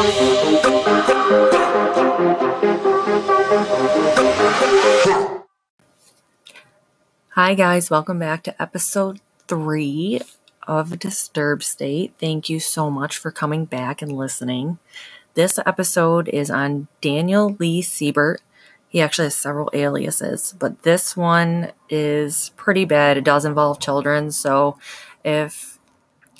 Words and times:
Hi, 0.00 0.06
guys. 7.54 7.90
Welcome 7.90 8.18
back 8.18 8.42
to 8.44 8.62
episode 8.62 9.20
three 9.46 10.22
of 10.66 10.98
Disturbed 10.98 11.64
State. 11.64 12.14
Thank 12.18 12.48
you 12.48 12.60
so 12.60 12.90
much 12.90 13.18
for 13.18 13.30
coming 13.30 13.66
back 13.66 14.00
and 14.00 14.16
listening. 14.16 14.78
This 15.34 15.58
episode 15.66 16.28
is 16.28 16.50
on 16.50 16.88
Daniel 17.02 17.54
Lee 17.58 17.82
Siebert. 17.82 18.40
He 18.88 19.02
actually 19.02 19.26
has 19.26 19.34
several 19.34 19.68
aliases, 19.74 20.54
but 20.58 20.82
this 20.82 21.14
one 21.14 21.72
is 21.90 22.52
pretty 22.56 22.86
bad. 22.86 23.18
It 23.18 23.24
does 23.24 23.44
involve 23.44 23.80
children, 23.80 24.32
so 24.32 24.78
if 25.22 25.69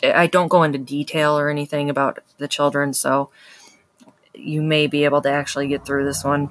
I 0.02 0.26
don't 0.26 0.48
go 0.48 0.62
into 0.62 0.78
detail 0.78 1.38
or 1.38 1.48
anything 1.48 1.90
about 1.90 2.18
the 2.38 2.48
children, 2.48 2.94
so 2.94 3.30
you 4.34 4.62
may 4.62 4.86
be 4.86 5.04
able 5.04 5.22
to 5.22 5.30
actually 5.30 5.68
get 5.68 5.84
through 5.84 6.04
this 6.04 6.24
one. 6.24 6.50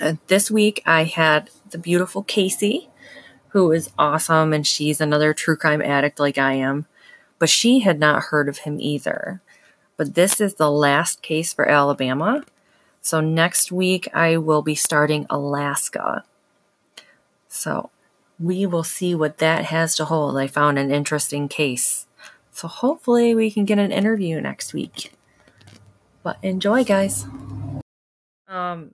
Uh, 0.00 0.14
this 0.28 0.50
week 0.50 0.82
I 0.86 1.04
had 1.04 1.50
the 1.70 1.78
beautiful 1.78 2.22
Casey 2.22 2.88
who 3.48 3.72
is 3.72 3.90
awesome 3.98 4.52
and 4.52 4.66
she's 4.66 5.00
another 5.00 5.34
true 5.34 5.56
crime 5.56 5.82
addict 5.82 6.20
like 6.20 6.38
I 6.38 6.54
am. 6.54 6.86
But 7.38 7.48
she 7.48 7.80
had 7.80 7.98
not 7.98 8.24
heard 8.24 8.48
of 8.48 8.58
him 8.58 8.78
either. 8.80 9.40
But 9.96 10.14
this 10.14 10.40
is 10.40 10.54
the 10.54 10.70
last 10.70 11.22
case 11.22 11.52
for 11.52 11.68
Alabama. 11.68 12.44
So 13.02 13.20
next 13.20 13.72
week 13.72 14.08
I 14.14 14.36
will 14.36 14.62
be 14.62 14.74
starting 14.74 15.26
Alaska. 15.28 16.24
So 17.48 17.90
we 18.38 18.66
will 18.66 18.84
see 18.84 19.14
what 19.14 19.38
that 19.38 19.66
has 19.66 19.96
to 19.96 20.04
hold. 20.06 20.38
I 20.38 20.46
found 20.46 20.78
an 20.78 20.90
interesting 20.90 21.48
case. 21.48 22.06
So 22.60 22.68
hopefully 22.68 23.34
we 23.34 23.50
can 23.50 23.64
get 23.64 23.78
an 23.78 23.90
interview 23.90 24.38
next 24.38 24.74
week. 24.74 25.12
But 26.22 26.36
enjoy, 26.42 26.84
guys. 26.84 27.24
Um 28.46 28.92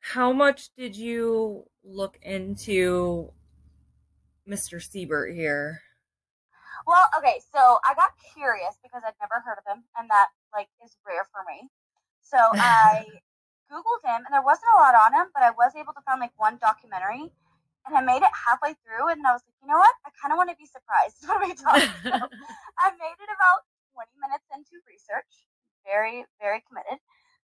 how 0.00 0.32
much 0.32 0.74
did 0.76 0.96
you 0.96 1.62
look 1.84 2.18
into 2.22 3.30
Mr. 4.50 4.82
Siebert 4.82 5.32
here? 5.32 5.82
Well, 6.88 7.06
okay, 7.16 7.38
so 7.54 7.78
I 7.86 7.94
got 7.94 8.10
curious 8.34 8.78
because 8.82 9.02
I'd 9.06 9.14
never 9.22 9.38
heard 9.46 9.58
of 9.62 9.72
him, 9.72 9.84
and 9.96 10.10
that 10.10 10.30
like 10.52 10.66
is 10.84 10.96
rare 11.06 11.28
for 11.30 11.46
me. 11.46 11.70
So 12.20 12.36
I 12.54 13.04
googled 13.70 14.02
him, 14.02 14.26
and 14.26 14.34
there 14.34 14.42
wasn't 14.42 14.74
a 14.74 14.78
lot 14.78 14.96
on 14.96 15.14
him, 15.14 15.30
but 15.32 15.44
I 15.44 15.52
was 15.52 15.70
able 15.76 15.92
to 15.92 16.02
find 16.04 16.18
like 16.18 16.34
one 16.36 16.58
documentary, 16.60 17.30
and 17.86 17.96
I 17.96 18.00
made 18.00 18.24
it 18.24 18.32
halfway 18.32 18.74
through, 18.80 19.12
and 19.12 19.20
I 19.26 19.32
was 19.32 19.44
like, 19.44 19.56
you 19.60 19.68
know 19.68 19.78
what? 19.78 19.94
I 20.04 20.10
kind 20.16 20.32
of 20.32 20.38
want 20.40 20.50
to 20.50 20.56
be 20.56 20.66
surprised 20.66 21.20
when 21.28 21.40
we 21.44 21.52
talk. 21.54 21.80
so 21.80 22.10
I 22.80 22.86
made 22.96 23.18
it 23.20 23.30
about 23.30 23.64
twenty 23.92 24.16
minutes 24.20 24.46
into 24.52 24.80
research. 24.88 25.48
Very, 25.84 26.24
very 26.40 26.64
committed. 26.64 26.98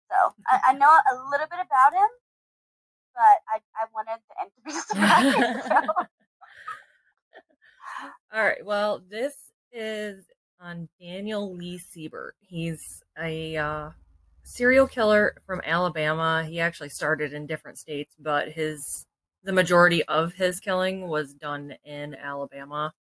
So 0.10 0.18
I, 0.48 0.74
I 0.74 0.74
know 0.74 0.90
a 0.90 1.14
little 1.30 1.48
bit 1.50 1.62
about 1.62 1.94
him, 1.94 2.10
but 3.14 3.38
I, 3.50 3.62
I 3.78 3.86
wanted 3.94 4.20
the 4.26 4.36
end 4.42 4.52
to 4.58 4.62
be 4.66 4.74
surprised. 4.90 5.70
so. 5.70 6.06
All 8.34 8.44
right. 8.44 8.66
Well, 8.66 9.02
this 9.10 9.36
is 9.72 10.26
on 10.60 10.90
Daniel 11.00 11.54
Lee 11.54 11.78
Siebert. 11.78 12.36
He's 12.42 13.04
a 13.22 13.56
uh, 13.58 13.90
serial 14.44 14.88
killer 14.88 15.36
from 15.46 15.62
Alabama. 15.66 16.44
He 16.44 16.60
actually 16.60 16.90
started 16.90 17.34
in 17.34 17.46
different 17.46 17.78
states, 17.78 18.16
but 18.20 18.50
his 18.50 19.06
the 19.44 19.54
majority 19.54 20.04
of 20.06 20.34
his 20.34 20.60
killing 20.60 21.08
was 21.08 21.34
done 21.34 21.76
in 21.84 22.16
Alabama. 22.16 22.94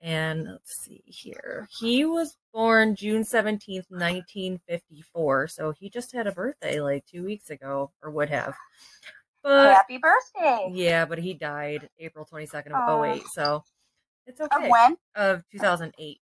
And 0.00 0.46
let's 0.46 0.84
see 0.84 1.02
here. 1.06 1.68
He 1.80 2.04
was 2.04 2.36
born 2.52 2.94
June 2.94 3.24
17th, 3.24 3.90
1954. 3.90 5.48
So 5.48 5.72
he 5.72 5.90
just 5.90 6.12
had 6.12 6.28
a 6.28 6.32
birthday 6.32 6.80
like 6.80 7.04
two 7.06 7.24
weeks 7.24 7.50
ago, 7.50 7.90
or 8.02 8.10
would 8.10 8.30
have. 8.30 8.54
But 9.42 9.74
happy 9.74 9.98
birthday. 9.98 10.70
Yeah, 10.72 11.04
but 11.04 11.18
he 11.18 11.34
died 11.34 11.88
April 11.98 12.26
22nd 12.30 12.72
of 12.72 13.04
08. 13.04 13.26
So 13.32 13.64
it's 14.26 14.40
okay. 14.40 14.64
Of 14.64 14.70
when? 14.70 14.96
Of 15.16 15.44
2008. 15.50 16.20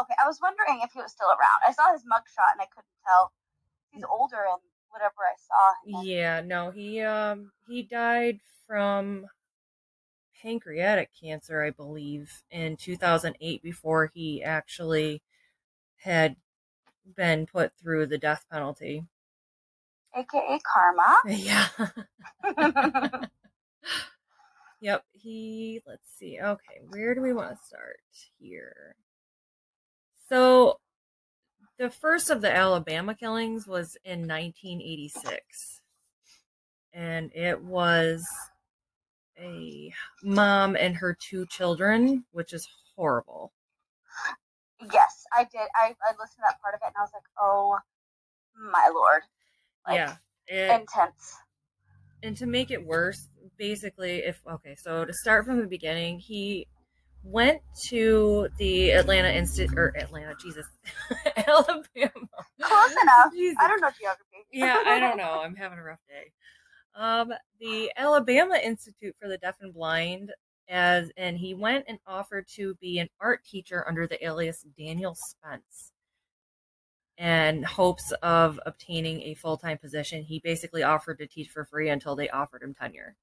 Okay, 0.00 0.14
I 0.22 0.26
was 0.26 0.38
wondering 0.42 0.80
if 0.82 0.92
he 0.92 1.00
was 1.00 1.12
still 1.12 1.28
around. 1.28 1.60
I 1.66 1.72
saw 1.72 1.92
his 1.92 2.02
mugshot 2.02 2.52
and 2.52 2.60
I 2.60 2.66
couldn't 2.66 2.98
tell. 3.04 3.32
He's 3.90 4.04
mm. 4.04 4.10
older 4.10 4.36
and 4.36 4.60
whatever 4.90 5.14
I 5.22 5.34
saw. 5.46 6.02
Yeah, 6.02 6.40
no, 6.40 6.70
he 6.70 7.00
um 7.02 7.52
he 7.68 7.82
died 7.82 8.40
from 8.66 9.26
pancreatic 10.42 11.10
cancer, 11.20 11.62
I 11.62 11.70
believe, 11.70 12.42
in 12.50 12.76
2008 12.76 13.62
before 13.62 14.10
he 14.14 14.42
actually 14.42 15.22
had 15.98 16.36
been 17.16 17.46
put 17.46 17.72
through 17.80 18.06
the 18.06 18.18
death 18.18 18.44
penalty. 18.50 19.04
AKA 20.14 20.60
karma. 20.60 21.18
Yeah. 21.26 21.68
yep, 24.80 25.04
he 25.12 25.80
let's 25.86 26.08
see. 26.16 26.38
Okay, 26.40 26.80
where 26.88 27.14
do 27.14 27.20
we 27.20 27.32
want 27.32 27.50
to 27.50 27.66
start 27.66 28.00
here? 28.38 28.96
So 30.28 30.78
the 31.78 31.90
first 31.90 32.28
of 32.28 32.40
the 32.40 32.54
Alabama 32.54 33.14
killings 33.14 33.66
was 33.66 33.96
in 34.04 34.26
1986. 34.26 35.80
And 36.92 37.30
it 37.34 37.62
was 37.62 38.24
a 39.38 39.92
mom 40.22 40.76
and 40.76 40.96
her 40.96 41.16
two 41.18 41.46
children, 41.46 42.24
which 42.32 42.52
is 42.52 42.68
horrible. 42.96 43.52
Yes, 44.92 45.24
I 45.36 45.44
did. 45.44 45.68
I, 45.74 45.94
I 46.02 46.12
listened 46.18 46.38
to 46.38 46.42
that 46.42 46.60
part 46.60 46.74
of 46.74 46.80
it 46.82 46.86
and 46.86 46.94
I 46.98 47.02
was 47.02 47.10
like, 47.14 47.22
oh 47.40 47.78
my 48.72 48.90
lord. 48.92 49.22
Like, 49.86 49.96
yeah. 49.96 50.16
It, 50.48 50.80
intense. 50.80 51.36
And 52.22 52.36
to 52.38 52.46
make 52.46 52.72
it 52.72 52.84
worse, 52.84 53.28
basically, 53.56 54.18
if, 54.18 54.40
okay, 54.50 54.74
so 54.74 55.04
to 55.04 55.12
start 55.12 55.44
from 55.44 55.60
the 55.60 55.66
beginning, 55.66 56.18
he 56.18 56.66
went 57.30 57.60
to 57.88 58.48
the 58.58 58.90
Atlanta 58.90 59.28
Institute 59.28 59.78
or 59.78 59.94
Atlanta, 59.96 60.34
Jesus, 60.40 60.66
Alabama. 61.36 62.28
Close 62.60 62.92
enough. 63.02 63.32
Jesus. 63.32 63.56
I 63.60 63.68
don't 63.68 63.80
know 63.80 63.90
geography. 63.98 64.46
yeah, 64.52 64.82
I 64.86 64.98
don't 64.98 65.16
know. 65.16 65.40
I'm 65.42 65.54
having 65.54 65.78
a 65.78 65.82
rough 65.82 66.00
day. 66.08 66.32
Um, 66.94 67.32
the 67.60 67.92
Alabama 67.96 68.58
Institute 68.62 69.14
for 69.20 69.28
the 69.28 69.38
Deaf 69.38 69.56
and 69.60 69.72
Blind, 69.72 70.32
as 70.68 71.10
and 71.16 71.38
he 71.38 71.54
went 71.54 71.84
and 71.88 71.98
offered 72.06 72.46
to 72.56 72.74
be 72.80 72.98
an 72.98 73.08
art 73.20 73.44
teacher 73.44 73.84
under 73.86 74.06
the 74.06 74.24
alias 74.24 74.64
Daniel 74.76 75.14
Spence. 75.14 75.92
And 77.16 77.64
hopes 77.64 78.12
of 78.22 78.60
obtaining 78.64 79.22
a 79.22 79.34
full 79.34 79.56
time 79.56 79.78
position, 79.78 80.22
he 80.22 80.40
basically 80.40 80.82
offered 80.82 81.18
to 81.18 81.26
teach 81.26 81.48
for 81.48 81.64
free 81.64 81.88
until 81.88 82.14
they 82.16 82.28
offered 82.28 82.62
him 82.62 82.74
tenure. 82.74 83.16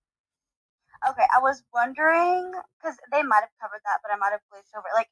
Okay, 1.10 1.26
I 1.36 1.40
was 1.40 1.64
wondering 1.74 2.52
because 2.80 2.98
they 3.12 3.22
might 3.22 3.42
have 3.46 3.56
covered 3.62 3.82
that, 3.86 4.00
but 4.02 4.12
I 4.12 4.18
might 4.18 4.32
have 4.32 4.42
glazed 4.50 4.74
over. 4.76 4.88
Like, 4.96 5.10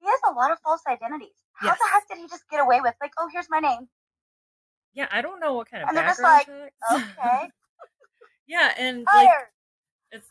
he 0.00 0.06
has 0.06 0.20
a 0.28 0.32
lot 0.32 0.52
of 0.52 0.58
false 0.60 0.82
identities. 0.88 1.36
How 1.54 1.68
yes. 1.68 1.78
the 1.78 1.88
heck 1.92 2.08
did 2.08 2.18
he 2.18 2.28
just 2.28 2.48
get 2.50 2.60
away 2.60 2.80
with 2.80 2.94
like, 3.00 3.12
oh, 3.18 3.28
here's 3.32 3.48
my 3.50 3.60
name? 3.60 3.88
Yeah, 4.94 5.08
I 5.12 5.22
don't 5.22 5.40
know 5.40 5.54
what 5.54 5.70
kind 5.70 5.82
of 5.82 5.88
and 5.88 5.96
background 5.96 6.46
they're 6.48 6.70
just 6.92 7.08
like, 7.08 7.10
okay. 7.18 7.48
yeah, 8.48 8.72
and 8.78 9.06
like, 9.14 9.28
it's 10.10 10.26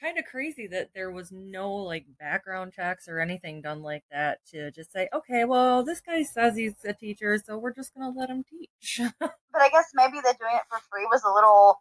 kind 0.00 0.18
of 0.18 0.24
crazy 0.24 0.66
that 0.66 0.90
there 0.94 1.10
was 1.10 1.30
no 1.30 1.72
like 1.72 2.06
background 2.18 2.72
checks 2.72 3.06
or 3.06 3.20
anything 3.20 3.60
done 3.60 3.82
like 3.82 4.04
that 4.10 4.38
to 4.50 4.70
just 4.70 4.92
say, 4.92 5.08
okay, 5.14 5.44
well, 5.44 5.84
this 5.84 6.00
guy 6.00 6.22
says 6.22 6.56
he's 6.56 6.74
a 6.84 6.92
teacher, 6.92 7.38
so 7.44 7.58
we're 7.58 7.74
just 7.74 7.94
gonna 7.94 8.16
let 8.16 8.30
him 8.30 8.44
teach. 8.48 9.00
but 9.20 9.32
I 9.54 9.68
guess 9.68 9.90
maybe 9.94 10.18
the 10.18 10.34
doing 10.38 10.56
it 10.56 10.62
for 10.68 10.78
free 10.90 11.06
was 11.10 11.22
a 11.24 11.32
little 11.32 11.78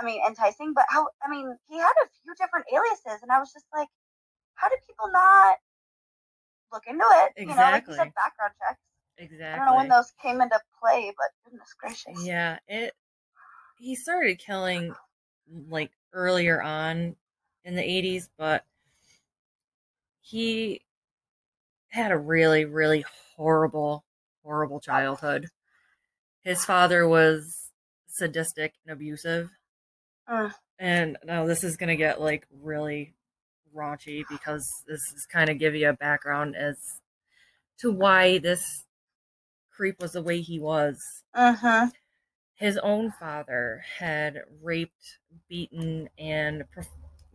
I 0.00 0.04
mean, 0.04 0.20
enticing, 0.26 0.72
but 0.72 0.86
how, 0.88 1.08
I 1.22 1.28
mean, 1.28 1.54
he 1.68 1.76
had 1.78 1.92
a 2.02 2.08
few 2.22 2.34
different 2.34 2.66
aliases, 2.72 3.22
and 3.22 3.30
I 3.30 3.38
was 3.38 3.52
just 3.52 3.66
like, 3.74 3.88
how 4.54 4.68
do 4.68 4.76
people 4.86 5.10
not 5.12 5.58
look 6.72 6.84
into 6.86 7.04
it? 7.04 7.32
Exactly. 7.36 7.50
You 7.50 7.56
know, 7.56 7.70
like 7.70 7.86
you 7.86 7.94
said, 7.94 8.12
background 8.14 8.52
checks. 8.58 8.80
Exactly. 9.18 9.46
I 9.46 9.56
don't 9.56 9.66
know 9.66 9.76
when 9.76 9.88
those 9.88 10.12
came 10.22 10.40
into 10.40 10.58
play, 10.80 11.12
but 11.16 11.28
goodness 11.44 11.74
gracious. 11.78 12.24
Yeah, 12.24 12.58
it. 12.66 12.94
He 13.78 13.94
started 13.94 14.38
killing 14.38 14.94
like 15.68 15.90
earlier 16.12 16.62
on 16.62 17.16
in 17.64 17.74
the 17.76 17.82
80s, 17.82 18.28
but 18.38 18.64
he 20.20 20.82
had 21.88 22.12
a 22.12 22.18
really, 22.18 22.64
really 22.64 23.04
horrible, 23.36 24.04
horrible 24.42 24.80
childhood. 24.80 25.48
His 26.42 26.64
father 26.64 27.06
was 27.06 27.70
sadistic 28.06 28.74
and 28.84 28.92
abusive. 28.92 29.50
Uh, 30.30 30.50
and 30.78 31.18
now 31.24 31.44
this 31.46 31.64
is 31.64 31.76
gonna 31.76 31.96
get 31.96 32.20
like 32.20 32.46
really 32.62 33.14
raunchy 33.74 34.24
because 34.28 34.66
this 34.86 35.00
is 35.14 35.26
kind 35.30 35.50
of 35.50 35.58
give 35.58 35.74
you 35.74 35.88
a 35.88 35.92
background 35.92 36.56
as 36.56 36.76
to 37.78 37.90
why 37.90 38.38
this 38.38 38.84
creep 39.70 40.00
was 40.00 40.12
the 40.12 40.22
way 40.22 40.40
he 40.40 40.60
was. 40.60 40.98
Uh-huh. 41.34 41.88
His 42.54 42.76
own 42.78 43.10
father 43.18 43.82
had 43.98 44.42
raped, 44.62 45.18
beaten, 45.48 46.08
and 46.18 46.64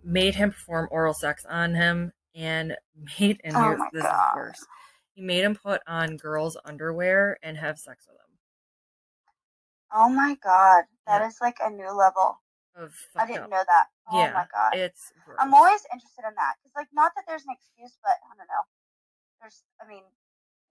made 0.03 0.35
him 0.35 0.51
perform 0.51 0.87
oral 0.91 1.13
sex 1.15 1.45
on 1.49 1.73
him, 1.73 2.13
and 2.35 2.77
made 3.19 3.41
and 3.43 3.55
oh 3.55 3.61
here's 3.63 3.81
this 3.91 4.03
God. 4.03 4.13
is 4.13 4.35
worse. 4.35 4.65
He 5.15 5.21
made 5.21 5.43
him 5.43 5.55
put 5.55 5.81
on 5.87 6.17
girls' 6.17 6.57
underwear 6.65 7.37
and 7.41 7.57
have 7.57 7.77
sex 7.79 8.05
with 8.07 8.17
them. 8.17 8.25
Oh 9.93 10.09
my 10.09 10.35
god, 10.43 10.83
that 11.07 11.21
Yeah. 11.21 11.27
is 11.27 11.37
like 11.41 11.57
a 11.61 11.69
new 11.69 11.89
level. 11.91 12.39
I 13.15 13.25
didn't 13.25 13.43
up. 13.43 13.49
know 13.49 13.63
that. 13.65 13.85
Oh 14.11 14.19
yeah, 14.19 14.33
my 14.33 14.45
god. 14.51 14.75
it's. 14.75 15.13
Gross. 15.25 15.37
I'm 15.39 15.53
always 15.53 15.81
interested 15.93 16.27
in 16.27 16.35
that 16.35 16.55
because, 16.59 16.75
like, 16.75 16.91
not 16.93 17.13
that 17.15 17.23
there's 17.27 17.43
an 17.47 17.55
excuse, 17.55 17.97
but 18.03 18.15
I 18.27 18.35
don't 18.37 18.47
know. 18.47 18.63
There's, 19.41 19.63
I 19.81 19.87
mean, 19.87 20.03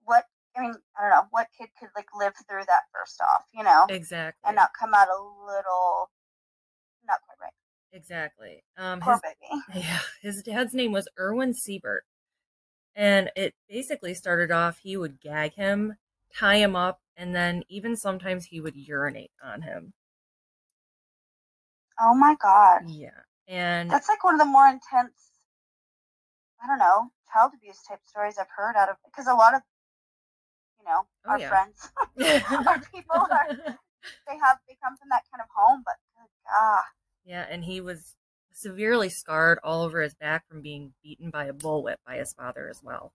what? 0.03 0.25
I 0.55 0.61
mean, 0.61 0.75
I 0.97 1.01
don't 1.01 1.09
know 1.11 1.27
what 1.31 1.47
kid 1.57 1.69
could 1.79 1.89
like 1.95 2.07
live 2.17 2.33
through 2.47 2.63
that 2.67 2.83
first 2.93 3.19
off, 3.21 3.43
you 3.53 3.63
know, 3.63 3.85
exactly 3.89 4.47
and 4.47 4.55
not 4.55 4.69
come 4.79 4.93
out 4.93 5.07
a 5.09 5.19
little, 5.19 6.11
not 7.05 7.19
quite 7.27 7.37
right. 7.41 7.53
exactly. 7.91 8.63
Um, 8.77 9.01
Poor 9.01 9.13
his 9.13 9.21
baby. 9.21 9.61
Yeah, 9.85 9.99
his 10.21 10.41
dad's 10.43 10.73
name 10.73 10.91
was 10.93 11.09
Erwin 11.19 11.53
Siebert. 11.53 12.05
And 12.95 13.29
it 13.35 13.53
basically 13.67 14.13
started 14.13 14.51
off 14.51 14.77
he 14.77 14.95
would 14.95 15.19
gag 15.19 15.55
him, 15.55 15.97
tie 16.33 16.55
him 16.57 16.75
up, 16.77 17.01
and 17.17 17.35
then 17.35 17.63
even 17.67 17.97
sometimes 17.97 18.45
he 18.45 18.61
would 18.61 18.75
urinate 18.77 19.31
on 19.43 19.63
him. 19.63 19.91
Oh 21.99 22.13
my 22.15 22.35
god, 22.41 22.81
Yeah. 22.87 23.21
And 23.47 23.89
that's 23.89 24.09
like 24.09 24.23
one 24.23 24.35
of 24.35 24.39
the 24.39 24.45
more 24.45 24.67
intense. 24.67 25.31
I 26.63 26.67
don't 26.67 26.79
know 26.79 27.11
child 27.31 27.51
abuse 27.55 27.77
type 27.87 27.99
stories 28.05 28.37
I've 28.39 28.47
heard 28.55 28.75
out 28.75 28.89
of 28.89 28.95
because 29.05 29.27
a 29.27 29.33
lot 29.33 29.53
of, 29.55 29.61
you 30.79 30.85
know, 30.85 31.05
Oh, 31.25 31.31
our 31.31 31.39
yeah. 31.39 31.49
friends, 31.49 31.89
our 32.67 32.79
people 32.93 33.15
are 33.15 33.47
they 34.27 34.37
have 34.37 34.59
they 34.67 34.77
come 34.83 34.95
from 34.97 35.09
that 35.09 35.23
kind 35.31 35.41
of 35.41 35.47
home, 35.55 35.83
but 35.85 35.95
good 36.15 36.29
god. 36.47 36.83
yeah, 37.25 37.45
and 37.49 37.63
he 37.65 37.81
was 37.81 38.15
severely 38.53 39.09
scarred 39.09 39.59
all 39.63 39.83
over 39.83 40.01
his 40.01 40.15
back 40.15 40.47
from 40.47 40.61
being 40.61 40.93
beaten 41.03 41.29
by 41.29 41.45
a 41.45 41.53
bullwhip 41.53 41.97
by 42.05 42.17
his 42.17 42.33
father 42.33 42.69
as 42.69 42.81
well. 42.81 43.11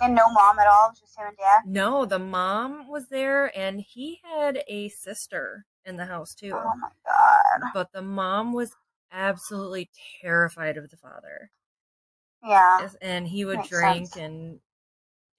And 0.00 0.14
no 0.16 0.28
mom 0.32 0.58
at 0.58 0.66
all, 0.66 0.92
just 0.98 1.16
him 1.16 1.26
and 1.28 1.36
dad. 1.36 1.62
No, 1.66 2.04
the 2.04 2.18
mom 2.18 2.88
was 2.88 3.08
there 3.08 3.56
and 3.56 3.80
he 3.80 4.20
had 4.24 4.64
a 4.66 4.88
sister 4.88 5.66
in 5.84 5.96
the 5.96 6.06
house 6.06 6.34
too. 6.34 6.52
Oh 6.54 6.76
my 6.76 6.90
god. 7.06 7.72
But 7.74 7.92
the 7.92 8.02
mom 8.02 8.52
was 8.52 8.76
absolutely 9.10 9.90
terrified 10.20 10.76
of 10.76 10.90
the 10.90 10.96
father. 10.96 11.50
Yeah. 12.42 12.88
And 13.00 13.28
he 13.28 13.44
would 13.44 13.58
Makes 13.58 13.68
drink 13.68 14.08
sense. 14.08 14.16
and 14.16 14.60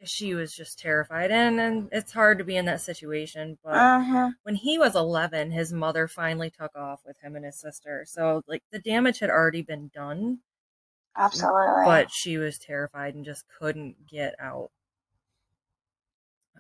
she 0.04 0.36
was 0.36 0.56
just 0.56 0.80
terrified 0.80 1.32
and 1.32 1.60
and 1.60 1.90
it's 1.92 2.12
hard 2.14 2.38
to 2.38 2.44
be 2.46 2.58
in 2.58 2.66
that 2.66 2.82
situation 2.82 3.58
but 3.64 3.94
hmm 4.04 4.34
when 4.44 4.56
he 4.56 4.78
was 4.78 4.96
11 4.96 5.52
his 5.52 5.74
mother 5.74 6.08
finally 6.08 6.52
took 6.52 6.76
off 6.76 7.02
with 7.06 7.20
him 7.22 7.36
and 7.36 7.46
his 7.46 7.60
sister 7.60 8.06
so 8.08 8.42
like 8.48 8.64
the 8.72 8.80
damage 8.80 9.20
had 9.20 9.30
already 9.30 9.62
been 9.64 9.90
done 9.90 10.40
Absolutely. 11.16 11.86
but 11.86 12.12
she 12.12 12.38
was 12.38 12.58
terrified 12.58 13.16
and 13.16 13.26
just 13.26 13.48
couldn't 13.48 14.08
get 14.08 14.36
out 14.40 14.72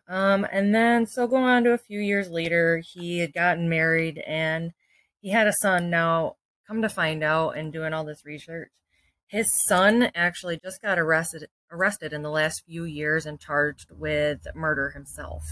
um 0.07 0.45
and 0.51 0.73
then 0.73 1.05
so 1.05 1.27
going 1.27 1.43
on 1.43 1.63
to 1.63 1.71
a 1.71 1.77
few 1.77 1.99
years 1.99 2.29
later 2.29 2.81
he 2.93 3.19
had 3.19 3.33
gotten 3.33 3.69
married 3.69 4.21
and 4.27 4.71
he 5.21 5.29
had 5.29 5.47
a 5.47 5.53
son 5.61 5.89
now 5.89 6.35
come 6.67 6.81
to 6.81 6.89
find 6.89 7.23
out 7.23 7.51
and 7.51 7.71
doing 7.71 7.93
all 7.93 8.03
this 8.03 8.25
research 8.25 8.69
his 9.27 9.47
son 9.65 10.09
actually 10.13 10.59
just 10.61 10.81
got 10.81 10.99
arrested 10.99 11.47
arrested 11.71 12.13
in 12.13 12.21
the 12.21 12.29
last 12.29 12.63
few 12.65 12.83
years 12.83 13.25
and 13.25 13.39
charged 13.39 13.87
with 13.91 14.45
murder 14.53 14.89
himself 14.91 15.43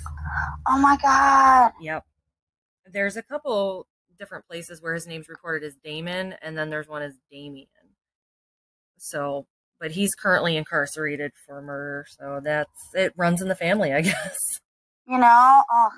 oh 0.67 0.79
my 0.79 0.97
god. 1.01 1.71
Yep. 1.81 2.05
There's 2.91 3.17
a 3.17 3.23
couple 3.23 3.87
different 4.17 4.47
places 4.47 4.81
where 4.81 4.93
his 4.93 5.07
name's 5.07 5.29
recorded 5.29 5.65
as 5.65 5.75
Damon, 5.75 6.35
and 6.41 6.57
then 6.57 6.69
there's 6.69 6.87
one 6.87 7.01
as 7.01 7.15
Damien. 7.31 7.67
So, 8.97 9.47
but 9.81 9.91
he's 9.91 10.13
currently 10.15 10.55
incarcerated 10.55 11.31
for 11.45 11.61
murder, 11.61 12.05
so 12.07 12.39
that's 12.41 12.69
it. 12.93 13.11
Runs 13.17 13.41
in 13.41 13.49
the 13.49 13.55
family, 13.55 13.91
I 13.91 14.01
guess. 14.09 14.37
You 15.07 15.17
know, 15.17 15.63
oh, 15.73 15.89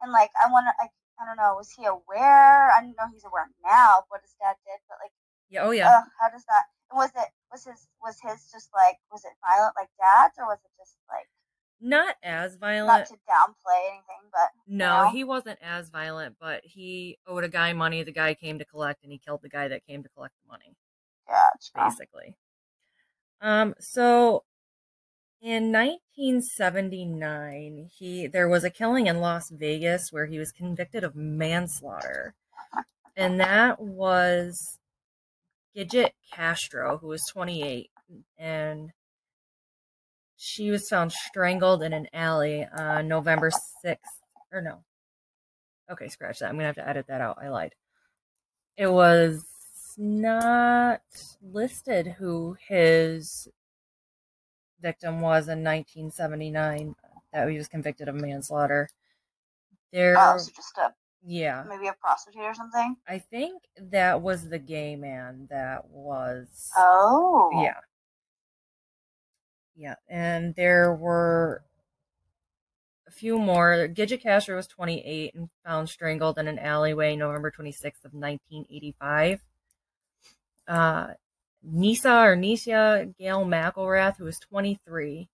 and 0.00 0.12
like 0.12 0.30
I 0.42 0.50
want 0.50 0.66
to, 0.70 0.82
I, 0.82 0.88
I 1.20 1.26
don't 1.26 1.36
know, 1.36 1.54
was 1.58 1.70
he 1.76 1.84
aware? 1.84 2.70
I 2.72 2.80
don't 2.80 2.96
know 2.96 3.10
he's 3.12 3.24
aware 3.24 3.50
now 3.62 3.98
of 3.98 4.04
what 4.08 4.20
his 4.22 4.34
dad 4.40 4.54
did, 4.64 4.78
but 4.88 4.96
like, 5.02 5.12
Yeah. 5.50 5.64
Oh 5.64 5.72
yeah. 5.72 5.88
ugh, 5.98 6.04
how 6.20 6.30
does 6.30 6.44
that? 6.48 6.64
Was 6.94 7.10
it 7.16 7.28
was 7.50 7.64
his 7.64 7.86
was 8.00 8.16
his 8.22 8.48
just 8.52 8.70
like 8.72 8.96
was 9.10 9.24
it 9.24 9.32
violent 9.46 9.74
like 9.76 9.88
dad's 9.98 10.34
or 10.38 10.46
was 10.46 10.58
it 10.64 10.70
just 10.78 10.96
like 11.10 11.26
Not 11.80 12.14
as 12.22 12.54
violent. 12.56 12.86
not 12.86 13.06
to 13.08 13.14
downplay 13.28 13.88
anything, 13.90 14.30
but 14.32 14.50
No, 14.68 15.04
know? 15.04 15.10
he 15.10 15.24
wasn't 15.24 15.58
as 15.60 15.90
violent, 15.90 16.36
but 16.40 16.60
he 16.64 17.18
owed 17.26 17.42
a 17.42 17.48
guy 17.48 17.72
money. 17.72 18.04
The 18.04 18.12
guy 18.12 18.34
came 18.34 18.58
to 18.60 18.64
collect, 18.64 19.02
and 19.02 19.10
he 19.10 19.18
killed 19.18 19.40
the 19.42 19.48
guy 19.48 19.66
that 19.68 19.84
came 19.84 20.02
to 20.04 20.08
collect 20.10 20.34
the 20.44 20.48
money. 20.52 20.76
gotcha. 21.26 21.72
basically. 21.90 22.36
Um, 23.40 23.74
so 23.78 24.44
in 25.42 25.72
1979, 25.72 27.90
he 27.94 28.26
there 28.26 28.48
was 28.48 28.64
a 28.64 28.70
killing 28.70 29.06
in 29.06 29.20
Las 29.20 29.50
Vegas 29.50 30.08
where 30.10 30.26
he 30.26 30.38
was 30.38 30.52
convicted 30.52 31.04
of 31.04 31.14
manslaughter, 31.14 32.34
and 33.16 33.38
that 33.40 33.80
was 33.80 34.78
Gidget 35.76 36.12
Castro, 36.32 36.98
who 36.98 37.08
was 37.08 37.22
28, 37.30 37.90
and 38.38 38.92
she 40.36 40.70
was 40.70 40.88
found 40.88 41.12
strangled 41.12 41.82
in 41.82 41.92
an 41.92 42.06
alley 42.12 42.66
on 42.76 43.08
November 43.08 43.50
6th, 43.84 43.98
or 44.52 44.62
no. 44.62 44.84
Okay, 45.90 46.08
scratch 46.08 46.38
that. 46.38 46.48
I'm 46.48 46.54
gonna 46.54 46.66
have 46.66 46.76
to 46.76 46.88
edit 46.88 47.06
that 47.08 47.20
out. 47.20 47.38
I 47.40 47.48
lied. 47.50 47.74
It 48.76 48.88
was 48.88 49.44
not 49.98 51.00
listed 51.42 52.06
who 52.18 52.56
his 52.68 53.48
victim 54.80 55.20
was 55.20 55.48
in 55.48 55.64
1979 55.64 56.94
that 57.32 57.48
he 57.48 57.56
was 57.56 57.68
convicted 57.68 58.08
of 58.08 58.14
manslaughter. 58.14 58.88
There, 59.92 60.16
Oh, 60.18 60.36
so 60.36 60.50
just 60.54 60.76
a 60.78 60.92
yeah, 61.26 61.64
maybe 61.68 61.88
a 61.88 61.94
prostitute 61.94 62.42
or 62.42 62.54
something. 62.54 62.96
I 63.08 63.18
think 63.18 63.62
that 63.78 64.20
was 64.20 64.48
the 64.48 64.58
gay 64.58 64.94
man 64.96 65.46
that 65.50 65.88
was. 65.88 66.70
Oh, 66.76 67.50
Yeah. 67.62 67.78
Yeah, 69.76 69.94
and 70.08 70.54
there 70.54 70.94
were 70.94 71.64
a 73.08 73.10
few 73.10 73.38
more. 73.38 73.88
Gidget 73.88 74.20
Castro 74.20 74.54
was 74.56 74.66
28 74.68 75.34
and 75.34 75.48
found 75.64 75.88
strangled 75.88 76.38
in 76.38 76.46
an 76.46 76.58
alleyway 76.60 77.16
November 77.16 77.50
26th 77.50 78.04
of 78.04 78.12
1985. 78.14 79.40
Uh, 80.66 81.08
Nisa 81.62 82.10
or 82.10 82.36
Nisha 82.36 83.16
Gail 83.16 83.44
McElrath, 83.44 84.18
who 84.18 84.24
was 84.24 84.38
23, 84.38 85.28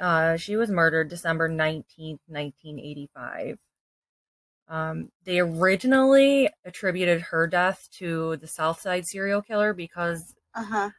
uh, 0.00 0.36
she 0.36 0.56
was 0.56 0.70
murdered 0.70 1.08
December 1.08 1.48
19th, 1.48 2.20
1985. 2.26 3.58
Um, 4.68 5.10
they 5.24 5.40
originally 5.40 6.48
attributed 6.64 7.22
her 7.22 7.46
death 7.46 7.88
to 7.98 8.36
the 8.36 8.46
Southside 8.46 9.06
serial 9.06 9.42
killer 9.42 9.74
because 9.74 10.34
uh-huh. 10.54 10.90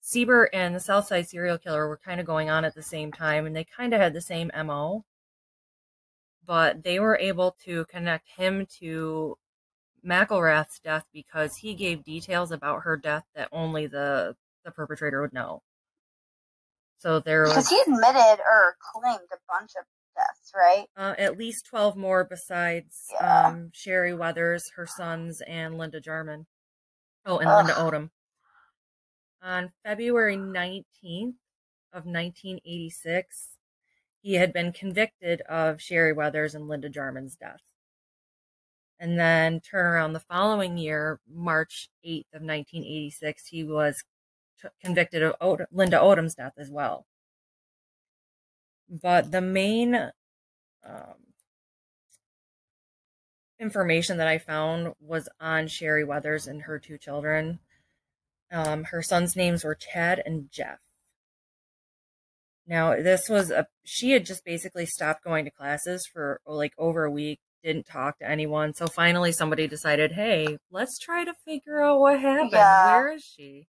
Siebert 0.00 0.50
and 0.54 0.74
the 0.74 0.80
Southside 0.80 1.28
serial 1.28 1.58
killer 1.58 1.88
were 1.88 1.98
kind 1.98 2.20
of 2.20 2.26
going 2.26 2.48
on 2.48 2.64
at 2.64 2.74
the 2.74 2.82
same 2.82 3.12
time, 3.12 3.44
and 3.44 3.54
they 3.54 3.64
kind 3.64 3.92
of 3.92 4.00
had 4.00 4.14
the 4.14 4.22
same 4.22 4.50
MO. 4.64 5.04
But 6.46 6.82
they 6.82 6.98
were 6.98 7.18
able 7.18 7.54
to 7.66 7.84
connect 7.86 8.28
him 8.30 8.66
to 8.80 9.36
McElrath's 10.08 10.78
death 10.80 11.04
because 11.12 11.56
he 11.56 11.74
gave 11.74 12.04
details 12.04 12.50
about 12.50 12.82
her 12.82 12.96
death 12.96 13.24
that 13.34 13.48
only 13.52 13.86
the 13.86 14.36
the 14.64 14.70
perpetrator 14.70 15.20
would 15.20 15.32
know. 15.32 15.62
So 16.98 17.20
there 17.20 17.44
because 17.44 17.68
he 17.68 17.80
admitted 17.86 18.40
or 18.40 18.76
claimed 18.94 19.28
a 19.32 19.36
bunch 19.48 19.72
of 19.78 19.84
deaths, 20.16 20.52
right? 20.56 20.86
uh, 20.96 21.14
at 21.18 21.38
least 21.38 21.66
twelve 21.66 21.96
more 21.96 22.24
besides 22.24 23.06
Yeah. 23.12 23.46
um, 23.48 23.70
Sherry 23.72 24.14
Weathers, 24.14 24.70
her 24.76 24.86
sons, 24.86 25.40
and 25.46 25.78
Linda 25.78 26.00
Jarman. 26.00 26.46
Oh, 27.24 27.38
and 27.38 27.48
Linda 27.50 27.74
Odom. 27.74 28.10
On 29.42 29.70
February 29.84 30.36
19th 30.36 31.36
of 31.92 32.04
1986, 32.04 33.50
he 34.20 34.34
had 34.34 34.52
been 34.52 34.72
convicted 34.72 35.42
of 35.42 35.80
Sherry 35.80 36.12
Weathers 36.12 36.54
and 36.54 36.66
Linda 36.66 36.88
Jarman's 36.88 37.36
death. 37.36 37.60
And 39.00 39.18
then 39.18 39.60
turn 39.60 39.86
around 39.86 40.12
the 40.12 40.20
following 40.20 40.76
year, 40.76 41.20
March 41.32 41.88
8th 42.04 42.32
of 42.34 42.42
1986, 42.42 43.46
he 43.46 43.62
was 43.62 44.02
t- 44.60 44.68
convicted 44.82 45.22
of 45.22 45.36
Od- 45.40 45.66
Linda 45.70 45.98
Odom's 45.98 46.34
death 46.34 46.54
as 46.58 46.68
well. 46.68 47.06
But 48.90 49.30
the 49.30 49.40
main 49.40 49.94
um, 50.84 51.28
information 53.60 54.16
that 54.18 54.28
I 54.28 54.38
found 54.38 54.94
was 55.00 55.28
on 55.40 55.68
Sherry 55.68 56.04
Weathers 56.04 56.46
and 56.46 56.62
her 56.62 56.78
two 56.78 56.98
children. 56.98 57.60
Um, 58.50 58.84
her 58.84 59.02
sons' 59.02 59.36
names 59.36 59.64
were 59.64 59.74
Chad 59.74 60.22
and 60.24 60.50
Jeff. 60.50 60.78
Now, 62.66 62.96
this 62.96 63.28
was 63.28 63.50
a 63.50 63.66
she 63.84 64.10
had 64.12 64.26
just 64.26 64.44
basically 64.44 64.86
stopped 64.86 65.24
going 65.24 65.44
to 65.46 65.50
classes 65.50 66.06
for 66.06 66.40
like 66.46 66.72
over 66.78 67.04
a 67.04 67.10
week, 67.10 67.40
didn't 67.68 67.84
talk 67.86 68.18
to 68.18 68.28
anyone. 68.28 68.72
So 68.72 68.86
finally, 68.86 69.30
somebody 69.30 69.68
decided, 69.68 70.12
hey, 70.12 70.56
let's 70.70 70.98
try 70.98 71.24
to 71.24 71.34
figure 71.44 71.82
out 71.82 72.00
what 72.00 72.18
happened. 72.18 72.50
Yeah. 72.52 72.86
Where 72.96 73.12
is 73.12 73.22
she? 73.22 73.68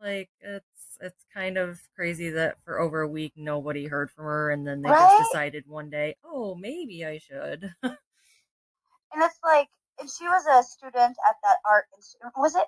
Like, 0.00 0.28
it's 0.40 0.98
it's 1.00 1.24
kind 1.32 1.56
of 1.56 1.78
crazy 1.94 2.28
that 2.30 2.56
for 2.64 2.78
over 2.78 3.00
a 3.00 3.08
week 3.08 3.32
nobody 3.36 3.86
heard 3.86 4.10
from 4.10 4.26
her, 4.26 4.50
and 4.50 4.66
then 4.66 4.82
they 4.82 4.90
Right? 4.90 5.16
just 5.18 5.30
decided 5.32 5.64
one 5.66 5.88
day, 5.88 6.16
oh, 6.24 6.54
maybe 6.54 7.06
I 7.06 7.16
should. 7.18 7.72
And 7.82 9.22
it's 9.24 9.38
like, 9.42 9.68
and 9.98 10.10
she 10.10 10.24
was 10.24 10.44
a 10.46 10.62
student 10.62 11.16
at 11.26 11.36
that 11.42 11.56
art 11.66 11.86
institute. 11.96 12.30
Was 12.36 12.54
it? 12.54 12.66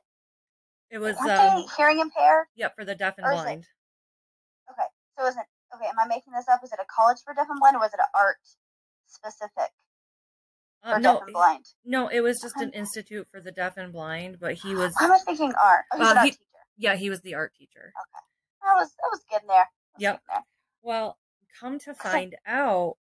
it 0.91 0.99
was 0.99 1.17
um, 1.19 1.67
hearing 1.77 1.99
impaired? 2.01 2.47
yep 2.57 2.75
for 2.75 2.87
the 2.87 2.95
deaf 2.95 3.19
and 3.19 3.27
is 3.27 3.33
it- 3.33 3.35
blind. 3.35 3.67
Okay, 4.71 4.89
so 5.19 5.27
is 5.27 5.37
it? 5.37 5.45
Okay, 5.75 5.85
am 5.87 5.99
I 6.03 6.07
making 6.09 6.33
this 6.33 6.49
up? 6.49 6.61
Is 6.65 6.73
it 6.73 6.79
a 6.81 6.87
college 6.89 7.19
for 7.23 7.35
deaf 7.35 7.49
and 7.51 7.61
blind, 7.61 7.77
or 7.77 7.81
was 7.81 7.93
it 7.93 8.01
an 8.01 8.09
art 8.15 8.37
specific 9.07 9.69
Uh, 10.83 10.99
no, 10.99 11.15
deaf 11.15 11.23
and 11.25 11.33
blind? 11.33 11.65
no, 11.85 12.09
it 12.09 12.21
was 12.21 12.41
just 12.41 12.57
an 12.59 12.71
institute 12.73 13.27
for 13.31 13.41
the 13.41 13.51
deaf 13.53 13.77
and 13.77 13.93
blind, 13.93 14.39
but 14.41 14.55
he 14.55 14.75
was. 14.75 14.95
I 15.01 15.09
was 15.09 15.23
thinking 15.25 15.53
art? 15.63 15.85
Oh, 15.93 15.99
he's 15.99 16.07
Uh, 16.07 16.15
art 16.15 16.25
he- 16.25 16.31
teacher. 16.31 16.43
yeah 16.77 16.95
he 16.97 17.11
was 17.11 17.21
the 17.23 17.35
art 17.35 17.53
teacher. 17.55 17.93
Okay, 18.01 18.25
I 18.71 18.75
was, 18.75 18.95
I 19.05 19.09
was 19.11 19.21
getting 19.31 19.49
there. 19.49 19.59
Was 19.59 20.01
Yep. 20.03 20.13
getting 20.15 20.25
there. 20.29 20.45
Well, 20.83 21.19
come 21.61 21.79
to 21.81 21.95
find 21.95 22.37
out, 22.47 22.97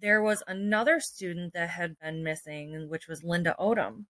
there 0.00 0.20
was 0.22 0.42
another 0.46 1.00
student 1.00 1.54
that 1.54 1.70
had 1.70 1.98
been 1.98 2.22
missing, 2.22 2.88
which 2.88 3.08
was 3.08 3.24
Linda 3.24 3.54
Odom. 3.58 4.06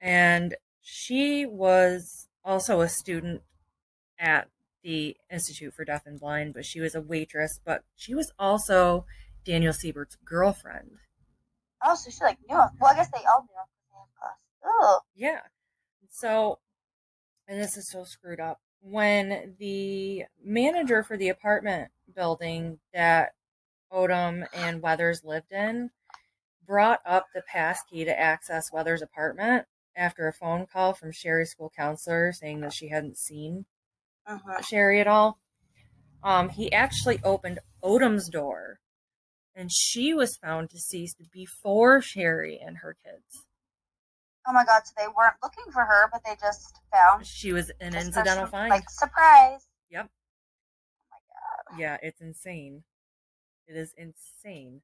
And 0.00 0.56
she 0.82 1.46
was 1.46 2.28
also 2.44 2.80
a 2.80 2.88
student 2.88 3.42
at 4.18 4.48
the 4.82 5.16
Institute 5.30 5.72
for 5.74 5.84
Deaf 5.84 6.04
and 6.06 6.20
Blind, 6.20 6.54
but 6.54 6.64
she 6.66 6.80
was 6.80 6.94
a 6.94 7.00
waitress, 7.00 7.58
but 7.64 7.84
she 7.96 8.14
was 8.14 8.32
also 8.38 9.06
Daniel 9.44 9.72
Siebert's 9.72 10.16
girlfriend. 10.24 10.98
Oh, 11.82 11.94
so 11.94 12.10
she 12.10 12.22
like 12.22 12.38
knew 12.48 12.56
him. 12.56 12.68
Well, 12.80 12.92
I 12.92 12.96
guess 12.96 13.10
they 13.10 13.24
all 13.24 13.42
knew 13.42 13.56
him 13.56 13.66
because 13.70 13.88
they 13.90 13.96
have 13.96 14.08
class. 14.18 15.00
Yeah. 15.14 15.40
So, 16.10 16.58
and 17.46 17.60
this 17.60 17.76
is 17.76 17.88
so 17.90 18.04
screwed 18.04 18.40
up. 18.40 18.60
When 18.80 19.56
the 19.58 20.24
manager 20.44 21.02
for 21.02 21.16
the 21.16 21.28
apartment 21.28 21.90
building 22.14 22.78
that 22.92 23.32
Odom 23.92 24.46
and 24.54 24.82
Weathers 24.82 25.24
lived 25.24 25.52
in 25.52 25.90
brought 26.66 27.00
up 27.06 27.26
the 27.34 27.42
pass 27.42 27.82
key 27.90 28.04
to 28.04 28.20
access 28.20 28.72
Weathers' 28.72 29.02
apartment 29.02 29.66
after 29.96 30.28
a 30.28 30.32
phone 30.32 30.66
call 30.66 30.94
from 30.94 31.12
Sherry's 31.12 31.50
school 31.50 31.72
counselor 31.74 32.32
saying 32.32 32.60
that 32.60 32.72
she 32.72 32.88
hadn't 32.88 33.18
seen 33.18 33.64
hmm 34.26 34.60
Sherry 34.62 35.00
at 35.00 35.06
all, 35.06 35.38
um, 36.22 36.48
he 36.50 36.72
actually 36.72 37.20
opened 37.24 37.60
Odom's 37.82 38.28
door 38.28 38.80
and 39.58 39.70
she 39.72 40.14
was 40.14 40.36
found 40.36 40.68
deceased 40.68 41.16
before 41.32 42.00
Sherry 42.00 42.58
and 42.64 42.78
her 42.78 42.96
kids. 43.04 43.44
oh 44.46 44.52
my 44.52 44.64
God! 44.64 44.82
So 44.84 44.92
they 44.96 45.08
weren't 45.08 45.34
looking 45.42 45.70
for 45.72 45.84
her, 45.84 46.08
but 46.12 46.22
they 46.24 46.36
just 46.40 46.80
found 46.92 47.26
She 47.26 47.52
was 47.52 47.70
an 47.80 47.94
incidental 47.94 48.44
person, 48.44 48.50
find. 48.50 48.70
Like 48.70 48.88
surprise. 48.88 49.66
Yep. 49.90 50.08
Oh 50.08 51.06
my 51.10 51.72
God. 51.74 51.80
Yeah, 51.80 51.96
it's 52.02 52.20
insane. 52.20 52.84
It 53.66 53.76
is 53.76 53.92
insane. 53.98 54.80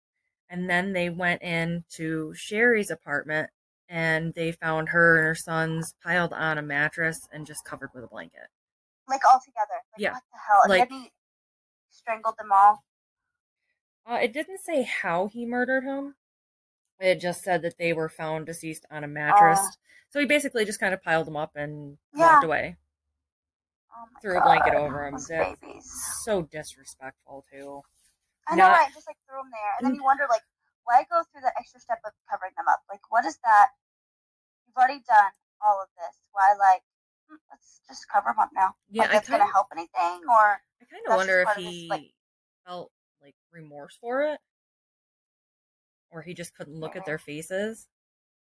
And 0.50 0.68
then 0.68 0.92
they 0.92 1.08
went 1.08 1.40
into 1.42 2.34
Sherry's 2.34 2.90
apartment 2.90 3.48
and 3.88 4.34
they 4.34 4.52
found 4.52 4.90
her 4.90 5.16
and 5.18 5.26
her 5.26 5.34
sons 5.34 5.94
piled 6.02 6.32
on 6.32 6.58
a 6.58 6.62
mattress 6.62 7.18
and 7.32 7.46
just 7.46 7.64
covered 7.64 7.90
with 7.94 8.04
a 8.04 8.08
blanket. 8.08 8.48
Like 9.08 9.20
all 9.24 9.40
together. 9.44 9.80
Like, 9.92 9.98
Yeah. 9.98 10.12
What 10.12 10.22
the 10.32 10.38
hell? 10.38 10.62
Like- 10.68 10.90
maybe 10.90 11.12
strangled 11.90 12.36
them 12.38 12.50
all. 12.52 12.84
Uh, 14.06 14.18
it 14.22 14.32
didn't 14.32 14.60
say 14.60 14.82
how 14.82 15.28
he 15.28 15.46
murdered 15.46 15.84
him. 15.84 16.14
It 17.00 17.20
just 17.20 17.42
said 17.42 17.62
that 17.62 17.78
they 17.78 17.92
were 17.92 18.08
found 18.08 18.46
deceased 18.46 18.86
on 18.90 19.04
a 19.04 19.08
mattress. 19.08 19.58
Oh. 19.62 19.70
so 20.10 20.20
he 20.20 20.26
basically 20.26 20.64
just 20.64 20.78
kind 20.78 20.94
of 20.94 21.02
piled 21.02 21.26
them 21.26 21.36
up 21.36 21.52
and 21.56 21.98
Yeah. 22.12 22.34
walked 22.34 22.44
away. 22.44 22.76
Oh 23.92 24.06
Threw 24.22 24.38
a 24.38 24.42
blanket 24.42 24.74
over 24.74 25.10
That's- 25.10 26.22
So 26.24 26.42
disrespectful 26.42 27.44
too. 27.50 27.82
I 28.46 28.54
know, 28.56 28.68
Not- 28.68 28.72
right? 28.78 28.92
Just 28.94 29.06
like 29.06 29.16
threw 29.26 29.38
them 29.38 29.50
there, 29.50 29.72
and 29.78 29.86
then 29.86 29.94
you 29.94 30.04
wonder, 30.04 30.26
like, 30.28 30.42
why 30.84 31.04
go 31.10 31.22
through 31.32 31.40
the 31.40 31.52
extra 31.58 31.80
step 31.80 32.00
of 32.04 32.12
covering 32.30 32.52
them 32.56 32.66
up? 32.68 32.82
Like, 32.90 33.00
what 33.10 33.24
is 33.24 33.38
that? 33.38 33.70
You've 34.66 34.76
already 34.76 35.00
done 35.00 35.32
all 35.64 35.80
of 35.82 35.88
this. 35.96 36.20
Why, 36.32 36.52
like, 36.58 36.82
hmm, 37.28 37.36
let's 37.50 37.80
just 37.88 38.06
cover 38.08 38.30
them 38.30 38.38
up 38.38 38.50
now? 38.52 38.76
Yeah, 38.90 39.02
like, 39.02 39.10
I 39.10 39.14
that's 39.14 39.28
gonna 39.30 39.50
help 39.50 39.68
anything, 39.72 40.20
or 40.28 40.60
I 40.80 40.84
kind 40.90 41.06
of 41.08 41.16
wonder 41.16 41.40
if 41.40 41.48
his, 41.56 41.66
he 41.66 41.88
like- 41.88 42.12
felt 42.66 42.92
like 43.24 43.34
remorse 43.52 43.96
for 44.00 44.22
it, 44.22 44.38
or 46.10 46.22
he 46.22 46.34
just 46.34 46.54
couldn't 46.54 46.80
look 46.80 46.96
at 46.96 47.06
their 47.06 47.18
faces. 47.18 47.88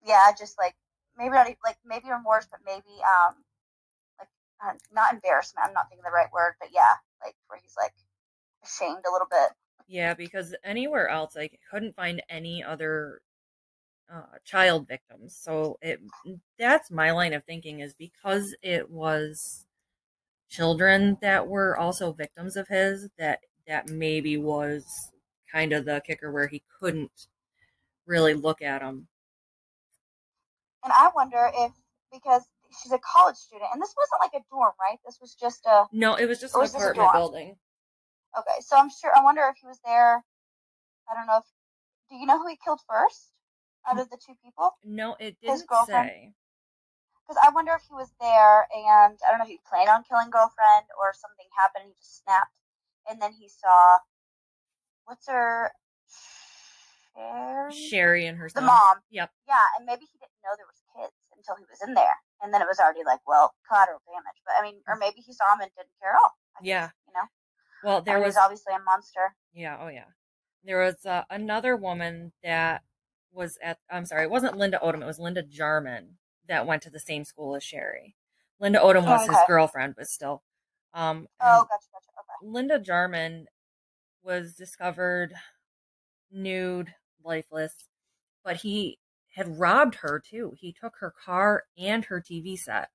yeah, 0.06 0.32
just 0.38 0.58
like 0.58 0.74
maybe 1.18 1.30
not 1.34 1.46
like 1.64 1.78
maybe 1.84 2.10
remorse, 2.10 2.46
but 2.50 2.60
maybe 2.66 3.00
um, 3.02 3.34
like 4.18 4.28
uh, 4.64 4.72
not 4.94 5.12
embarrassment. 5.14 5.66
I'm 5.66 5.74
not 5.74 5.88
thinking 5.88 6.04
the 6.04 6.10
right 6.10 6.32
word, 6.32 6.54
but 6.60 6.70
yeah, 6.72 6.94
like 7.24 7.36
where 7.48 7.60
he's 7.62 7.76
like 7.80 7.92
ashamed 8.64 9.04
a 9.08 9.12
little 9.12 9.28
bit. 9.30 9.50
Yeah, 9.88 10.14
because 10.14 10.54
anywhere 10.64 11.08
else 11.08 11.36
I 11.36 11.50
couldn't 11.70 11.94
find 11.96 12.22
any 12.30 12.64
other 12.64 13.20
uh, 14.12 14.38
child 14.44 14.88
victims. 14.88 15.36
So 15.36 15.78
it 15.82 16.00
that's 16.58 16.90
my 16.90 17.12
line 17.12 17.34
of 17.34 17.44
thinking 17.44 17.80
is 17.80 17.94
because 17.94 18.54
it 18.62 18.90
was 18.90 19.66
children 20.50 21.18
that 21.22 21.48
were 21.48 21.76
also 21.76 22.12
victims 22.12 22.56
of 22.56 22.68
his 22.68 23.08
that 23.18 23.40
that 23.66 23.88
maybe 23.88 24.36
was 24.36 24.84
kind 25.50 25.72
of 25.72 25.84
the 25.84 26.02
kicker 26.06 26.32
where 26.32 26.46
he 26.46 26.62
couldn't 26.80 27.28
really 28.06 28.34
look 28.34 28.62
at 28.62 28.82
him. 28.82 29.06
And 30.84 30.92
I 30.92 31.10
wonder 31.14 31.50
if 31.54 31.72
because 32.12 32.42
she's 32.82 32.92
a 32.92 32.98
college 32.98 33.36
student, 33.36 33.70
and 33.72 33.80
this 33.80 33.94
wasn't 33.96 34.20
like 34.20 34.40
a 34.40 34.44
dorm, 34.50 34.72
right? 34.80 34.98
This 35.04 35.18
was 35.20 35.34
just 35.34 35.64
a 35.66 35.86
No, 35.92 36.14
it 36.14 36.26
was 36.26 36.40
just 36.40 36.54
an 36.54 36.60
was 36.60 36.74
apartment 36.74 37.12
building. 37.12 37.56
Okay, 38.38 38.58
so 38.60 38.76
I'm 38.76 38.90
sure. 38.90 39.12
I 39.14 39.22
wonder 39.22 39.42
if 39.50 39.56
he 39.60 39.66
was 39.66 39.78
there. 39.84 40.24
I 41.10 41.14
don't 41.14 41.26
know 41.26 41.38
if. 41.38 41.44
Do 42.10 42.16
you 42.16 42.26
know 42.26 42.38
who 42.38 42.48
he 42.48 42.58
killed 42.62 42.80
first 42.88 43.32
out 43.88 43.98
of 43.98 44.10
the 44.10 44.16
two 44.16 44.34
people? 44.44 44.72
No, 44.84 45.16
it 45.18 45.36
didn't 45.40 45.66
girlfriend? 45.66 46.08
say. 46.08 46.32
Because 47.22 47.40
I 47.42 47.50
wonder 47.54 47.72
if 47.72 47.82
he 47.88 47.94
was 47.94 48.10
there, 48.20 48.66
and 48.74 49.16
I 49.22 49.30
don't 49.30 49.38
know 49.38 49.44
if 49.44 49.50
he 49.50 49.60
planned 49.68 49.88
on 49.88 50.02
killing 50.04 50.28
girlfriend 50.28 50.90
or 50.98 51.14
something 51.14 51.46
happened. 51.56 51.84
and 51.84 51.92
He 51.92 52.00
just 52.00 52.24
snapped, 52.24 52.52
and 53.08 53.20
then 53.20 53.32
he 53.32 53.48
saw. 53.48 53.98
What's 55.04 55.26
her? 55.28 55.72
Sherry. 57.14 57.72
Sherry 57.72 58.26
and 58.26 58.38
her 58.38 58.48
The 58.48 58.60
son. 58.60 58.66
mom. 58.66 58.96
Yep. 59.10 59.30
Yeah, 59.48 59.64
and 59.76 59.86
maybe 59.86 60.06
he 60.10 60.18
didn't 60.18 60.38
know 60.44 60.54
there 60.56 60.66
was 60.66 60.80
kids 60.96 61.12
until 61.36 61.56
he 61.56 61.64
was 61.68 61.80
in 61.86 61.94
there, 61.94 62.16
and 62.42 62.54
then 62.54 62.62
it 62.62 62.68
was 62.68 62.78
already 62.78 63.02
like, 63.04 63.20
well, 63.26 63.54
collateral 63.68 64.00
damage. 64.06 64.40
But 64.46 64.54
I 64.58 64.62
mean, 64.62 64.80
or 64.88 64.96
maybe 64.96 65.20
he 65.20 65.32
saw 65.32 65.52
him 65.54 65.60
and 65.60 65.70
didn't 65.76 65.92
care 66.00 66.12
at 66.12 66.20
all. 66.22 66.32
I 66.56 66.60
guess, 66.62 66.66
Yeah. 66.68 66.90
you 67.06 67.12
know, 67.14 67.26
Well, 67.84 68.02
there 68.02 68.18
there 68.18 68.24
was 68.26 68.36
obviously 68.36 68.74
a 68.74 68.78
monster. 68.80 69.34
Yeah, 69.52 69.78
oh 69.80 69.88
yeah. 69.88 70.06
There 70.64 70.80
was 70.80 71.04
uh, 71.04 71.24
another 71.28 71.76
woman 71.76 72.32
that 72.44 72.82
was 73.32 73.58
at 73.62 73.78
I'm 73.90 74.06
sorry, 74.06 74.24
it 74.24 74.30
wasn't 74.30 74.56
Linda 74.56 74.78
Odom, 74.82 75.02
it 75.02 75.06
was 75.06 75.18
Linda 75.18 75.42
Jarman 75.42 76.18
that 76.48 76.66
went 76.66 76.82
to 76.82 76.90
the 76.90 77.00
same 77.00 77.24
school 77.24 77.56
as 77.56 77.64
Sherry. 77.64 78.14
Linda 78.60 78.78
Odom 78.78 79.04
was 79.06 79.22
his 79.26 79.34
Okay. 79.36 79.44
girlfriend, 79.46 79.94
but 79.96 80.06
still. 80.08 80.42
Um 80.94 81.26
Oh, 81.40 81.66
gotcha, 81.68 81.88
gotcha. 81.92 82.11
Linda 82.42 82.78
Jarman 82.78 83.46
was 84.22 84.54
discovered 84.54 85.32
nude, 86.30 86.92
lifeless, 87.24 87.88
but 88.44 88.56
he 88.56 88.98
had 89.34 89.58
robbed 89.58 89.96
her 89.96 90.20
too. 90.20 90.52
He 90.58 90.72
took 90.72 90.94
her 91.00 91.12
car 91.24 91.64
and 91.78 92.04
her 92.04 92.20
TV 92.20 92.58
set. 92.58 92.90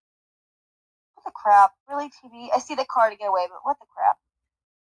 What 1.16 1.26
the 1.26 1.32
crap? 1.32 1.72
Really, 1.90 2.10
TV? 2.10 2.50
I 2.56 2.60
see 2.60 2.76
the 2.76 2.86
car 2.86 3.10
to 3.10 3.16
get 3.16 3.30
away, 3.30 3.48
but 3.50 3.60
what 3.64 3.78
the 3.80 3.86
crap? 3.94 4.18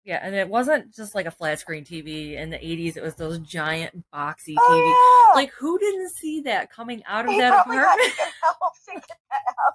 Yeah, 0.05 0.21
and 0.23 0.35
it 0.35 0.49
wasn't 0.49 0.95
just 0.95 1.15
like 1.15 1.27
a 1.27 1.31
flat 1.31 1.59
screen 1.59 1.85
TV 1.85 2.35
in 2.35 2.51
the 2.51 2.57
80s, 2.57 2.97
it 2.97 3.03
was 3.03 3.15
those 3.17 3.39
giant 3.41 4.05
boxy 4.13 4.55
TV. 4.55 4.59
Oh, 4.61 5.31
yeah. 5.35 5.41
Like 5.41 5.53
who 5.53 5.79
didn't 5.79 6.11
see 6.11 6.41
that 6.43 6.71
coming 6.71 7.03
out 7.07 7.29
of 7.29 7.37
that 7.37 7.65
probably 7.65 7.77
had 7.77 7.83
to 7.83 7.89
apartment? 7.89 8.17
get 8.17 8.33
help 8.43 8.73
to 8.89 8.95
get 8.95 9.19
that 9.31 9.55
out. 9.67 9.75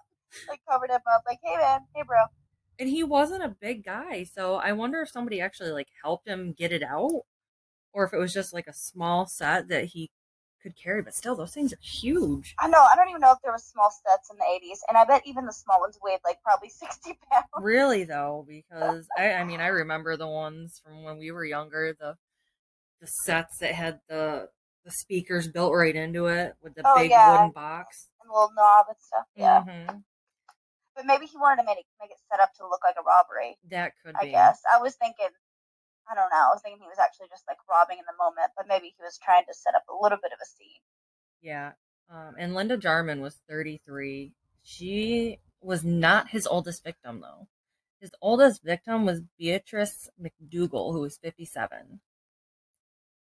Like 0.49 0.61
covered 0.67 0.89
him 0.89 1.01
up. 1.13 1.23
Like, 1.27 1.39
hey 1.43 1.55
man, 1.57 1.81
hey 1.95 2.03
bro. 2.05 2.17
And 2.79 2.89
he 2.89 3.03
wasn't 3.03 3.43
a 3.43 3.49
big 3.49 3.83
guy, 3.83 4.23
so 4.23 4.55
I 4.55 4.71
wonder 4.73 5.01
if 5.01 5.09
somebody 5.09 5.39
actually 5.39 5.71
like 5.71 5.89
helped 6.03 6.27
him 6.27 6.53
get 6.53 6.71
it 6.71 6.83
out, 6.83 7.21
or 7.93 8.05
if 8.05 8.13
it 8.13 8.17
was 8.19 8.33
just 8.33 8.53
like 8.53 8.67
a 8.67 8.73
small 8.73 9.27
set 9.27 9.67
that 9.69 9.85
he 9.85 10.11
could 10.61 10.75
carry. 10.75 11.01
But 11.01 11.13
still, 11.15 11.35
those 11.35 11.53
things 11.53 11.73
are 11.73 11.77
huge. 11.81 12.55
I 12.59 12.67
know. 12.67 12.79
I 12.79 12.95
don't 12.95 13.09
even 13.09 13.21
know 13.21 13.31
if 13.31 13.39
there 13.43 13.51
was 13.51 13.63
small 13.63 13.91
sets 13.91 14.29
in 14.31 14.37
the 14.37 14.45
'80s, 14.45 14.79
and 14.89 14.97
I 14.97 15.05
bet 15.05 15.21
even 15.25 15.45
the 15.45 15.53
small 15.53 15.79
ones 15.79 15.99
weighed 16.03 16.19
like 16.25 16.41
probably 16.43 16.69
60 16.69 17.17
pounds. 17.31 17.45
Really 17.59 18.03
though, 18.05 18.45
because 18.47 19.07
I, 19.17 19.33
I 19.33 19.43
mean, 19.43 19.59
I 19.61 19.67
remember 19.67 20.17
the 20.17 20.27
ones 20.27 20.81
from 20.83 21.03
when 21.03 21.17
we 21.17 21.31
were 21.31 21.45
younger, 21.45 21.95
the 21.99 22.17
the 23.01 23.07
sets 23.07 23.57
that 23.59 23.73
had 23.73 23.99
the 24.07 24.49
the 24.85 24.91
speakers 24.91 25.47
built 25.47 25.73
right 25.73 25.95
into 25.95 26.27
it 26.27 26.55
with 26.61 26.75
the 26.75 26.83
Oh, 26.85 26.95
big 26.95 27.11
yeah. 27.11 27.31
wooden 27.31 27.51
box. 27.51 28.09
And 28.21 28.31
little 28.31 28.51
knob 28.55 28.85
and 28.89 28.97
stuff. 28.99 29.25
Yeah. 29.35 29.63
hmm 29.63 29.97
But 30.95 31.05
maybe 31.05 31.25
he 31.25 31.37
wanted 31.37 31.61
to 31.61 31.65
make 31.65 31.79
it 31.79 31.89
make 31.99 32.11
it 32.11 32.21
set 32.29 32.39
up 32.39 32.53
to 32.61 32.67
look 32.69 32.81
like 32.85 32.95
a 32.99 33.05
robbery. 33.05 33.57
That 33.69 33.93
could 34.03 34.15
I 34.15 34.25
be. 34.25 34.29
I 34.29 34.31
guess. 34.31 34.61
I 34.69 34.81
was 34.81 34.95
thinking. 34.95 35.29
I 36.09 36.15
don't 36.15 36.29
know. 36.29 36.51
I 36.51 36.51
was 36.51 36.61
thinking 36.61 36.81
he 36.81 36.91
was 36.91 36.99
actually 36.99 37.27
just 37.29 37.47
like 37.47 37.57
robbing 37.69 37.97
in 37.97 38.05
the 38.05 38.17
moment, 38.19 38.51
but 38.57 38.67
maybe 38.67 38.91
he 38.91 39.01
was 39.01 39.17
trying 39.23 39.45
to 39.47 39.53
set 39.53 39.73
up 39.73 39.83
a 39.89 39.95
little 39.95 40.19
bit 40.21 40.33
of 40.33 40.39
a 40.41 40.45
scene. 40.45 40.83
Yeah. 41.41 41.71
Um, 42.11 42.35
and 42.37 42.53
Linda 42.53 42.77
Jarman 42.77 43.21
was 43.21 43.39
33. 43.49 44.33
She 44.61 45.39
was 45.61 45.83
not 45.83 46.29
his 46.29 46.45
oldest 46.45 46.83
victim, 46.83 47.21
though. 47.21 47.47
His 48.01 48.11
oldest 48.21 48.63
victim 48.63 49.05
was 49.05 49.21
Beatrice 49.39 50.09
McDougal, 50.21 50.91
who 50.93 50.99
was 50.99 51.17
57. 51.17 52.01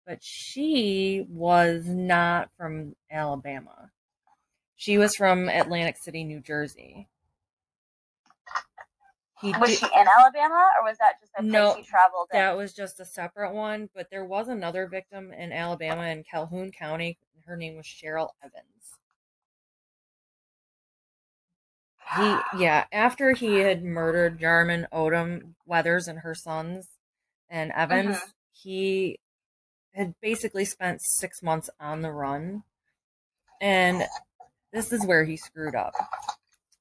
But 0.05 0.23
she 0.23 1.25
was 1.29 1.85
not 1.87 2.49
from 2.57 2.95
Alabama. 3.11 3.91
She 4.75 4.97
was 4.97 5.15
from 5.15 5.49
Atlantic 5.49 5.97
City, 5.97 6.23
New 6.23 6.41
Jersey. 6.41 7.07
He 9.41 9.51
was 9.59 9.69
did, 9.69 9.79
she 9.79 9.85
in 9.85 10.07
Alabama, 10.07 10.67
or 10.79 10.87
was 10.87 10.97
that 10.99 11.19
just 11.19 11.33
a 11.37 11.43
no, 11.43 11.73
place 11.73 11.85
he 11.85 11.89
traveled? 11.89 12.29
In? 12.31 12.39
That 12.39 12.55
was 12.55 12.73
just 12.73 12.99
a 12.99 13.05
separate 13.05 13.53
one. 13.53 13.89
But 13.93 14.09
there 14.09 14.23
was 14.23 14.47
another 14.47 14.87
victim 14.87 15.33
in 15.33 15.51
Alabama 15.51 16.03
in 16.03 16.23
Calhoun 16.23 16.71
County. 16.71 17.17
Her 17.45 17.57
name 17.57 17.75
was 17.75 17.85
Cheryl 17.85 18.29
Evans. 18.41 18.65
He 22.15 22.37
yeah, 22.63 22.85
after 22.91 23.33
he 23.33 23.59
had 23.59 23.83
murdered 23.83 24.39
Jarman 24.39 24.87
Odom 24.93 25.53
Weathers 25.65 26.07
and 26.07 26.19
her 26.19 26.35
sons 26.35 26.87
and 27.49 27.71
Evans, 27.71 28.17
mm-hmm. 28.17 28.29
he 28.53 29.19
had 29.93 30.13
basically 30.21 30.65
spent 30.65 31.01
six 31.01 31.41
months 31.43 31.69
on 31.79 32.01
the 32.01 32.11
run. 32.11 32.63
And 33.61 34.03
this 34.71 34.91
is 34.91 35.05
where 35.05 35.23
he 35.23 35.37
screwed 35.37 35.75
up. 35.75 35.93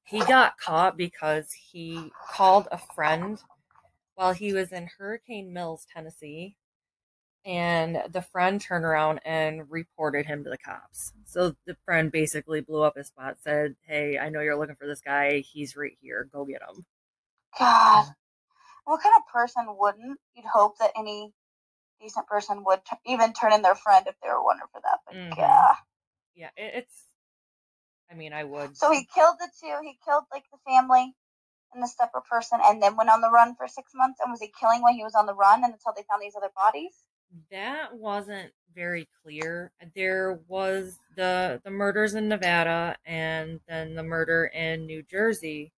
He 0.05 0.19
got 0.19 0.57
caught 0.57 0.97
because 0.97 1.51
he 1.51 2.11
called 2.29 2.67
a 2.71 2.77
friend 2.77 3.41
while 4.13 4.33
he 4.33 4.53
was 4.53 4.71
in 4.71 4.87
Hurricane 4.97 5.51
Mills, 5.51 5.87
Tennessee, 5.91 6.55
and 7.43 8.01
the 8.11 8.21
friend 8.21 8.61
turned 8.61 8.85
around 8.85 9.19
and 9.25 9.69
reported 9.69 10.25
him 10.25 10.43
to 10.43 10.49
the 10.49 10.57
cops. 10.57 11.13
So 11.25 11.55
the 11.65 11.75
friend 11.85 12.11
basically 12.11 12.61
blew 12.61 12.81
up 12.81 12.97
his 12.97 13.07
spot, 13.07 13.37
said, 13.41 13.75
"Hey, 13.81 14.17
I 14.17 14.29
know 14.29 14.41
you're 14.41 14.57
looking 14.57 14.75
for 14.75 14.87
this 14.87 15.01
guy. 15.01 15.39
He's 15.39 15.75
right 15.75 15.97
here. 16.01 16.29
Go 16.31 16.45
get 16.45 16.61
him." 16.61 16.85
God, 17.57 18.05
what 18.85 19.01
kind 19.01 19.15
of 19.17 19.27
person 19.31 19.65
wouldn't? 19.77 20.19
You'd 20.35 20.45
hope 20.45 20.77
that 20.79 20.91
any 20.95 21.33
decent 21.99 22.27
person 22.27 22.63
would 22.65 22.83
t- 22.85 22.97
even 23.05 23.33
turn 23.33 23.53
in 23.53 23.61
their 23.61 23.75
friend 23.75 24.05
if 24.07 24.15
they 24.21 24.29
were 24.29 24.43
wondering 24.43 24.69
for 24.71 24.81
that. 24.81 24.99
But 25.05 25.15
mm-hmm. 25.15 25.39
yeah, 25.39 25.75
yeah, 26.35 26.49
it, 26.57 26.73
it's. 26.75 27.01
I 28.11 28.15
mean, 28.15 28.33
I 28.33 28.43
would. 28.43 28.77
So 28.77 28.91
he 28.91 29.07
killed 29.13 29.35
the 29.39 29.49
two. 29.59 29.75
He 29.83 29.97
killed 30.05 30.25
like 30.31 30.43
the 30.51 30.59
family 30.65 31.15
and 31.73 31.83
the 31.83 31.87
separate 31.87 32.25
person, 32.25 32.59
and 32.63 32.81
then 32.81 32.95
went 32.95 33.09
on 33.09 33.21
the 33.21 33.29
run 33.29 33.55
for 33.55 33.67
six 33.67 33.91
months. 33.95 34.19
And 34.23 34.31
was 34.31 34.41
he 34.41 34.51
killing 34.59 34.81
when 34.81 34.93
he 34.93 35.03
was 35.03 35.15
on 35.15 35.25
the 35.25 35.33
run, 35.33 35.63
and 35.63 35.73
until 35.73 35.93
they 35.95 36.03
found 36.09 36.21
these 36.21 36.35
other 36.35 36.51
bodies? 36.55 36.93
that 37.51 37.95
wasn't 37.95 38.51
very 38.73 39.07
clear. 39.23 39.71
There 39.95 40.39
was 40.47 40.97
the 41.15 41.61
the 41.63 41.71
murders 41.71 42.13
in 42.13 42.27
Nevada 42.27 42.97
and 43.05 43.59
then 43.67 43.95
the 43.95 44.03
murder 44.03 44.45
in 44.53 44.85
New 44.85 45.03
Jersey, 45.03 45.71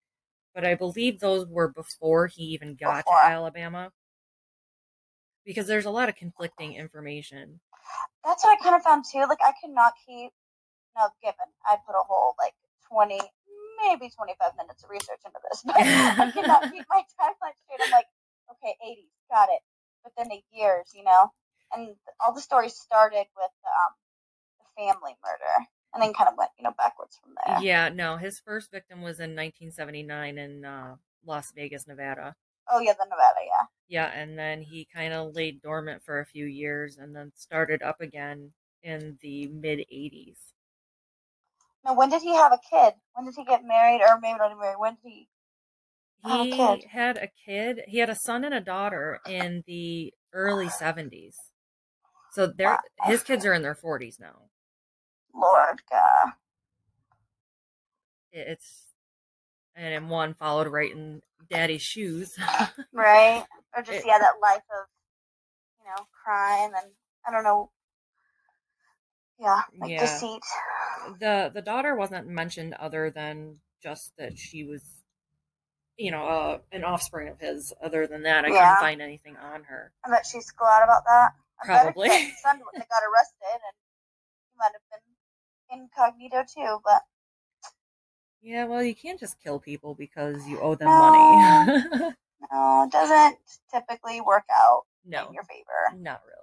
but 0.55 0.65
I 0.65 0.75
believe 0.75 1.19
those 1.19 1.47
were 1.47 1.69
before 1.69 2.27
he 2.27 2.43
even 2.43 2.75
got 2.75 3.05
before. 3.05 3.21
to 3.21 3.27
Alabama. 3.27 3.91
Because 5.45 5.67
there's 5.67 5.85
a 5.85 5.91
lot 5.91 6.09
of 6.09 6.15
conflicting 6.15 6.73
information. 6.73 7.59
That's 8.25 8.43
what 8.43 8.57
I 8.59 8.63
kind 8.63 8.75
of 8.75 8.81
found 8.81 9.05
too. 9.09 9.25
Like 9.29 9.39
I 9.41 9.53
could 9.61 9.73
not 9.73 9.93
keep 10.05 10.31
no 10.97 11.09
given 11.21 11.47
I 11.65 11.77
put 11.85 11.93
a 11.93 12.03
whole 12.03 12.33
like 12.41 12.57
twenty 12.89 13.21
maybe 13.85 14.09
twenty 14.09 14.33
five 14.41 14.57
minutes 14.57 14.83
of 14.83 14.89
research 14.89 15.21
into 15.23 15.39
this, 15.49 15.61
but 15.65 15.77
I 15.77 16.31
cannot 16.35 16.73
keep 16.73 16.85
my 16.89 17.05
timeline 17.15 17.55
straight. 17.63 17.85
I'm 17.85 17.91
like, 17.93 18.09
okay, 18.57 18.73
eighties, 18.81 19.13
got 19.29 19.49
it 19.53 19.61
within 20.03 20.29
the 20.29 20.41
years, 20.51 20.91
you 20.95 21.03
know. 21.03 21.31
And 21.75 21.95
all 22.23 22.33
the 22.33 22.41
stories 22.41 22.75
started 22.75 23.27
with 23.35 23.55
um, 23.67 23.93
the 24.59 24.83
family 24.83 25.13
murder, 25.23 25.67
and 25.93 26.01
then 26.01 26.13
kind 26.13 26.29
of 26.29 26.37
went, 26.37 26.51
you 26.57 26.63
know, 26.63 26.73
backwards 26.77 27.19
from 27.21 27.33
there. 27.45 27.61
Yeah, 27.61 27.89
no, 27.89 28.17
his 28.17 28.39
first 28.39 28.71
victim 28.71 29.01
was 29.01 29.19
in 29.19 29.35
1979 29.35 30.37
in 30.37 30.65
uh, 30.65 30.95
Las 31.25 31.51
Vegas, 31.55 31.87
Nevada. 31.87 32.35
Oh 32.71 32.79
yeah, 32.79 32.93
the 32.93 33.05
Nevada, 33.05 33.39
yeah. 33.45 33.65
Yeah, 33.89 34.11
and 34.19 34.37
then 34.37 34.61
he 34.61 34.87
kind 34.93 35.13
of 35.13 35.35
laid 35.35 35.61
dormant 35.61 36.03
for 36.03 36.19
a 36.19 36.25
few 36.25 36.45
years, 36.45 36.97
and 36.97 37.15
then 37.15 37.31
started 37.35 37.81
up 37.81 38.01
again 38.01 38.51
in 38.83 39.17
the 39.21 39.47
mid 39.47 39.79
80s. 39.79 40.37
Now, 41.87 41.95
when 41.95 42.09
did 42.09 42.21
he 42.21 42.35
have 42.35 42.51
a 42.51 42.59
kid? 42.69 42.93
When 43.13 43.25
did 43.25 43.35
he 43.35 43.45
get 43.45 43.63
married, 43.63 44.01
or 44.01 44.19
maybe 44.19 44.37
not 44.37 44.59
married? 44.59 44.77
When 44.77 44.95
did 44.95 45.11
he 45.13 45.29
he 46.25 46.85
had 46.91 47.17
a 47.17 47.29
kid. 47.45 47.81
He 47.87 47.99
had 47.99 48.09
a 48.09 48.15
son 48.15 48.43
and 48.43 48.53
a 48.53 48.61
daughter 48.61 49.19
in 49.27 49.63
the 49.65 50.13
early 50.33 50.67
70s. 50.67 51.35
So 52.33 52.47
they're 52.47 52.79
his 53.05 53.23
kids 53.23 53.45
are 53.45 53.53
in 53.53 53.61
their 53.61 53.75
40s 53.75 54.19
now. 54.19 54.49
Lord 55.33 55.81
God. 55.89 56.33
It's 58.31 58.83
and 59.75 59.93
then 59.93 60.09
one 60.09 60.33
followed 60.33 60.67
right 60.67 60.91
in 60.91 61.21
daddy's 61.49 61.81
shoes. 61.81 62.37
right. 62.93 63.45
Or 63.75 63.81
just 63.85 63.99
it, 63.99 64.03
yeah, 64.05 64.19
that 64.19 64.33
life 64.41 64.57
of 64.57 64.87
you 65.79 65.89
know, 65.89 66.05
crime 66.23 66.71
and 66.75 66.91
I 67.25 67.31
don't 67.31 67.43
know 67.43 67.69
yeah, 69.39 69.61
like 69.79 69.91
yeah. 69.91 70.01
deceit. 70.01 70.41
The 71.19 71.51
the 71.53 71.61
daughter 71.61 71.95
wasn't 71.95 72.27
mentioned 72.27 72.73
other 72.75 73.09
than 73.09 73.59
just 73.81 74.13
that 74.17 74.37
she 74.37 74.63
was 74.63 74.81
you 75.97 76.11
know, 76.11 76.25
uh, 76.27 76.57
an 76.71 76.83
offspring 76.83 77.27
of 77.27 77.39
his. 77.39 77.73
Other 77.81 78.07
than 78.07 78.23
that, 78.23 78.45
I 78.45 78.49
yeah. 78.49 78.53
couldn't 78.53 78.81
find 78.81 79.01
anything 79.01 79.35
on 79.37 79.63
her. 79.63 79.91
I 80.05 80.09
bet 80.09 80.25
she's 80.25 80.51
glad 80.51 80.83
about 80.83 81.03
that. 81.05 81.31
I 81.61 81.65
Probably. 81.65 82.09
His 82.09 82.41
son 82.41 82.59
got 82.59 82.73
arrested, 82.77 83.59
and 83.65 83.75
he 84.45 84.57
might 84.57 84.71
have 84.73 84.81
been 84.91 85.79
incognito 85.79 86.43
too. 86.53 86.79
But 86.83 87.01
yeah, 88.41 88.65
well, 88.65 88.83
you 88.83 88.95
can't 88.95 89.19
just 89.19 89.41
kill 89.43 89.59
people 89.59 89.95
because 89.95 90.47
you 90.47 90.59
owe 90.59 90.75
them 90.75 90.87
no. 90.87 90.99
money. 90.99 92.13
no, 92.51 92.83
it 92.83 92.91
doesn't 92.91 93.37
typically 93.73 94.21
work 94.21 94.45
out 94.53 94.83
no, 95.03 95.27
in 95.27 95.33
your 95.33 95.43
favor. 95.43 95.99
Not 95.99 96.21
really. 96.25 96.37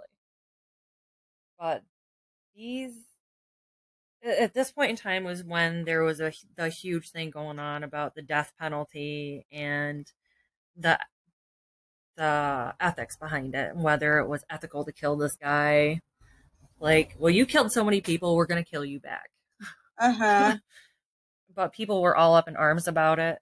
But 1.59 1.85
these 2.57 2.93
at 4.25 4.55
this 4.55 4.73
point 4.73 4.91
in 4.91 4.97
time 4.97 5.25
was 5.25 5.45
when 5.45 5.85
there 5.85 6.03
was 6.03 6.21
a 6.21 6.33
the 6.57 6.69
huge 6.69 7.11
thing 7.11 7.31
going 7.31 7.59
on 7.59 7.85
about 7.85 8.15
the 8.15 8.23
death 8.23 8.53
penalty 8.59 9.47
and 9.53 10.11
the 10.77 10.99
the 12.17 12.75
ethics 12.81 13.17
behind 13.17 13.55
it, 13.55 13.73
and 13.75 13.83
whether 13.83 14.19
it 14.19 14.29
was 14.29 14.45
ethical 14.49 14.85
to 14.85 14.93
kill 14.93 15.17
this 15.17 15.37
guy. 15.37 16.01
Like, 16.81 17.17
well, 17.19 17.31
you 17.31 17.47
killed 17.47 17.73
so 17.73 17.85
many 17.85 18.01
people, 18.01 18.37
we're 18.37 18.47
gonna 18.47 18.65
kill 18.65 18.85
you 18.85 19.01
back. 19.01 19.31
Uh-huh. 19.99 20.57
but 21.55 21.73
people 21.73 22.03
were 22.03 22.17
all 22.17 22.35
up 22.35 22.49
in 22.49 22.57
arms 22.57 22.89
about 22.89 23.19
it. 23.19 23.39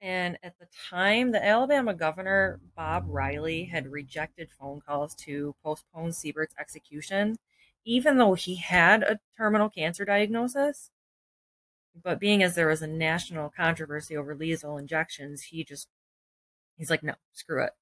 And 0.00 0.38
at 0.42 0.58
the 0.58 0.66
time, 0.90 1.32
the 1.32 1.44
Alabama 1.44 1.94
governor, 1.94 2.60
Bob 2.76 3.04
Riley, 3.06 3.64
had 3.64 3.90
rejected 3.90 4.50
phone 4.58 4.80
calls 4.86 5.14
to 5.24 5.54
postpone 5.62 6.10
Siebert's 6.10 6.54
execution 6.58 7.36
even 7.84 8.18
though 8.18 8.34
he 8.34 8.56
had 8.56 9.02
a 9.02 9.18
terminal 9.36 9.68
cancer 9.68 10.04
diagnosis. 10.04 10.90
But 12.02 12.18
being 12.18 12.42
as 12.42 12.54
there 12.54 12.68
was 12.68 12.82
a 12.82 12.86
national 12.86 13.52
controversy 13.56 14.16
over 14.16 14.34
lethal 14.34 14.78
injections, 14.78 15.42
he 15.42 15.62
just, 15.64 15.88
he's 16.76 16.90
like, 16.90 17.02
no, 17.02 17.14
screw 17.32 17.62
it. 17.62 17.72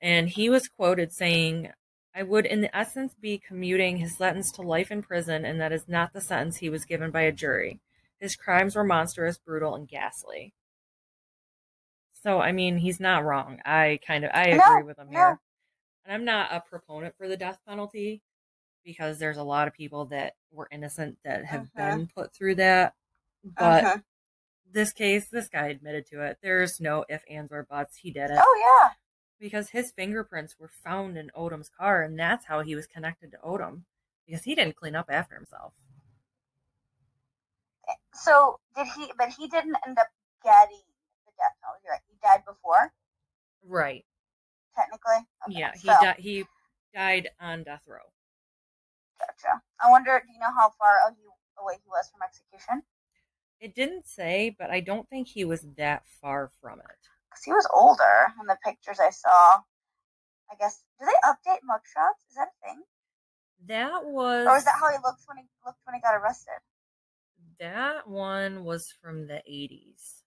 And 0.00 0.28
he 0.28 0.48
was 0.48 0.68
quoted 0.68 1.12
saying, 1.12 1.70
I 2.14 2.22
would, 2.22 2.46
in 2.46 2.62
the 2.62 2.74
essence, 2.74 3.14
be 3.14 3.38
commuting 3.38 3.98
his 3.98 4.16
sentence 4.16 4.50
to 4.52 4.62
life 4.62 4.90
in 4.90 5.02
prison, 5.02 5.44
and 5.44 5.60
that 5.60 5.72
is 5.72 5.86
not 5.86 6.12
the 6.12 6.20
sentence 6.20 6.56
he 6.56 6.70
was 6.70 6.84
given 6.84 7.10
by 7.10 7.22
a 7.22 7.32
jury. 7.32 7.80
His 8.18 8.34
crimes 8.34 8.76
were 8.76 8.84
monstrous, 8.84 9.38
brutal, 9.38 9.74
and 9.74 9.86
ghastly. 9.86 10.54
So, 12.22 12.40
I 12.40 12.52
mean, 12.52 12.78
he's 12.78 12.98
not 12.98 13.24
wrong. 13.24 13.60
I 13.64 14.00
kind 14.06 14.24
of, 14.24 14.30
I 14.34 14.44
agree 14.44 14.80
no, 14.80 14.84
with 14.84 14.98
him 14.98 15.10
no. 15.10 15.18
here. 15.18 15.40
And 16.04 16.14
I'm 16.14 16.24
not 16.24 16.52
a 16.52 16.60
proponent 16.60 17.14
for 17.16 17.28
the 17.28 17.36
death 17.36 17.58
penalty 17.66 18.22
because 18.84 19.18
there's 19.18 19.36
a 19.36 19.42
lot 19.42 19.68
of 19.68 19.74
people 19.74 20.06
that 20.06 20.34
were 20.50 20.68
innocent 20.70 21.18
that 21.24 21.44
have 21.44 21.68
uh-huh. 21.76 21.96
been 21.96 22.06
put 22.14 22.32
through 22.32 22.56
that. 22.56 22.94
But 23.44 23.84
uh-huh. 23.84 23.98
this 24.70 24.92
case, 24.92 25.28
this 25.28 25.48
guy 25.48 25.68
admitted 25.68 26.06
to 26.08 26.22
it. 26.22 26.38
There's 26.42 26.80
no 26.80 27.04
if, 27.08 27.22
ands, 27.28 27.52
or 27.52 27.66
buts. 27.68 27.96
He 27.96 28.10
did 28.10 28.30
it. 28.30 28.38
Oh, 28.38 28.80
yeah. 28.82 28.90
Because 29.38 29.70
his 29.70 29.90
fingerprints 29.92 30.56
were 30.58 30.70
found 30.84 31.16
in 31.16 31.30
Odom's 31.36 31.70
car, 31.70 32.02
and 32.02 32.18
that's 32.18 32.44
how 32.44 32.60
he 32.60 32.74
was 32.74 32.86
connected 32.86 33.30
to 33.32 33.38
Odom. 33.38 33.82
Because 34.26 34.44
he 34.44 34.54
didn't 34.54 34.76
clean 34.76 34.94
up 34.94 35.06
after 35.10 35.34
himself. 35.34 35.72
Eh, 37.88 37.94
so, 38.14 38.60
did 38.76 38.86
he, 38.96 39.10
but 39.16 39.30
he 39.30 39.48
didn't 39.48 39.76
end 39.86 39.98
up 39.98 40.08
getting 40.44 40.82
the 41.24 41.32
death 41.38 41.56
penalty, 41.62 41.86
right? 41.88 42.00
He 42.08 42.16
died 42.22 42.44
before? 42.46 42.92
Right. 43.66 44.04
Technically? 44.76 45.26
Okay. 45.48 45.58
Yeah, 45.58 45.72
he, 45.72 45.88
so. 45.88 45.94
di- 46.00 46.16
he 46.18 46.44
died 46.94 47.30
on 47.40 47.62
death 47.62 47.84
row. 47.88 47.98
Gotcha. 49.20 49.60
I 49.84 49.90
wonder, 49.90 50.22
do 50.26 50.32
you 50.32 50.40
know 50.40 50.52
how 50.56 50.70
far 50.78 50.96
away 51.60 51.74
he 51.74 51.88
was 51.88 52.08
from 52.10 52.22
execution? 52.24 52.82
It 53.60 53.74
didn't 53.74 54.06
say, 54.06 54.56
but 54.58 54.70
I 54.70 54.80
don't 54.80 55.08
think 55.08 55.28
he 55.28 55.44
was 55.44 55.66
that 55.76 56.04
far 56.20 56.50
from 56.60 56.80
it. 56.80 56.86
Because 57.28 57.44
he 57.44 57.52
was 57.52 57.68
older 57.72 58.32
in 58.40 58.46
the 58.46 58.56
pictures 58.64 58.98
I 58.98 59.10
saw. 59.10 59.60
I 60.50 60.56
guess, 60.58 60.82
do 60.98 61.06
they 61.06 61.28
update 61.28 61.60
mugshots? 61.68 62.24
Is 62.28 62.36
that 62.36 62.48
a 62.48 62.66
thing? 62.66 62.82
That 63.66 64.04
was. 64.06 64.46
Or 64.46 64.56
is 64.56 64.64
that 64.64 64.74
how 64.80 64.90
he 64.90 64.96
looked 65.04 65.22
when 65.26 65.36
he 65.36 65.44
looked 65.64 65.78
when 65.84 65.94
he 65.94 66.00
got 66.00 66.14
arrested? 66.16 66.58
That 67.60 68.08
one 68.08 68.64
was 68.64 68.92
from 69.02 69.26
the 69.26 69.42
80s. 69.48 70.22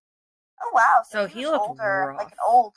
Oh 0.61 0.71
wow! 0.73 1.01
So, 1.09 1.23
so 1.23 1.27
he, 1.27 1.39
he 1.39 1.47
looked 1.47 1.67
older, 1.67 2.05
rough. 2.09 2.17
like 2.19 2.31
an 2.31 2.37
old 2.47 2.75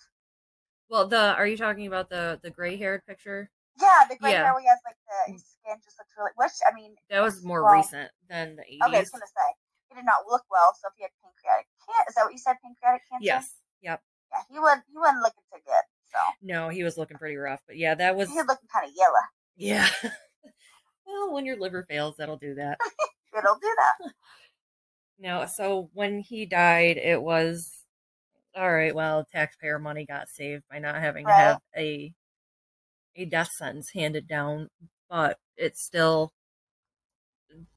Well, 0.89 1.07
the 1.07 1.35
are 1.35 1.47
you 1.47 1.57
talking 1.59 1.87
about 1.87 2.09
the 2.09 2.41
the 2.43 2.51
gray 2.51 2.77
haired 2.77 3.07
picture? 3.07 3.51
Yeah, 3.81 4.07
the 4.09 4.17
gray 4.17 4.33
Yeah. 4.33 4.45
hair 4.45 4.53
where 4.55 4.63
he 4.63 4.69
has 4.69 4.79
like 4.85 4.97
the 5.07 5.33
his 5.33 5.45
skin 5.45 5.77
just 5.85 5.99
looks 5.99 6.13
really. 6.17 6.33
Which 6.37 6.53
I 6.67 6.73
mean, 6.75 6.95
That 7.11 7.21
was 7.21 7.45
more 7.45 7.63
well, 7.65 7.75
recent 7.75 8.11
than 8.29 8.57
the 8.57 8.65
eighties. 8.65 8.81
Okay, 8.85 8.97
I 8.97 9.01
was 9.01 9.11
gonna 9.11 9.27
say 9.27 9.49
he 9.91 9.95
did 9.97 10.05
not 10.05 10.27
look 10.29 10.45
well. 10.51 10.73
So 10.81 10.89
if 10.89 10.95
he 10.97 11.03
had 11.05 11.13
pancreatic 11.23 11.67
cancer, 11.85 12.09
is 12.09 12.15
that 12.17 12.25
what 12.25 12.33
you 12.33 12.39
said? 12.39 12.57
Pancreatic 12.63 13.03
cancer. 13.11 13.25
Yes. 13.25 13.55
Yep. 13.83 14.03
Yeah, 14.33 14.43
he 14.51 14.59
would. 14.59 14.79
He 14.91 14.97
wasn't 14.99 15.23
looking 15.23 15.45
too 15.53 15.61
good. 15.65 15.85
So 16.11 16.19
No, 16.43 16.69
he 16.71 16.83
was 16.85 16.97
looking 16.97 17.19
pretty 17.19 17.37
rough. 17.37 17.61
But 17.67 17.77
yeah, 17.77 17.95
that 17.95 18.17
was 18.17 18.29
he 18.31 18.37
was 18.37 18.47
looking 18.47 18.69
kind 18.73 18.87
of 18.89 18.93
yellow. 18.97 19.25
yeah. 19.57 19.89
well, 21.07 21.33
when 21.33 21.45
your 21.45 21.57
liver 21.57 21.85
fails, 21.89 22.17
that'll 22.17 22.37
do 22.39 22.55
that. 22.55 22.79
It'll 23.37 23.59
do 23.59 23.75
that. 23.77 24.13
No, 25.19 25.47
so 25.47 25.89
when 25.95 26.21
he 26.21 26.45
died, 26.45 26.99
it 26.99 27.23
was 27.23 27.73
all 28.55 28.71
right. 28.71 28.95
Well, 28.95 29.25
taxpayer 29.33 29.79
money 29.79 30.05
got 30.05 30.29
saved 30.29 30.65
by 30.71 30.79
not 30.79 30.97
having 30.97 31.25
to 31.27 31.33
have 31.33 31.61
a 31.75 32.13
a 33.17 33.25
death 33.25 33.51
sentence 33.53 33.91
handed 33.93 34.29
down, 34.29 34.71
but 35.09 35.39
it's 35.57 35.83
still 35.85 36.33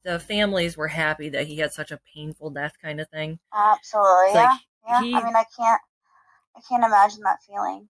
the 0.04 0.20
families 0.20 0.78
were 0.78 0.88
happy 0.90 1.30
that 1.30 1.48
he 1.48 1.58
had 1.58 1.72
such 1.74 1.92
a 1.92 2.00
painful 2.14 2.50
death, 2.52 2.74
kind 2.82 3.00
of 3.02 3.10
thing. 3.10 3.40
Absolutely. 3.54 4.34
It's 4.34 4.34
Yeah. 4.34 4.58
yeah. 4.88 5.02
he- 5.02 5.14
I 5.14 5.24
mean, 5.24 5.36
I 5.36 5.44
can't. 5.56 5.82
I 6.56 6.62
can't 6.62 6.84
imagine 6.84 7.22
that 7.24 7.44
feeling. 7.44 7.90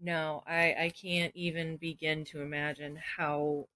No, 0.00 0.42
I 0.46 0.74
I 0.74 0.90
can't 0.90 1.34
even 1.36 1.76
begin 1.78 2.24
to 2.26 2.40
imagine 2.42 2.96
how 2.96 3.68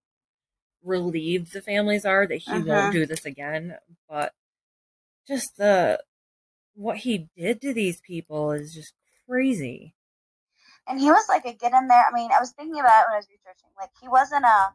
relieved 0.83 1.53
the 1.53 1.63
families 1.63 2.05
are 2.07 2.27
that 2.29 2.37
he 2.39 2.61
Mhm. 2.61 2.67
won't 2.67 2.93
do 2.93 3.07
this 3.07 3.27
again. 3.27 3.79
But 4.09 4.35
just 5.29 5.57
the 5.59 6.05
what 6.75 6.99
he 6.99 7.31
did 7.37 7.63
to 7.63 7.75
these 7.75 8.01
people 8.03 8.53
is 8.53 8.75
just 8.75 8.95
crazy. 9.29 9.96
And 10.89 11.01
he 11.01 11.11
was 11.11 11.27
like 11.29 11.45
a 11.47 11.55
get 11.55 11.75
in 11.75 11.89
there. 11.89 12.07
I 12.07 12.15
mean, 12.15 12.31
I 12.33 12.41
was 12.41 12.53
thinking 12.53 12.81
about 12.81 13.03
it 13.03 13.07
when 13.11 13.15
I 13.17 13.23
was 13.23 13.31
researching. 13.31 13.71
Like 13.79 13.91
he 14.01 14.09
wasn't 14.09 14.45
a. 14.45 14.73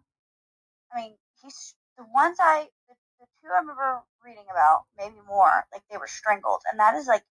I 0.91 0.93
mean, 0.95 1.15
he's 1.43 1.75
the 1.97 2.05
ones 2.13 2.37
I 2.39 2.67
the, 2.89 2.95
the 3.19 3.27
two 3.41 3.49
I 3.51 3.59
remember 3.61 4.01
reading 4.25 4.45
about, 4.51 4.85
maybe 4.97 5.19
more. 5.27 5.65
Like 5.73 5.83
they 5.91 5.97
were 5.97 6.07
strangled, 6.11 6.61
and 6.71 6.79
that 6.79 6.95
is 6.95 7.07
like 7.07 7.23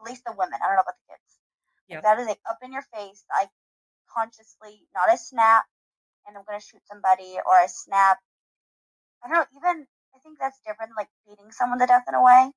at 0.00 0.04
least 0.08 0.24
the 0.26 0.34
women. 0.36 0.58
I 0.62 0.66
don't 0.68 0.76
know 0.76 0.82
about 0.86 0.96
the 1.00 1.12
kids. 1.14 1.30
Like, 1.90 2.04
that 2.04 2.20
is 2.20 2.28
like 2.28 2.40
up 2.48 2.58
in 2.64 2.72
your 2.72 2.86
face. 2.94 3.24
like 3.30 3.50
consciously 4.10 4.86
not 4.94 5.12
a 5.12 5.18
snap, 5.18 5.64
and 6.26 6.36
I'm 6.36 6.44
gonna 6.46 6.60
shoot 6.60 6.82
somebody, 6.86 7.38
or 7.46 7.60
a 7.64 7.68
snap. 7.68 8.18
I 9.24 9.28
don't 9.28 9.38
know. 9.38 9.46
Even 9.56 9.86
I 10.14 10.18
think 10.20 10.38
that's 10.40 10.60
different. 10.66 10.90
than, 10.92 10.98
Like 10.98 11.10
beating 11.28 11.50
someone 11.52 11.78
to 11.80 11.86
death 11.86 12.04
in 12.08 12.14
a 12.14 12.22
way. 12.24 12.52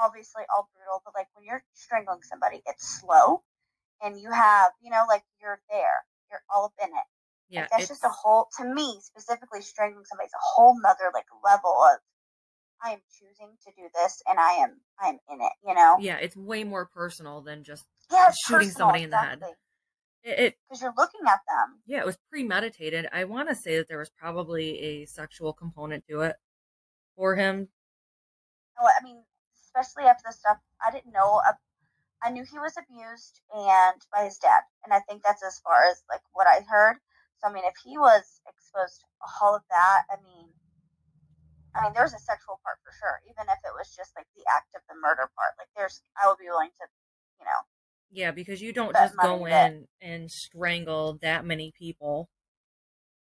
Obviously, 0.00 0.44
all 0.54 0.68
brutal, 0.74 1.02
but 1.04 1.14
like 1.14 1.28
when 1.34 1.44
you're 1.46 1.64
strangling 1.74 2.22
somebody, 2.22 2.62
it's 2.66 3.00
slow, 3.00 3.42
and 4.02 4.20
you 4.20 4.30
have, 4.30 4.70
you 4.82 4.90
know, 4.90 5.04
like 5.08 5.22
you're 5.40 5.60
there, 5.70 6.04
you're 6.30 6.42
all 6.54 6.66
up 6.66 6.72
in 6.82 6.88
it. 6.88 7.06
Yeah, 7.50 7.60
Like, 7.62 7.70
that's 7.70 7.82
it's, 7.84 8.00
just 8.00 8.04
a 8.04 8.10
whole. 8.10 8.46
To 8.58 8.64
me, 8.64 8.98
specifically, 9.02 9.62
strangling 9.62 10.04
somebody's 10.04 10.32
a 10.34 10.42
whole 10.42 10.78
nother 10.80 11.10
like 11.14 11.24
level 11.44 11.74
of. 11.92 11.98
I 12.84 12.92
am 12.92 13.00
choosing 13.18 13.56
to 13.66 13.72
do 13.76 13.88
this, 13.94 14.22
and 14.28 14.38
I 14.38 14.52
am 14.52 14.80
I 15.00 15.08
am 15.08 15.18
in 15.32 15.40
it. 15.40 15.52
You 15.66 15.74
know. 15.74 15.96
yeah, 16.00 16.16
it's 16.18 16.36
way 16.36 16.62
more 16.64 16.86
personal 16.86 17.40
than 17.40 17.64
just 17.64 17.84
Yeah, 18.12 18.30
shooting 18.46 18.68
personal, 18.68 18.88
somebody 18.88 19.02
in 19.04 19.10
the 19.10 19.16
head. 19.16 19.42
it, 20.22 20.38
it 20.38 20.54
because 20.68 20.82
you're 20.82 20.94
looking 20.96 21.22
at 21.26 21.40
them. 21.48 21.80
yeah, 21.86 22.00
it 22.00 22.06
was 22.06 22.18
premeditated. 22.30 23.08
I 23.12 23.24
want 23.24 23.48
to 23.48 23.54
say 23.54 23.78
that 23.78 23.88
there 23.88 23.98
was 23.98 24.10
probably 24.10 24.78
a 24.78 25.06
sexual 25.06 25.52
component 25.52 26.04
to 26.08 26.20
it 26.20 26.36
for 27.16 27.34
him. 27.34 27.68
Oh, 28.80 28.86
I 28.86 29.02
mean, 29.02 29.22
especially 29.64 30.04
after 30.04 30.24
the 30.26 30.32
stuff 30.32 30.58
I 30.86 30.90
didn't 30.90 31.12
know. 31.12 31.40
I 32.22 32.30
knew 32.30 32.44
he 32.44 32.58
was 32.58 32.76
abused 32.76 33.40
and 33.54 34.00
by 34.12 34.24
his 34.24 34.38
dad, 34.38 34.62
and 34.84 34.92
I 34.92 35.00
think 35.08 35.22
that's 35.22 35.42
as 35.44 35.58
far 35.60 35.86
as 35.90 36.02
like 36.10 36.22
what 36.32 36.46
I 36.46 36.60
heard. 36.68 36.96
So 37.38 37.48
I 37.48 37.52
mean, 37.52 37.64
if 37.64 37.74
he 37.84 37.96
was 37.98 38.40
exposed 38.48 39.00
to 39.00 39.06
all 39.40 39.54
of 39.54 39.62
that, 39.70 40.02
I 40.10 40.16
mean, 40.22 40.50
I 41.74 41.82
mean, 41.82 41.92
there's 41.94 42.14
a 42.14 42.18
sexual 42.18 42.58
part 42.64 42.78
for 42.82 42.92
sure. 42.98 43.20
Even 43.30 43.46
if 43.48 43.58
it 43.64 43.72
was 43.78 43.94
just 43.94 44.10
like 44.16 44.26
the 44.34 44.42
act 44.56 44.74
of 44.74 44.82
the 44.88 44.96
murder 45.00 45.30
part, 45.36 45.54
like 45.58 45.68
there's, 45.76 46.02
I 46.20 46.26
would 46.26 46.38
be 46.38 46.48
willing 46.48 46.70
to, 46.80 46.86
you 47.38 47.44
know, 47.44 47.60
Yeah, 48.10 48.32
because 48.32 48.60
you 48.60 48.72
don't 48.72 48.94
just 48.94 49.16
go 49.16 49.38
money 49.38 49.50
that- 49.52 49.72
in 49.72 49.86
and 50.00 50.30
strangle 50.30 51.18
that 51.22 51.44
many 51.44 51.72
people 51.78 52.28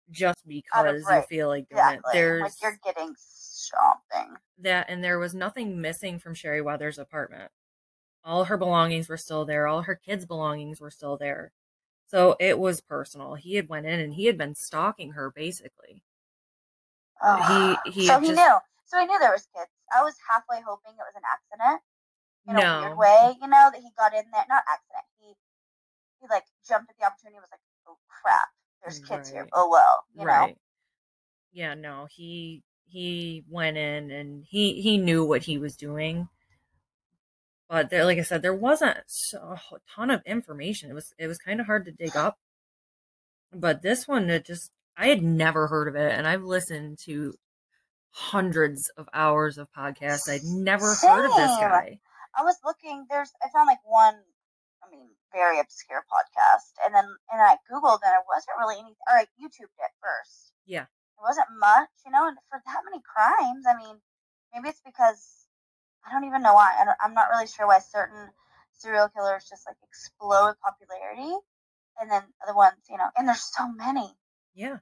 just 0.09 0.39
because 0.47 1.03
right, 1.05 1.17
you 1.17 1.27
feel 1.27 1.47
like 1.49 1.67
exactly. 1.69 2.13
There's 2.13 2.41
Like 2.41 2.53
you're 2.63 2.79
getting 2.83 3.13
something. 3.17 4.35
that, 4.57 4.89
and 4.89 5.03
there 5.03 5.19
was 5.19 5.35
nothing 5.35 5.79
missing 5.79 6.17
from 6.17 6.33
Sherry 6.33 6.61
Weathers' 6.61 6.97
apartment. 6.97 7.51
All 8.23 8.45
her 8.45 8.57
belongings 8.57 9.07
were 9.09 9.17
still 9.17 9.45
there. 9.45 9.67
All 9.67 9.81
her 9.83 9.95
kids' 9.95 10.25
belongings 10.25 10.79
were 10.81 10.91
still 10.91 11.17
there. 11.17 11.51
So 12.07 12.35
it 12.39 12.57
was 12.59 12.81
personal. 12.81 13.35
He 13.35 13.55
had 13.55 13.69
went 13.69 13.85
in 13.85 13.99
and 13.99 14.13
he 14.13 14.25
had 14.25 14.37
been 14.37 14.55
stalking 14.55 15.11
her 15.11 15.31
basically. 15.31 16.03
Ugh. 17.21 17.39
He- 17.39 17.43
ah, 17.45 17.81
he 17.91 18.07
so 18.07 18.19
he 18.19 18.27
just- 18.27 18.37
knew. 18.37 18.57
So 18.85 18.99
he 18.99 19.05
knew 19.05 19.19
there 19.19 19.31
was 19.31 19.47
kids. 19.55 19.69
I 19.95 20.01
was 20.03 20.15
halfway 20.29 20.61
hoping 20.61 20.93
it 20.93 20.97
was 20.97 21.15
an 21.15 21.21
accident. 21.31 21.81
in 22.47 22.55
a 22.55 22.61
No. 22.61 22.81
weird 22.81 22.97
way, 22.97 23.37
you 23.41 23.47
know, 23.47 23.69
that 23.71 23.75
he 23.79 23.89
got 23.97 24.13
in 24.13 24.23
there. 24.31 24.45
Not 24.49 24.63
accident. 24.67 25.05
He 25.19 25.35
he 26.21 26.27
like 26.29 26.45
jumped 26.67 26.89
at 26.89 26.97
the 26.97 27.05
opportunity. 27.05 27.35
and 27.37 27.43
Was 27.43 27.51
like, 27.51 27.59
oh 27.87 27.97
crap, 28.07 28.47
there's 28.81 28.99
kids 28.99 29.29
here. 29.29 29.47
Oh 29.53 29.69
well, 29.69 30.05
you 30.15 30.25
know. 30.25 30.55
Yeah, 31.51 31.75
no, 31.75 32.05
he 32.09 32.63
he 32.85 33.43
went 33.47 33.77
in 33.77 34.09
and 34.09 34.43
he 34.45 34.81
he 34.81 34.97
knew 34.97 35.23
what 35.25 35.43
he 35.43 35.57
was 35.59 35.75
doing. 35.77 36.27
But 37.69 37.91
there, 37.91 38.03
like 38.03 38.17
I 38.17 38.23
said, 38.23 38.41
there 38.41 38.53
wasn't 38.53 38.97
so, 39.05 39.37
a 39.71 39.77
ton 39.95 40.09
of 40.09 40.23
information. 40.25 40.89
It 40.89 40.95
was 40.95 41.13
it 41.19 41.27
was 41.27 41.37
kind 41.37 41.59
of 41.59 41.67
hard 41.67 41.85
to 41.85 41.91
dig 41.91 42.15
up. 42.15 42.39
But 43.53 43.83
this 43.83 44.07
one, 44.07 44.29
it 44.29 44.43
just 44.45 44.71
I 44.97 45.07
had 45.07 45.21
never 45.21 45.67
heard 45.67 45.87
of 45.87 45.95
it, 45.95 46.11
and 46.11 46.27
I've 46.27 46.43
listened 46.43 46.97
to 47.05 47.35
hundreds 48.09 48.89
of 48.97 49.07
hours 49.13 49.57
of 49.59 49.71
podcasts. 49.71 50.27
I'd 50.27 50.43
never 50.43 50.95
heard 50.95 51.25
of 51.25 51.35
this 51.35 51.55
guy. 51.61 51.99
I 52.35 52.43
was 52.43 52.57
looking. 52.65 53.05
There's. 53.07 53.31
I 53.43 53.49
found 53.53 53.67
like 53.67 53.85
one. 53.85 54.15
I 54.83 54.89
mean, 54.89 55.07
very 55.31 55.59
obscure 55.59 56.03
podcast, 56.09 56.73
and 56.83 56.95
then 56.95 57.05
and 57.31 57.41
I 57.41 57.57
googled, 57.69 58.01
and 58.03 58.13
it 58.17 58.25
wasn't 58.25 58.57
really 58.57 58.79
any. 58.79 58.97
Or 59.07 59.13
I 59.19 59.23
YouTubed 59.37 59.77
it 59.77 59.93
first. 60.01 60.53
Yeah. 60.65 60.83
It 60.83 61.21
wasn't 61.21 61.47
much, 61.59 61.89
you 62.03 62.11
know. 62.11 62.27
And 62.27 62.37
for 62.49 62.61
that 62.65 62.81
many 62.89 63.01
crimes, 63.05 63.65
I 63.69 63.77
mean, 63.77 64.01
maybe 64.53 64.69
it's 64.69 64.81
because 64.83 65.38
I 66.09 66.13
don't 66.13 66.25
even 66.25 66.41
know 66.41 66.53
why. 66.53 66.73
I 66.79 66.85
don't, 66.85 66.97
I'm 67.01 67.13
not 67.13 67.29
really 67.29 67.47
sure 67.47 67.67
why 67.67 67.79
certain 67.79 68.29
serial 68.73 69.09
killers 69.09 69.45
just 69.49 69.67
like 69.67 69.77
explode 69.83 70.55
popularity, 70.63 71.35
and 71.99 72.09
then 72.09 72.23
other 72.41 72.55
ones, 72.55 72.79
you 72.89 72.97
know. 72.97 73.09
And 73.17 73.27
there's 73.27 73.43
so 73.55 73.71
many. 73.71 74.15
Yeah, 74.55 74.77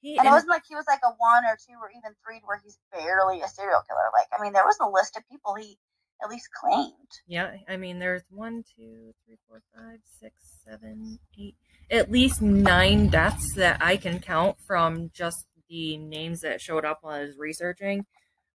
he 0.00 0.18
And 0.18 0.26
it 0.26 0.30
wasn't 0.30 0.50
like 0.50 0.64
he 0.68 0.74
was 0.74 0.86
like 0.88 1.00
a 1.04 1.14
one 1.16 1.44
or 1.44 1.56
two 1.56 1.76
or 1.80 1.90
even 1.90 2.14
three 2.24 2.40
where 2.44 2.60
he's 2.62 2.78
barely 2.92 3.40
a 3.40 3.48
serial 3.48 3.82
killer. 3.86 4.10
Like, 4.12 4.26
I 4.36 4.42
mean, 4.42 4.52
there 4.52 4.64
was 4.64 4.78
a 4.80 4.88
list 4.88 5.16
of 5.16 5.28
people 5.30 5.54
he 5.54 5.78
at 6.22 6.28
least 6.28 6.48
claimed. 6.52 6.92
Yeah, 7.26 7.56
I 7.68 7.76
mean, 7.76 7.98
there's 7.98 8.22
one, 8.30 8.64
two, 8.76 9.12
three, 9.24 9.36
four, 9.48 9.62
five, 9.74 10.00
six, 10.20 10.34
seven, 10.64 11.18
eight, 11.38 11.54
at 11.90 12.10
least 12.10 12.42
nine 12.42 13.08
deaths 13.08 13.54
that 13.54 13.78
I 13.80 13.96
can 13.96 14.18
count 14.18 14.56
from 14.66 15.10
just 15.14 15.46
the 15.68 15.96
names 15.96 16.40
that 16.40 16.60
showed 16.60 16.84
up 16.84 16.98
while 17.02 17.14
I 17.14 17.22
was 17.22 17.36
researching. 17.38 18.06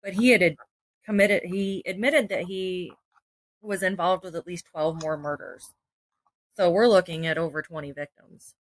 But 0.02 0.14
he 0.14 0.30
had 0.30 0.42
ad- 0.42 0.56
committed, 1.04 1.44
he 1.44 1.82
admitted 1.86 2.28
that 2.28 2.44
he 2.44 2.92
was 3.62 3.82
involved 3.82 4.24
with 4.24 4.36
at 4.36 4.46
least 4.46 4.66
12 4.66 5.02
more 5.02 5.16
murders. 5.16 5.72
So 6.56 6.70
we're 6.70 6.88
looking 6.88 7.26
at 7.26 7.38
over 7.38 7.62
20 7.62 7.92
victims. 7.92 8.54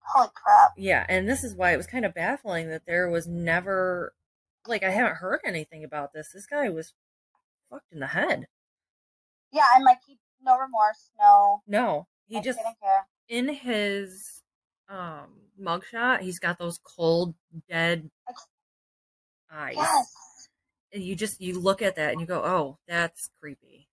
Holy 0.00 0.28
crap. 0.34 0.72
Yeah, 0.76 1.04
and 1.08 1.28
this 1.28 1.44
is 1.44 1.54
why 1.54 1.72
it 1.72 1.76
was 1.76 1.86
kind 1.86 2.04
of 2.04 2.14
baffling 2.14 2.68
that 2.70 2.86
there 2.86 3.10
was 3.10 3.26
never, 3.26 4.14
like, 4.66 4.82
I 4.82 4.90
haven't 4.90 5.16
heard 5.16 5.40
anything 5.44 5.84
about 5.84 6.12
this. 6.12 6.30
This 6.32 6.46
guy 6.46 6.70
was 6.70 6.94
fucked 7.68 7.92
in 7.92 8.00
the 8.00 8.06
head. 8.06 8.46
Yeah, 9.52 9.64
and 9.74 9.84
like 9.84 9.98
he, 10.06 10.18
no 10.42 10.58
remorse, 10.58 11.10
no. 11.18 11.62
No, 11.66 12.06
he 12.26 12.36
like, 12.36 12.44
just 12.44 12.58
in 13.28 13.48
his 13.48 14.42
um 14.88 15.26
mugshot, 15.60 16.20
he's 16.20 16.38
got 16.38 16.58
those 16.58 16.78
cold, 16.82 17.34
dead 17.68 18.10
eyes. 19.50 19.74
Yes. 19.76 20.27
And 20.92 21.02
you 21.02 21.14
just 21.14 21.40
you 21.40 21.60
look 21.60 21.82
at 21.82 21.96
that 21.96 22.12
and 22.12 22.20
you 22.20 22.26
go, 22.26 22.42
"Oh, 22.44 22.78
that's 22.86 23.30
creepy." 23.40 23.88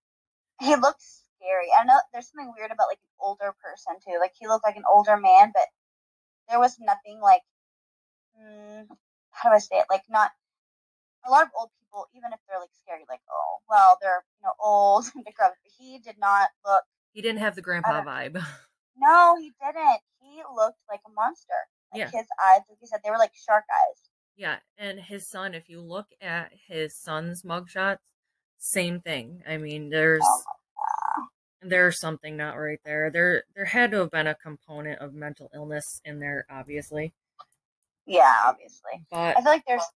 He 0.62 0.76
looks 0.76 1.24
scary. 1.36 1.68
I 1.78 1.84
know 1.84 2.00
there's 2.14 2.30
something 2.30 2.54
weird 2.58 2.72
about 2.72 2.88
like 2.90 3.00
an 3.04 3.12
older 3.20 3.54
person 3.62 3.96
too. 4.06 4.18
Like 4.20 4.34
he 4.40 4.48
looked 4.48 4.66
like 4.66 4.78
an 4.78 4.88
older 4.92 5.18
man, 5.18 5.52
but 5.54 5.68
there 6.50 6.60
was 6.60 6.80
nothing 6.80 7.20
like, 7.22 7.42
mm, 8.40 8.88
how 9.32 9.50
do 9.50 9.56
I 9.56 9.60
say 9.60 9.78
it? 9.78 9.88
Like 9.90 10.04
not 10.10 10.32
a 11.28 11.32
lot 11.32 11.44
of 11.44 11.50
old 11.58 11.70
people, 11.80 12.08
even 12.16 12.32
if 12.32 12.40
they're 12.48 12.60
like 12.60 12.74
scary, 12.74 13.04
like 13.10 13.22
oh 13.30 13.58
well, 13.70 13.98
they're 14.02 14.24
you 14.40 14.48
know 14.48 14.54
old 14.64 15.06
and 15.16 15.26
decrepit. 15.26 15.58
But 15.64 15.72
he 15.78 16.00
did 16.00 16.18
not 16.18 16.50
look. 16.66 16.84
He 17.14 17.22
didn't 17.22 17.40
have 17.40 17.56
the 17.56 17.62
grandpa 17.62 18.04
vibe. 18.04 18.42
No, 18.98 19.36
he 19.38 19.52
didn't. 19.60 20.02
He 20.22 20.42
looked 20.56 20.80
like 20.90 21.02
a 21.06 21.12
monster. 21.12 21.54
Like 21.94 22.00
Yeah. 22.00 22.12
his 22.12 22.28
eyes, 22.48 22.62
like 22.70 22.80
you 22.82 22.88
said, 22.88 23.02
they 23.04 23.12
were 23.12 23.18
like 23.18 23.34
shark 23.36 23.66
eyes. 23.70 24.10
Yeah, 24.36 24.58
and 24.78 25.00
his 25.00 25.28
son, 25.28 25.54
if 25.54 25.70
you 25.70 25.82
look 25.82 26.08
at 26.22 26.52
his 26.68 26.96
son's 26.96 27.44
mugshots, 27.44 28.00
same 28.58 29.00
thing. 29.02 29.44
I 29.48 29.58
mean, 29.58 29.90
there's 29.90 30.24
Oh 30.26 30.56
there's 31.70 32.00
something 32.00 32.38
not 32.38 32.56
right 32.56 32.80
there. 32.86 33.10
There 33.10 33.44
there 33.56 33.66
had 33.66 33.92
to 33.92 33.98
have 33.98 34.12
been 34.12 34.28
a 34.28 34.36
component 34.36 35.00
of 35.00 35.14
mental 35.14 35.50
illness 35.54 36.02
in 36.06 36.20
there, 36.20 36.46
obviously. 36.50 37.14
Yeah, 38.06 38.34
obviously. 38.46 39.04
But 39.10 39.38
I 39.38 39.42
feel 39.42 39.52
like 39.52 39.64
there's 39.68 39.90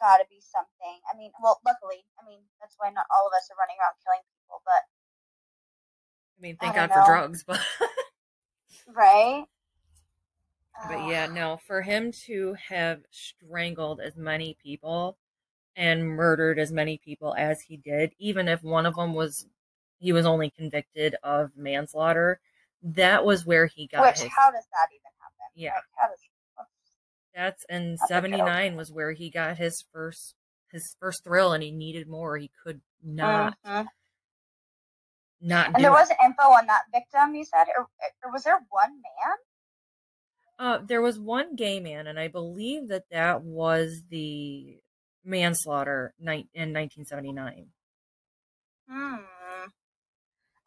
got 0.00 0.18
to 0.18 0.24
be 0.28 0.40
something. 0.40 1.00
I 1.12 1.16
mean, 1.16 1.30
well, 1.42 1.60
luckily, 1.64 2.04
I 2.20 2.28
mean 2.28 2.40
that's 2.60 2.76
why 2.78 2.90
not 2.90 3.06
all 3.10 3.26
of 3.26 3.32
us 3.36 3.48
are 3.50 3.58
running 3.58 3.76
around 3.80 3.94
killing 4.04 4.22
people, 4.36 4.62
but 4.64 4.82
I 6.36 6.40
mean, 6.40 6.56
thank 6.60 6.74
don't 6.74 6.88
God 6.88 7.04
for 7.04 7.10
drugs, 7.10 7.44
but 7.46 7.60
right? 8.94 9.44
But 10.88 11.08
yeah, 11.08 11.26
no, 11.26 11.58
for 11.66 11.82
him 11.82 12.12
to 12.26 12.54
have 12.68 13.00
strangled 13.10 14.00
as 14.00 14.16
many 14.16 14.56
people 14.62 15.16
and 15.76 16.06
murdered 16.06 16.58
as 16.58 16.72
many 16.72 16.98
people 16.98 17.34
as 17.36 17.60
he 17.62 17.76
did, 17.76 18.12
even 18.18 18.48
if 18.48 18.62
one 18.62 18.86
of 18.86 18.94
them 18.96 19.14
was 19.14 19.46
he 19.98 20.12
was 20.12 20.26
only 20.26 20.50
convicted 20.50 21.16
of 21.22 21.50
manslaughter, 21.56 22.40
that 22.82 23.24
was 23.24 23.46
where 23.46 23.66
he 23.66 23.86
got 23.86 24.02
Which 24.04 24.20
his. 24.20 24.30
how 24.36 24.50
does 24.50 24.66
that 24.72 24.88
even 24.92 25.10
happen? 25.18 25.46
Yeah. 25.54 25.74
Like, 25.74 26.10
does 26.10 26.18
That's 27.34 27.64
in 27.68 27.92
That's 27.92 28.02
a 28.02 28.06
joke. 28.06 28.08
seventy 28.08 28.42
nine 28.42 28.76
was 28.76 28.92
where 28.92 29.12
he 29.12 29.30
got 29.30 29.56
his 29.56 29.84
first 29.92 30.34
his 30.70 30.96
first 31.00 31.22
thrill, 31.24 31.52
and 31.52 31.62
he 31.62 31.70
needed 31.70 32.08
more. 32.08 32.36
He 32.36 32.50
could 32.64 32.80
not 33.02 33.56
Mhm. 33.64 33.88
not 35.40 35.66
And 35.74 35.84
there 35.84 35.90
it. 35.90 35.94
wasn't 35.94 36.18
info 36.24 36.42
on 36.42 36.66
that 36.66 36.84
victim. 36.92 37.34
You 37.34 37.44
said, 37.44 37.66
or, 37.76 37.88
or 38.24 38.32
was 38.32 38.42
there 38.44 38.58
one 38.70 38.90
man? 38.92 39.36
Uh, 40.58 40.78
there 40.86 41.02
was 41.02 41.18
one 41.18 41.56
gay 41.56 41.80
man, 41.80 42.06
and 42.06 42.18
I 42.18 42.28
believe 42.28 42.88
that 42.88 43.04
that 43.10 43.42
was 43.42 44.02
the 44.08 44.78
manslaughter 45.24 46.14
night 46.18 46.48
in 46.54 46.72
1979. 46.72 47.66
Hmm. 48.88 49.16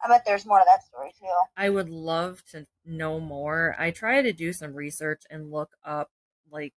I 0.04 0.08
bet 0.08 0.24
there's 0.24 0.46
more 0.46 0.58
to 0.58 0.64
that 0.66 0.84
story 0.84 1.12
too. 1.18 1.26
I 1.56 1.70
would 1.70 1.88
love 1.88 2.44
to 2.50 2.66
know 2.84 3.18
more. 3.18 3.74
I 3.78 3.90
try 3.90 4.22
to 4.22 4.32
do 4.32 4.52
some 4.52 4.74
research 4.74 5.22
and 5.30 5.50
look 5.50 5.70
up 5.84 6.10
like 6.50 6.74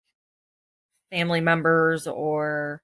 family 1.11 1.41
members 1.41 2.07
or 2.07 2.83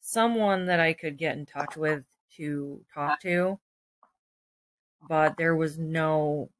someone 0.00 0.66
that 0.66 0.80
I 0.80 0.92
could 0.92 1.18
get 1.18 1.36
in 1.36 1.46
touch 1.46 1.76
with 1.76 2.04
to 2.36 2.84
talk 2.94 3.20
to. 3.20 3.58
But 5.08 5.36
there 5.36 5.54
was 5.54 5.78
no 5.78 6.50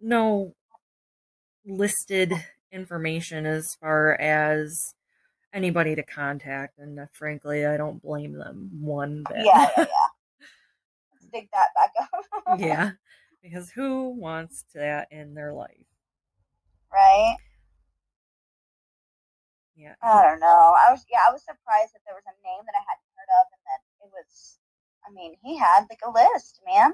no 0.00 0.54
listed 1.68 2.32
information 2.72 3.46
as 3.46 3.76
far 3.80 4.14
as 4.20 4.94
anybody 5.52 5.94
to 5.94 6.02
contact 6.02 6.78
and 6.78 6.98
uh, 7.00 7.06
frankly 7.12 7.64
I 7.64 7.76
don't 7.76 8.02
blame 8.02 8.32
them 8.32 8.70
one 8.80 9.24
bit. 9.28 9.44
Yeah, 9.44 9.60
yeah, 9.62 9.68
yeah. 9.78 9.84
Let's 11.12 11.26
dig 11.32 11.48
that 11.52 11.68
back 11.74 11.92
up. 12.46 12.60
yeah. 12.60 12.90
Because 13.40 13.70
who 13.70 14.08
wants 14.08 14.64
that 14.74 15.06
in 15.12 15.34
their 15.34 15.52
life? 15.54 15.86
right? 16.92 17.36
Yeah. 19.76 19.94
I 20.02 20.22
don't 20.22 20.40
know. 20.40 20.74
I 20.74 20.90
was 20.90 21.04
yeah, 21.10 21.20
I 21.28 21.32
was 21.32 21.42
surprised 21.42 21.94
that 21.94 22.02
there 22.04 22.16
was 22.16 22.26
a 22.26 22.34
name 22.42 22.62
that 22.66 22.74
I 22.74 22.82
hadn't 22.82 23.14
heard 23.14 23.30
of 23.40 23.46
and 23.54 23.62
that 23.62 23.80
it 24.04 24.10
was 24.10 24.58
I 25.06 25.12
mean, 25.12 25.34
he 25.42 25.56
had 25.56 25.86
like 25.88 26.00
a 26.04 26.10
list, 26.10 26.60
man. 26.66 26.92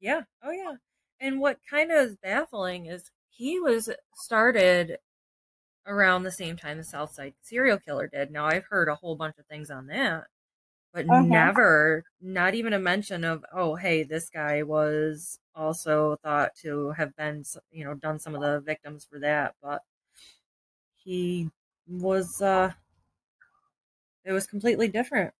Yeah. 0.00 0.22
Oh, 0.42 0.50
yeah. 0.50 0.74
And 1.20 1.40
what 1.40 1.58
kind 1.68 1.90
of 1.92 1.98
is 2.06 2.16
baffling 2.16 2.86
is 2.86 3.10
he 3.40 3.60
was 3.60 3.90
started 4.14 4.98
around 5.86 6.22
the 6.24 6.32
same 6.32 6.56
time 6.56 6.78
the 6.78 6.84
Southside 6.84 7.34
serial 7.42 7.78
killer 7.78 8.08
did. 8.08 8.30
Now, 8.30 8.46
I've 8.46 8.66
heard 8.66 8.88
a 8.88 8.94
whole 8.96 9.16
bunch 9.16 9.38
of 9.38 9.46
things 9.46 9.70
on 9.70 9.86
that, 9.88 10.26
but 10.92 11.08
Mhm. 11.08 11.10
never, 11.10 12.04
not 12.20 12.54
even 12.54 12.72
a 12.74 12.80
mention 12.80 13.24
of, 13.24 13.44
oh, 13.52 13.76
hey, 13.76 14.04
this 14.04 14.30
guy 14.30 14.62
was 14.64 15.40
also 15.54 16.16
thought 16.18 16.54
to 16.62 16.92
have 16.92 17.16
been, 17.16 17.44
you 17.72 17.84
know, 17.84 17.94
done 17.94 18.18
some 18.20 18.34
of 18.36 18.42
the 18.42 18.60
victims 18.60 19.06
for 19.06 19.20
that. 19.20 19.56
But 19.62 19.82
he 20.94 21.50
was, 21.88 22.40
uh, 22.40 22.72
it 24.24 24.32
was 24.32 24.46
completely 24.46 24.88
different. 24.88 25.34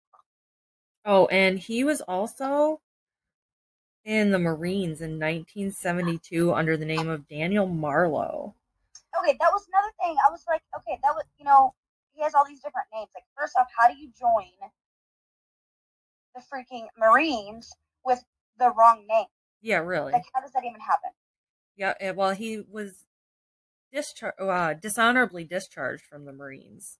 Oh, 1.04 1.26
and 1.26 1.58
he 1.58 1.84
was 1.84 2.00
also 2.00 2.80
in 4.04 4.30
the 4.30 4.38
Marines 4.38 5.00
in 5.00 5.18
1972 5.18 6.52
under 6.52 6.76
the 6.76 6.84
name 6.84 7.08
of 7.08 7.28
Daniel 7.28 7.66
Marlowe. 7.66 8.54
Okay, 9.18 9.36
that 9.40 9.50
was 9.52 9.66
another 9.68 9.92
thing. 10.00 10.16
I 10.26 10.30
was 10.30 10.44
like, 10.48 10.62
okay, 10.78 10.98
that 11.02 11.14
was 11.14 11.24
you 11.38 11.44
know, 11.44 11.74
he 12.14 12.22
has 12.22 12.34
all 12.34 12.44
these 12.46 12.60
different 12.60 12.88
names. 12.92 13.08
Like 13.14 13.24
first 13.36 13.56
off, 13.58 13.66
how 13.76 13.88
do 13.88 13.98
you 13.98 14.10
join 14.18 14.50
the 16.34 16.40
freaking 16.40 16.86
Marines 16.98 17.72
with 18.04 18.22
the 18.58 18.70
wrong 18.70 19.04
name? 19.08 19.26
Yeah, 19.60 19.78
really. 19.78 20.12
Like 20.12 20.24
how 20.34 20.40
does 20.40 20.52
that 20.52 20.64
even 20.64 20.80
happen? 20.80 21.10
yeah, 21.80 21.94
eh, 21.98 22.10
well, 22.10 22.32
he 22.32 22.60
was 22.70 23.06
dischar- 23.94 24.38
uh, 24.38 24.74
dishonorably 24.74 25.44
discharged 25.44 26.04
from 26.04 26.26
the 26.26 26.32
Marines. 26.32 26.98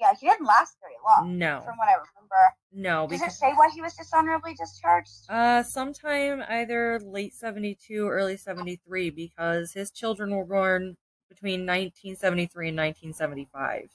Yeah, 0.00 0.14
he 0.18 0.26
didn't 0.28 0.46
last 0.46 0.76
very 0.80 0.94
long. 1.04 1.36
No, 1.38 1.60
From 1.64 1.76
what 1.76 1.88
I 1.88 1.92
remember. 1.92 2.54
no, 2.72 3.06
Does 3.06 3.20
it 3.20 3.24
because 3.24 3.38
say 3.38 3.52
why 3.52 3.68
he 3.74 3.82
was 3.82 3.94
dishonorably 3.94 4.54
discharged? 4.54 5.10
uh, 5.28 5.62
sometime 5.62 6.42
either 6.48 6.98
late 7.00 7.34
72, 7.34 8.08
early 8.08 8.36
73, 8.38 9.10
because 9.10 9.72
his 9.72 9.90
children 9.90 10.30
were 10.34 10.44
born 10.46 10.96
between 11.28 11.60
1973 11.66 12.68
and 12.68 12.76
1975. 12.78 13.90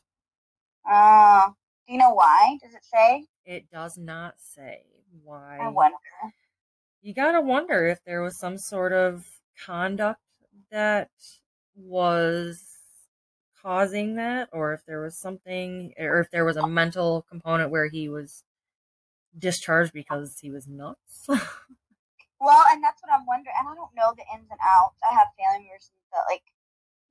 Uh, 0.89 1.47
do 1.87 1.93
you 1.93 1.97
know 1.99 2.13
why? 2.13 2.57
Does 2.63 2.75
it 2.75 2.83
say? 2.83 3.25
It 3.45 3.69
does 3.71 3.97
not 3.97 4.35
say 4.37 4.83
why. 5.23 5.57
I 5.61 5.69
wonder. 5.69 5.97
you 7.01 7.13
gotta 7.13 7.41
wonder 7.41 7.87
if 7.87 8.03
there 8.05 8.21
was 8.21 8.37
some 8.37 8.57
sort 8.57 8.93
of 8.93 9.25
conduct 9.65 10.19
that 10.71 11.09
was 11.75 12.74
causing 13.65 14.15
that, 14.15 14.49
or 14.53 14.73
if 14.73 14.85
there 14.85 15.01
was 15.01 15.17
something, 15.17 15.93
or 15.97 16.19
if 16.19 16.29
there 16.29 16.45
was 16.45 16.55
a 16.57 16.67
mental 16.67 17.25
component 17.27 17.71
where 17.71 17.87
he 17.87 18.07
was 18.07 18.43
discharged 19.37 19.91
because 19.93 20.37
he 20.39 20.51
was 20.51 20.67
nuts. 20.67 21.27
Well, 22.39 22.63
and 22.69 22.83
that's 22.83 23.01
what 23.01 23.11
I'm 23.11 23.25
wondering. 23.25 23.55
And 23.57 23.67
I 23.67 23.73
don't 23.73 23.95
know 23.95 24.13
the 24.13 24.27
ins 24.35 24.51
and 24.51 24.59
outs. 24.61 24.99
I 25.01 25.13
have 25.15 25.31
family 25.39 25.65
members 25.65 25.89
the 26.11 26.19
like 26.29 26.43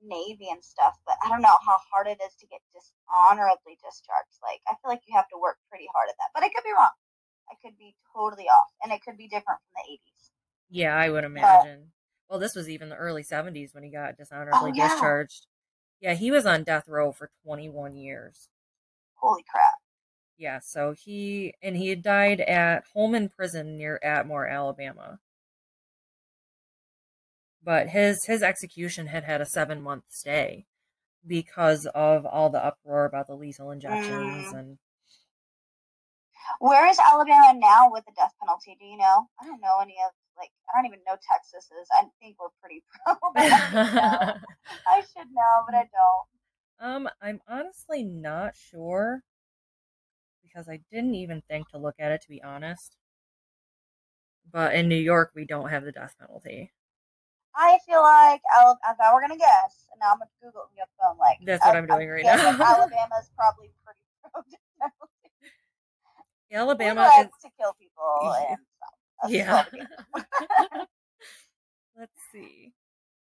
Navy 0.04 0.48
and 0.52 0.62
stuff, 0.62 0.94
but 1.06 1.16
I 1.24 1.28
don't 1.28 1.42
know 1.42 1.56
how 1.64 1.80
hard 1.90 2.06
it 2.06 2.20
is 2.22 2.36
to 2.38 2.46
get 2.46 2.60
dishonorably 2.76 3.80
discharged. 3.82 4.36
Like, 4.44 4.60
I 4.68 4.76
feel 4.78 4.92
like 4.92 5.02
you 5.08 5.16
have 5.16 5.28
to 5.32 5.40
work 5.40 5.58
pretty 5.70 5.88
hard 5.96 6.08
at 6.12 6.16
that. 6.20 6.30
But 6.36 6.44
I 6.44 6.52
could 6.52 6.62
be 6.62 6.76
wrong. 6.76 6.92
I 7.50 7.54
could 7.64 7.76
be 7.78 7.96
totally 8.14 8.44
off, 8.46 8.70
and 8.84 8.92
it 8.92 9.00
could 9.02 9.16
be 9.16 9.28
different 9.28 9.60
from 9.64 9.74
the 9.80 9.84
80s. 9.96 10.30
yeah, 10.70 10.94
I 10.96 11.08
would 11.10 11.24
imagine. 11.24 11.92
Well, 12.28 12.38
this 12.38 12.54
was 12.54 12.68
even 12.68 12.88
the 12.88 12.96
early 12.96 13.22
70s 13.22 13.74
when 13.74 13.82
he 13.84 13.90
got 13.90 14.14
oh, 14.14 14.16
dishonorably 14.18 14.70
Oh, 14.72 14.74
yeah. 14.74 14.88
discharged. 14.88 15.46
Yeah, 16.00 16.14
he 16.14 16.30
was 16.30 16.44
on 16.46 16.64
death 16.64 16.88
row 16.88 17.12
for 17.12 17.30
21 17.44 17.96
years. 17.96 18.48
Holy 19.14 19.42
crap! 19.50 19.70
Yeah, 20.36 20.58
so 20.60 20.92
he 20.92 21.54
and 21.62 21.76
he 21.76 21.88
had 21.88 22.02
died 22.02 22.40
at 22.40 22.84
Holman 22.92 23.28
Prison 23.30 23.76
near 23.76 24.00
Atmore, 24.04 24.50
Alabama. 24.50 25.20
But 27.62 27.88
his 27.88 28.26
his 28.26 28.42
execution 28.42 29.06
had 29.06 29.24
had 29.24 29.40
a 29.40 29.46
seven 29.46 29.80
month 29.80 30.04
stay 30.08 30.66
because 31.26 31.86
of 31.94 32.26
all 32.26 32.50
the 32.50 32.62
uproar 32.62 33.06
about 33.06 33.26
the 33.28 33.34
lethal 33.36 33.70
injections 33.70 34.52
Mm. 34.52 34.58
and 34.58 34.78
Where 36.58 36.86
is 36.86 36.98
Alabama 36.98 37.54
now 37.58 37.90
with 37.90 38.04
the 38.04 38.12
death 38.12 38.34
penalty? 38.40 38.76
Do 38.78 38.84
you 38.84 38.98
know? 38.98 39.28
I 39.40 39.46
don't 39.46 39.60
know 39.62 39.78
any 39.80 39.96
of 40.06 40.12
like. 40.38 40.50
I 40.72 40.78
don't 40.78 40.86
even 40.86 41.00
know 41.06 41.16
Texas 41.30 41.64
is. 41.80 41.88
I 41.92 42.04
think 42.20 42.36
we're 42.40 42.48
pretty 42.60 42.82
pro. 43.06 43.14
but 43.34 43.42
I 43.44 43.58
should 43.60 43.94
know. 43.94 44.34
I 44.88 45.00
should 45.00 45.30
know, 45.32 45.54
but 45.66 45.74
I 45.76 45.88
don't. 45.92 46.26
um 47.06 47.08
I'm 47.22 47.40
honestly 47.48 48.02
not 48.02 48.56
sure 48.56 49.22
because 50.42 50.68
I 50.68 50.80
didn't 50.92 51.14
even 51.14 51.42
think 51.48 51.68
to 51.70 51.78
look 51.78 51.96
at 51.98 52.12
it 52.12 52.22
to 52.22 52.28
be 52.28 52.42
honest. 52.42 52.96
But 54.50 54.74
in 54.74 54.88
New 54.88 54.96
York 54.96 55.32
we 55.34 55.44
don't 55.44 55.70
have 55.70 55.84
the 55.84 55.92
death 55.92 56.14
penalty. 56.18 56.72
I 57.56 57.78
feel 57.86 58.02
like 58.02 58.40
Alabama, 58.52 58.78
if 58.90 59.00
I 59.00 59.14
were 59.14 59.20
gonna 59.20 59.38
guess, 59.38 59.86
and 59.92 60.00
now 60.00 60.10
I'm 60.12 60.18
gonna 60.18 60.30
Google 60.42 60.62
it 60.62 60.76
your 60.76 60.86
phone. 61.00 61.16
Like 61.18 61.38
That's 61.44 61.64
what 61.64 61.74
I- 61.76 61.78
I'm 61.78 61.86
doing 61.86 62.08
right 62.10 62.22
guessing 62.24 62.58
now. 62.58 62.64
Alabama's 62.74 63.30
probably 63.36 63.70
pretty 63.84 64.00
pro 64.22 64.42
death 64.42 64.60
penalty. 64.80 65.30
We 66.50 66.56
Alabama 66.56 67.02
like 67.02 67.26
is 67.26 67.32
to 67.42 67.50
kill 67.58 67.74
people 67.78 68.02
and 68.22 68.34
stuff. 68.34 68.48
That's 68.50 68.62
Yeah. 69.28 69.56
all 69.56 69.64
we 69.72 69.78
do. 69.80 70.84
Let's 71.98 72.18
see. 72.32 72.72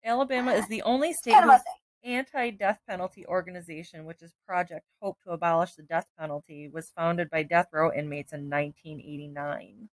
Alabama 0.04 0.54
is 0.54 0.68
the 0.68 0.82
only 0.84 1.14
state 1.14 1.36
whose 1.44 1.62
anti-death 2.04 2.80
penalty 2.88 3.26
organization, 3.26 4.06
which 4.06 4.22
is 4.22 4.34
Project 4.48 4.86
Hope 5.02 5.18
to 5.24 5.32
Abolish 5.32 5.74
the 5.74 5.84
Death 5.84 6.06
Penalty, 6.18 6.70
was 6.70 6.92
founded 6.96 7.30
by 7.30 7.44
death 7.44 7.68
row 7.74 7.92
inmates 7.92 8.32
in 8.32 8.50
1989, 8.50 9.90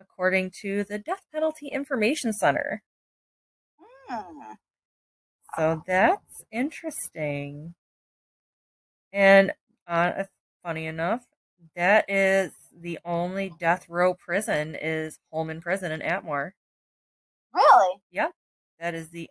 according 0.00 0.50
to 0.62 0.84
the 0.84 0.98
Death 0.98 1.22
Penalty 1.32 1.68
Information 1.68 2.32
Center. 2.32 2.82
Hmm. 4.08 4.54
So 5.56 5.82
that's 5.86 6.42
interesting. 6.50 7.74
And 9.12 9.52
uh, 9.86 10.24
funny 10.62 10.86
enough, 10.86 11.24
that 11.76 12.04
is 12.08 12.52
the 12.80 12.98
only 13.04 13.52
death 13.58 13.88
row 13.88 14.14
prison 14.14 14.76
is 14.80 15.18
Holman 15.32 15.60
Prison 15.60 15.92
in 15.92 16.00
Atmore. 16.00 16.52
Really? 17.54 18.00
Yep, 18.10 18.32
that 18.80 18.94
is 18.94 19.10
the 19.10 19.30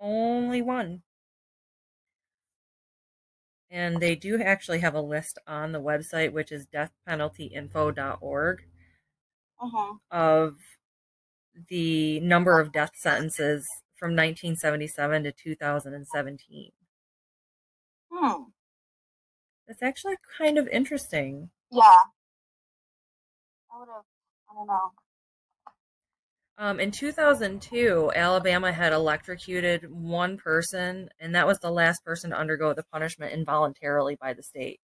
only 0.00 0.62
one. 0.62 1.02
And 3.70 4.00
they 4.00 4.14
do 4.14 4.40
actually 4.40 4.78
have 4.80 4.94
a 4.94 5.00
list 5.00 5.38
on 5.46 5.72
the 5.72 5.80
website, 5.80 6.32
which 6.32 6.52
is 6.52 6.66
deathpenaltyinfo.org, 6.66 8.62
Mm-hmm. 9.60 9.96
of 10.10 10.56
the 11.68 12.20
number 12.20 12.60
of 12.60 12.72
death 12.72 12.92
sentences 12.94 13.66
from 13.96 14.10
1977 14.10 15.24
to 15.24 15.32
2017. 15.32 16.72
Hmm. 18.12 18.42
That's 19.66 19.82
actually 19.82 20.16
kind 20.38 20.58
of 20.58 20.68
interesting. 20.68 21.50
Yeah. 21.70 21.96
I 23.74 23.78
would 23.78 23.88
have. 23.88 24.04
I 24.50 24.54
don't 24.54 24.66
know. 24.66 24.92
Um, 26.56 26.78
in 26.78 26.92
2002, 26.92 28.12
Alabama 28.14 28.72
had 28.72 28.92
electrocuted 28.92 29.90
one 29.90 30.36
person, 30.36 31.08
and 31.18 31.34
that 31.34 31.48
was 31.48 31.58
the 31.58 31.72
last 31.72 32.04
person 32.04 32.30
to 32.30 32.38
undergo 32.38 32.72
the 32.72 32.84
punishment 32.84 33.32
involuntarily 33.32 34.14
by 34.14 34.34
the 34.34 34.42
state. 34.42 34.80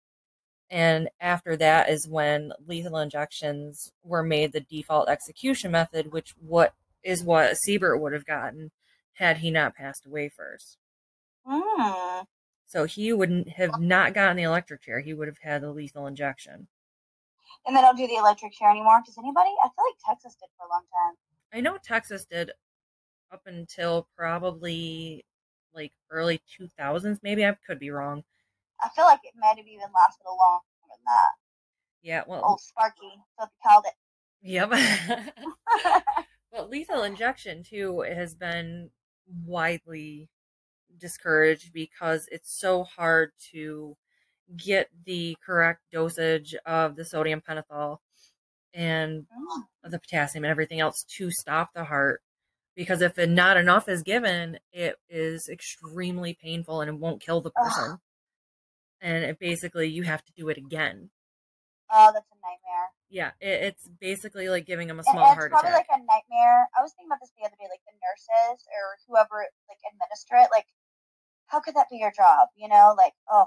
And 0.70 1.10
after 1.20 1.56
that 1.58 1.90
is 1.90 2.08
when 2.08 2.52
lethal 2.68 2.98
injections 2.98 3.92
were 4.04 4.24
made 4.24 4.52
the 4.52 4.60
default 4.60 5.10
execution 5.10 5.72
method, 5.72 6.12
which 6.12 6.36
what 6.40 6.74
is 7.04 7.24
what 7.24 7.58
Siebert 7.58 8.00
would 8.00 8.14
have 8.14 8.26
gotten 8.26 8.72
had 9.14 9.38
he 9.38 9.50
not 9.50 9.76
passed 9.76 10.06
away 10.06 10.30
first. 10.30 10.78
Hmm. 11.46 12.22
So 12.68 12.86
he 12.86 13.14
wouldn't 13.14 13.50
have 13.50 13.80
not 13.80 14.14
gotten 14.14 14.38
the 14.38 14.44
electric 14.44 14.82
chair; 14.82 15.00
he 15.00 15.14
would 15.14 15.28
have 15.28 15.40
had 15.42 15.62
the 15.62 15.72
lethal 15.72 16.08
injection. 16.08 16.68
And 17.66 17.76
they 17.76 17.82
don't 17.82 17.98
do 17.98 18.08
the 18.08 18.16
electric 18.16 18.54
chair 18.54 18.70
anymore. 18.70 19.02
Does 19.06 19.18
anybody? 19.18 19.50
I 19.64 19.68
feel 19.68 19.86
like 19.90 19.98
Texas 20.06 20.36
did 20.40 20.50
for 20.58 20.68
a 20.68 20.70
long 20.70 20.84
time. 20.92 21.16
I 21.54 21.62
know 21.62 21.78
Texas 21.82 22.26
did 22.26 22.52
up 23.32 23.42
until 23.46 24.08
probably 24.16 25.26
like 25.74 25.92
early 26.10 26.42
2000s, 26.58 27.20
maybe 27.22 27.46
I 27.46 27.56
could 27.68 27.80
be 27.80 27.92
wrong. 27.92 28.24
I 28.82 28.90
feel 28.96 29.06
like 29.06 29.20
it 29.24 29.34
might 29.38 29.58
have 29.58 29.68
even 29.68 29.88
lasted 29.94 30.26
a 30.26 30.30
long 30.32 30.60
time 30.60 30.90
than 30.90 31.00
that. 31.06 31.32
Yeah, 32.02 32.24
well, 32.28 32.44
Old 32.46 32.62
Sparky, 32.62 33.22
so 33.40 33.46
they 33.46 33.70
called 33.70 33.86
it. 33.86 33.94
yep. 34.42 34.70
but 36.52 36.70
lethal 36.70 37.04
injection 37.04 37.64
too 37.64 38.02
has 38.02 38.36
been 38.36 38.92
widely 39.44 40.30
discouraged 40.98 41.74
because 41.74 42.28
it's 42.32 42.52
so 42.52 42.84
hard 42.84 43.32
to 43.52 43.98
get 44.56 44.90
the 45.06 45.38
correct 45.46 45.82
dosage 45.92 46.56
of 46.66 46.96
the 46.96 47.06
sodium 47.06 47.42
pentothal 47.42 47.98
and 48.74 49.26
Mm. 49.28 49.68
the 49.92 50.00
potassium 50.00 50.44
and 50.44 50.52
everything 50.52 50.80
else 50.80 51.04
to 51.18 51.32
stop 51.32 51.74
the 51.74 51.86
heart 51.86 52.22
because 52.76 53.02
if 53.02 53.18
not 53.18 53.58
enough 53.58 53.88
is 53.88 54.04
given 54.04 54.60
it 54.72 54.98
is 55.10 55.48
extremely 55.50 56.34
painful 56.34 56.82
and 56.82 56.90
it 56.90 56.98
won't 57.00 57.22
kill 57.22 57.42
the 57.42 57.52
person 57.52 58.00
and 59.02 59.24
it 59.24 59.40
basically 59.40 59.88
you 59.88 60.04
have 60.04 60.24
to 60.24 60.32
do 60.34 60.50
it 60.50 60.58
again 60.58 61.10
Oh, 61.92 62.10
that's 62.14 62.26
a 62.32 62.36
nightmare. 62.42 62.90
yeah 63.10 63.32
it, 63.40 63.74
it's 63.74 63.88
basically 63.88 64.50
like 64.50 64.66
giving 64.66 64.88
them 64.88 65.00
a 65.00 65.04
small 65.04 65.20
and 65.20 65.28
it's 65.28 65.34
heart 65.36 65.52
probably 65.52 65.70
attack 65.70 65.88
like 65.90 66.00
a 66.00 66.02
nightmare. 66.02 66.68
I 66.78 66.82
was 66.82 66.92
thinking 66.94 67.10
about 67.10 67.20
this 67.22 67.32
the 67.38 67.46
other 67.46 67.56
day, 67.60 67.68
like 67.70 67.82
the 67.86 67.94
nurses 68.02 68.66
or 68.74 68.98
whoever 69.08 69.46
like 69.70 69.78
administer 69.94 70.36
it. 70.38 70.50
Like, 70.52 70.66
how 71.48 71.60
could 71.62 71.76
that 71.76 71.90
be 71.90 71.98
your 71.98 72.12
job? 72.12 72.50
You 72.56 72.68
know, 72.68 72.96
like, 72.98 73.14
oh, 73.30 73.46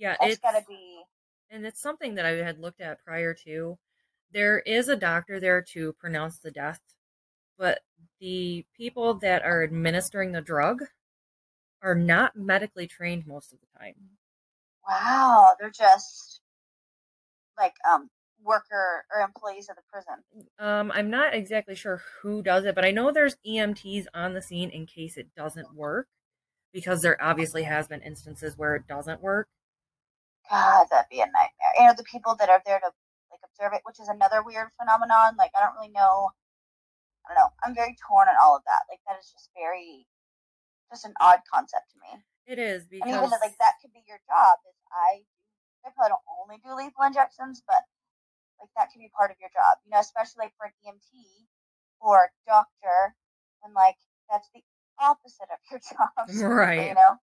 yeah 0.00 0.16
that's 0.18 0.32
it's 0.32 0.40
gotta 0.40 0.64
be. 0.68 1.02
and 1.50 1.64
it's 1.64 1.80
something 1.80 2.16
that 2.16 2.26
I 2.26 2.30
had 2.30 2.58
looked 2.58 2.80
at 2.80 3.04
prior 3.04 3.34
to. 3.44 3.78
There 4.32 4.60
is 4.60 4.88
a 4.88 4.96
doctor 4.96 5.38
there 5.38 5.62
to 5.72 5.92
pronounce 5.94 6.38
the 6.38 6.50
death, 6.50 6.80
but 7.58 7.80
the 8.20 8.64
people 8.76 9.14
that 9.14 9.44
are 9.44 9.62
administering 9.62 10.32
the 10.32 10.40
drug 10.40 10.82
are 11.82 11.94
not 11.94 12.36
medically 12.36 12.86
trained 12.86 13.26
most 13.26 13.52
of 13.52 13.58
the 13.60 13.78
time. 13.78 13.94
Wow, 14.88 15.54
they're 15.58 15.70
just 15.70 16.40
like 17.58 17.74
um 17.88 18.08
worker 18.42 19.04
or 19.14 19.20
employees 19.22 19.68
of 19.68 19.76
the 19.76 19.82
prison. 19.92 20.48
Um, 20.58 20.90
I'm 20.94 21.10
not 21.10 21.34
exactly 21.34 21.74
sure 21.74 22.02
who 22.22 22.42
does 22.42 22.64
it, 22.64 22.74
but 22.74 22.84
I 22.84 22.90
know 22.90 23.12
there's 23.12 23.36
EMTs 23.46 24.06
on 24.14 24.34
the 24.34 24.42
scene 24.42 24.70
in 24.70 24.86
case 24.86 25.16
it 25.16 25.28
doesn't 25.36 25.74
work, 25.74 26.08
because 26.72 27.02
there 27.02 27.22
obviously 27.22 27.64
has 27.64 27.88
been 27.88 28.00
instances 28.02 28.56
where 28.56 28.74
it 28.74 28.86
doesn't 28.86 29.22
work. 29.22 29.48
God, 30.50 30.86
that'd 30.90 31.08
be 31.08 31.22
a 31.22 31.30
nightmare. 31.30 31.74
You 31.78 31.86
know, 31.86 31.94
the 31.96 32.04
people 32.04 32.34
that 32.42 32.50
are 32.50 32.60
there 32.66 32.82
to 32.82 32.90
like 33.30 33.40
observe 33.46 33.72
it, 33.72 33.86
which 33.86 34.02
is 34.02 34.10
another 34.10 34.42
weird 34.42 34.74
phenomenon. 34.74 35.38
Like, 35.38 35.54
I 35.54 35.62
don't 35.62 35.78
really 35.78 35.94
know. 35.94 36.34
I 37.24 37.30
don't 37.30 37.38
know. 37.38 37.50
I'm 37.62 37.74
very 37.74 37.94
torn 38.02 38.26
on 38.26 38.34
all 38.42 38.58
of 38.58 38.66
that. 38.66 38.90
Like, 38.90 38.98
that 39.06 39.14
is 39.22 39.30
just 39.30 39.54
very, 39.54 40.10
just 40.90 41.06
an 41.06 41.14
odd 41.22 41.46
concept 41.46 41.94
to 41.94 41.96
me. 42.02 42.18
It 42.50 42.58
is 42.58 42.90
And 42.90 43.06
even 43.06 43.22
because 43.22 43.30
that, 43.30 43.46
like 43.46 43.54
that 43.62 43.78
could 43.78 43.94
be 43.94 44.02
your 44.10 44.18
job. 44.26 44.58
Is 44.66 44.74
I, 44.90 45.22
I 45.86 45.94
probably 45.94 46.18
don't 46.18 46.26
only 46.42 46.58
do 46.58 46.74
lethal 46.74 47.06
injections, 47.06 47.62
but 47.62 47.86
like 48.58 48.74
that 48.74 48.90
could 48.90 48.98
be 48.98 49.12
part 49.14 49.30
of 49.30 49.38
your 49.38 49.54
job. 49.54 49.78
You 49.86 49.94
know, 49.94 50.02
especially 50.02 50.50
like 50.50 50.54
for 50.58 50.66
an 50.66 50.74
EMT 50.82 51.14
or 52.02 52.26
a 52.26 52.30
doctor, 52.50 53.14
and 53.62 53.70
like 53.70 53.94
that's 54.26 54.50
the 54.50 54.66
opposite 54.98 55.46
of 55.46 55.62
your 55.70 55.78
job. 55.94 56.26
Right. 56.42 56.90
You 56.90 56.98
know. 56.98 57.22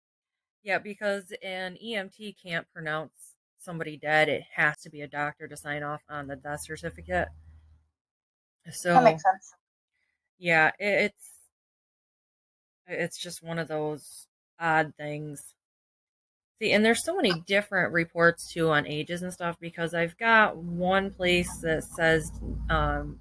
Yeah, 0.63 0.77
because 0.77 1.33
an 1.43 1.77
EMT 1.83 2.35
can't 2.41 2.67
pronounce 2.73 3.11
somebody 3.57 3.97
dead. 3.97 4.29
It 4.29 4.43
has 4.55 4.77
to 4.81 4.89
be 4.89 5.01
a 5.01 5.07
doctor 5.07 5.47
to 5.47 5.57
sign 5.57 5.83
off 5.83 6.01
on 6.09 6.27
the 6.27 6.35
death 6.35 6.61
certificate. 6.63 7.29
So 8.71 8.93
That 8.93 9.03
makes 9.03 9.23
sense. 9.23 9.53
yeah, 10.37 10.71
it, 10.79 11.11
it's 11.11 11.31
it's 12.87 13.17
just 13.17 13.43
one 13.43 13.59
of 13.59 13.67
those 13.67 14.27
odd 14.59 14.93
things. 14.97 15.53
See, 16.59 16.71
and 16.73 16.85
there's 16.85 17.03
so 17.03 17.15
many 17.15 17.41
different 17.47 17.91
reports 17.91 18.51
too 18.53 18.69
on 18.69 18.85
ages 18.85 19.23
and 19.23 19.33
stuff 19.33 19.57
because 19.59 19.95
I've 19.95 20.17
got 20.17 20.57
one 20.57 21.09
place 21.11 21.49
that 21.63 21.83
says 21.83 22.31
um, 22.69 23.19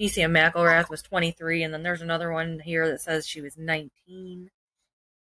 Necia 0.00 0.28
McElrath 0.28 0.90
was 0.90 1.02
23, 1.02 1.62
and 1.62 1.72
then 1.72 1.84
there's 1.84 2.02
another 2.02 2.32
one 2.32 2.58
here 2.64 2.88
that 2.88 3.00
says 3.00 3.28
she 3.28 3.40
was 3.40 3.56
19. 3.56 4.50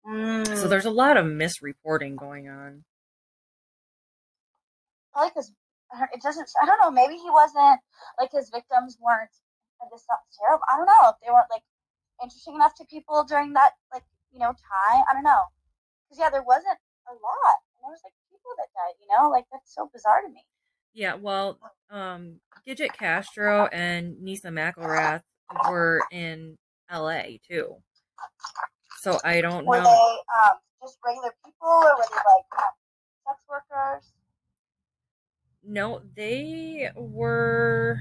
Mm. 0.08 0.48
So 0.56 0.68
there's 0.68 0.86
a 0.86 0.92
lot 0.92 1.18
of 1.18 1.26
misreporting 1.26 2.16
going 2.16 2.48
on. 2.48 2.84
probably 5.18 5.32
because 5.34 5.52
it 6.14 6.22
doesn't. 6.22 6.50
I 6.62 6.66
don't 6.66 6.80
know. 6.80 6.92
Maybe 6.92 7.16
he 7.16 7.30
wasn't 7.30 7.80
like 8.20 8.32
his 8.32 8.50
victims 8.50 8.98
weren't. 9.02 9.34
This 9.92 10.06
sounds 10.06 10.38
terrible. 10.40 10.64
I 10.68 10.78
don't 10.78 10.86
know 10.86 11.10
if 11.10 11.16
they 11.24 11.32
weren't 11.32 11.52
like 11.52 11.64
interesting 12.22 12.56
enough 12.56 12.76
to 12.76 12.86
people 12.86 13.26
during 13.28 13.54
that 13.54 13.72
like 13.94 14.04
you 14.32 14.40
know 14.40 14.54
time. 14.54 15.04
I 15.10 15.14
don't 15.14 15.24
know. 15.24 15.44
Because 16.06 16.20
yeah, 16.20 16.30
there 16.30 16.44
wasn't 16.44 16.78
a 17.08 17.14
lot. 17.14 17.58
And 17.76 17.84
there 17.84 17.92
was 17.92 18.02
like 18.04 18.14
people 18.30 18.52
that 18.58 18.70
died. 18.74 18.96
You 19.02 19.08
know, 19.12 19.30
like 19.30 19.46
that's 19.52 19.74
so 19.74 19.90
bizarre 19.92 20.22
to 20.22 20.30
me. 20.30 20.46
Yeah, 20.94 21.16
well, 21.16 21.60
um, 21.92 22.40
Gidget 22.68 22.94
Castro 22.94 23.68
and 23.68 24.20
Nisa 24.22 24.50
McElrath 24.50 25.22
were 25.70 26.02
in 26.12 26.58
LA 26.92 27.38
too. 27.48 27.78
So 29.08 29.22
I 29.24 29.40
don't 29.40 29.66
Were 29.66 29.78
know. 29.78 29.84
Were 29.84 29.86
they 29.86 30.50
um 30.50 30.58
just 30.82 30.98
regular 31.06 31.34
people, 31.46 31.70
or 31.70 31.96
were 31.96 32.04
they 32.12 32.16
like 32.18 32.60
um, 32.60 32.74
sex 33.26 33.40
workers? 33.48 34.12
No, 35.64 36.02
they 36.14 36.92
were. 36.94 38.00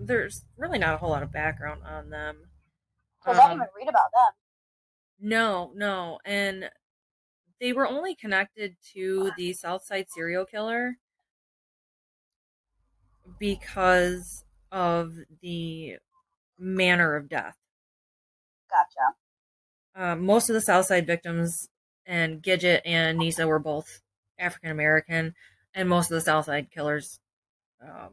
There's 0.00 0.44
really 0.56 0.80
not 0.80 0.94
a 0.94 0.96
whole 0.96 1.10
lot 1.10 1.22
of 1.22 1.30
background 1.30 1.82
on 1.84 2.10
them. 2.10 2.50
Because 3.20 3.38
I 3.38 3.42
didn't 3.42 3.52
Um, 3.52 3.58
even 3.58 3.68
read 3.76 3.88
about 3.88 4.10
them. 4.12 4.32
no, 5.20 5.70
no, 5.76 6.18
and 6.24 6.70
they 7.60 7.72
were 7.72 7.86
only 7.86 8.16
connected 8.16 8.76
to 8.94 9.30
the 9.36 9.52
Southside 9.52 10.10
serial 10.10 10.44
killer 10.44 10.98
because 13.38 14.44
of 14.72 15.14
the 15.40 15.98
manner 16.58 17.14
of 17.14 17.28
death. 17.28 17.56
Gotcha. 18.70 19.14
Um, 19.98 20.24
most 20.24 20.48
of 20.48 20.54
the 20.54 20.60
Southside 20.60 21.08
victims 21.08 21.68
and 22.06 22.40
Gidget 22.40 22.82
and 22.84 23.18
Nisa 23.18 23.48
were 23.48 23.58
both 23.58 24.00
African 24.38 24.70
American, 24.70 25.34
and 25.74 25.88
most 25.88 26.10
of 26.10 26.14
the 26.14 26.20
Southside 26.20 26.70
killers 26.70 27.18
um, 27.82 28.10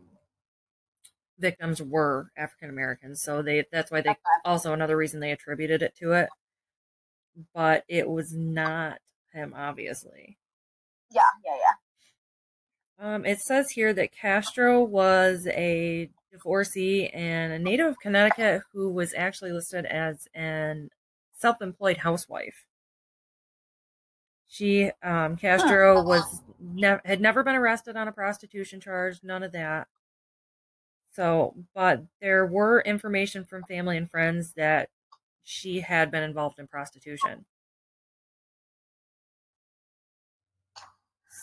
victims 1.37 1.83
were 1.83 2.31
African 2.35 2.71
Americans. 2.71 3.21
So 3.21 3.43
they 3.43 3.65
that's 3.71 3.91
why 3.91 4.01
they 4.01 4.15
also 4.43 4.73
another 4.73 4.97
reason 4.97 5.19
they 5.19 5.31
attributed 5.31 5.83
it 5.83 5.95
to 5.99 6.13
it. 6.13 6.29
But 7.53 7.83
it 7.87 8.09
was 8.09 8.33
not 8.33 8.97
him, 9.31 9.53
obviously. 9.55 10.37
Yeah, 11.11 11.21
yeah, 11.45 11.57
yeah. 12.99 13.13
Um, 13.15 13.25
it 13.25 13.39
says 13.39 13.69
here 13.69 13.93
that 13.93 14.11
Castro 14.11 14.81
was 14.81 15.47
a 15.51 16.09
divorcee 16.31 17.09
and 17.09 17.53
a 17.53 17.59
native 17.59 17.87
of 17.87 17.99
Connecticut 17.99 18.63
who 18.73 18.89
was 18.89 19.13
actually 19.15 19.51
listed 19.51 19.85
as 19.85 20.27
an 20.33 20.89
self-employed 21.45 21.97
housewife. 21.97 22.65
She, 24.47 24.89
um, 25.03 25.37
Castro 25.37 26.01
was 26.01 26.41
ne- 26.59 26.97
had 27.05 27.21
never 27.21 27.43
been 27.43 27.53
arrested 27.53 27.95
on 27.95 28.07
a 28.07 28.11
prostitution 28.11 28.79
charge, 28.79 29.19
none 29.21 29.43
of 29.43 29.51
that. 29.51 29.87
So, 31.11 31.53
but 31.75 32.03
there 32.19 32.47
were 32.47 32.81
information 32.81 33.45
from 33.45 33.63
family 33.63 33.95
and 33.95 34.09
friends 34.09 34.53
that 34.53 34.89
she 35.43 35.81
had 35.81 36.09
been 36.09 36.23
involved 36.23 36.57
in 36.57 36.65
prostitution. 36.65 37.45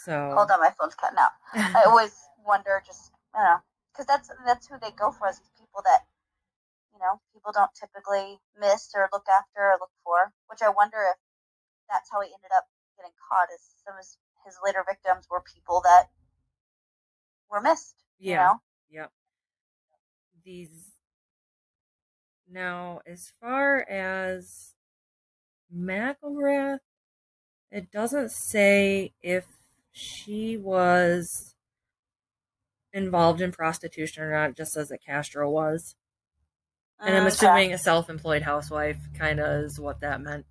So 0.04 0.32
Hold 0.34 0.50
on, 0.50 0.58
my 0.58 0.74
phone's 0.80 0.96
cutting 0.96 1.18
out. 1.18 1.30
I 1.54 1.84
always 1.86 2.18
wonder, 2.44 2.82
just 2.84 3.12
you 3.36 3.40
know, 3.40 3.58
because 3.92 4.06
that's 4.06 4.30
that's 4.44 4.66
who 4.66 4.80
they 4.80 4.90
go 4.90 5.12
for 5.12 5.28
is 5.28 5.40
people 5.56 5.80
that 5.84 6.06
you 6.92 6.98
know 7.00 7.20
people 7.32 7.52
don't 7.52 7.72
typically 7.74 8.38
miss 8.58 8.90
or 8.94 9.08
look 9.12 9.26
after 9.28 9.60
or 9.60 9.78
look 9.80 9.92
for. 10.04 10.32
Which 10.48 10.62
I 10.62 10.70
wonder 10.70 10.98
if 11.10 11.18
that's 11.90 12.10
how 12.10 12.20
he 12.20 12.28
ended 12.28 12.52
up 12.56 12.66
getting 12.96 13.12
caught. 13.28 13.48
Is 13.54 13.62
some 13.84 13.94
of 13.94 13.98
his, 13.98 14.16
his 14.44 14.56
later 14.64 14.84
victims 14.86 15.26
were 15.30 15.42
people 15.42 15.80
that 15.84 16.10
were 17.50 17.60
missed. 17.60 17.96
You 18.18 18.32
Yeah. 18.32 18.46
know? 18.46 18.54
Yep. 18.90 19.12
These 20.44 20.92
now, 22.50 23.00
as 23.06 23.32
far 23.40 23.80
as 23.88 24.74
McElrath, 25.74 26.80
it 27.70 27.90
doesn't 27.90 28.30
say 28.30 29.14
if 29.22 29.46
she 29.90 30.56
was 30.58 31.54
involved 32.92 33.40
in 33.40 33.52
prostitution 33.52 34.22
or 34.22 34.32
not. 34.32 34.50
It 34.50 34.56
just 34.56 34.72
says 34.72 34.88
that 34.88 35.02
Castro 35.04 35.50
was. 35.50 35.96
And 37.02 37.16
I'm 37.16 37.24
Mm, 37.24 37.26
assuming 37.26 37.66
okay. 37.66 37.72
a 37.72 37.78
self 37.78 38.08
employed 38.10 38.42
housewife 38.42 38.98
kind 39.18 39.40
of 39.40 39.64
is 39.64 39.78
what 39.80 40.00
that 40.00 40.20
meant. 40.20 40.46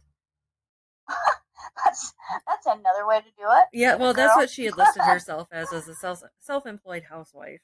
that's 1.85 2.13
that's 2.47 2.65
another 2.65 3.05
way 3.07 3.19
to 3.19 3.25
do 3.37 3.43
it. 3.47 3.65
Yeah, 3.73 3.95
well, 3.95 4.13
that's 4.13 4.35
what 4.35 4.49
she 4.49 4.65
had 4.65 4.77
listed 4.77 5.01
herself 5.03 5.47
as, 5.51 5.71
as 5.73 5.87
a 5.87 5.95
self 5.95 6.21
self 6.39 6.65
employed 6.65 7.03
housewife. 7.09 7.61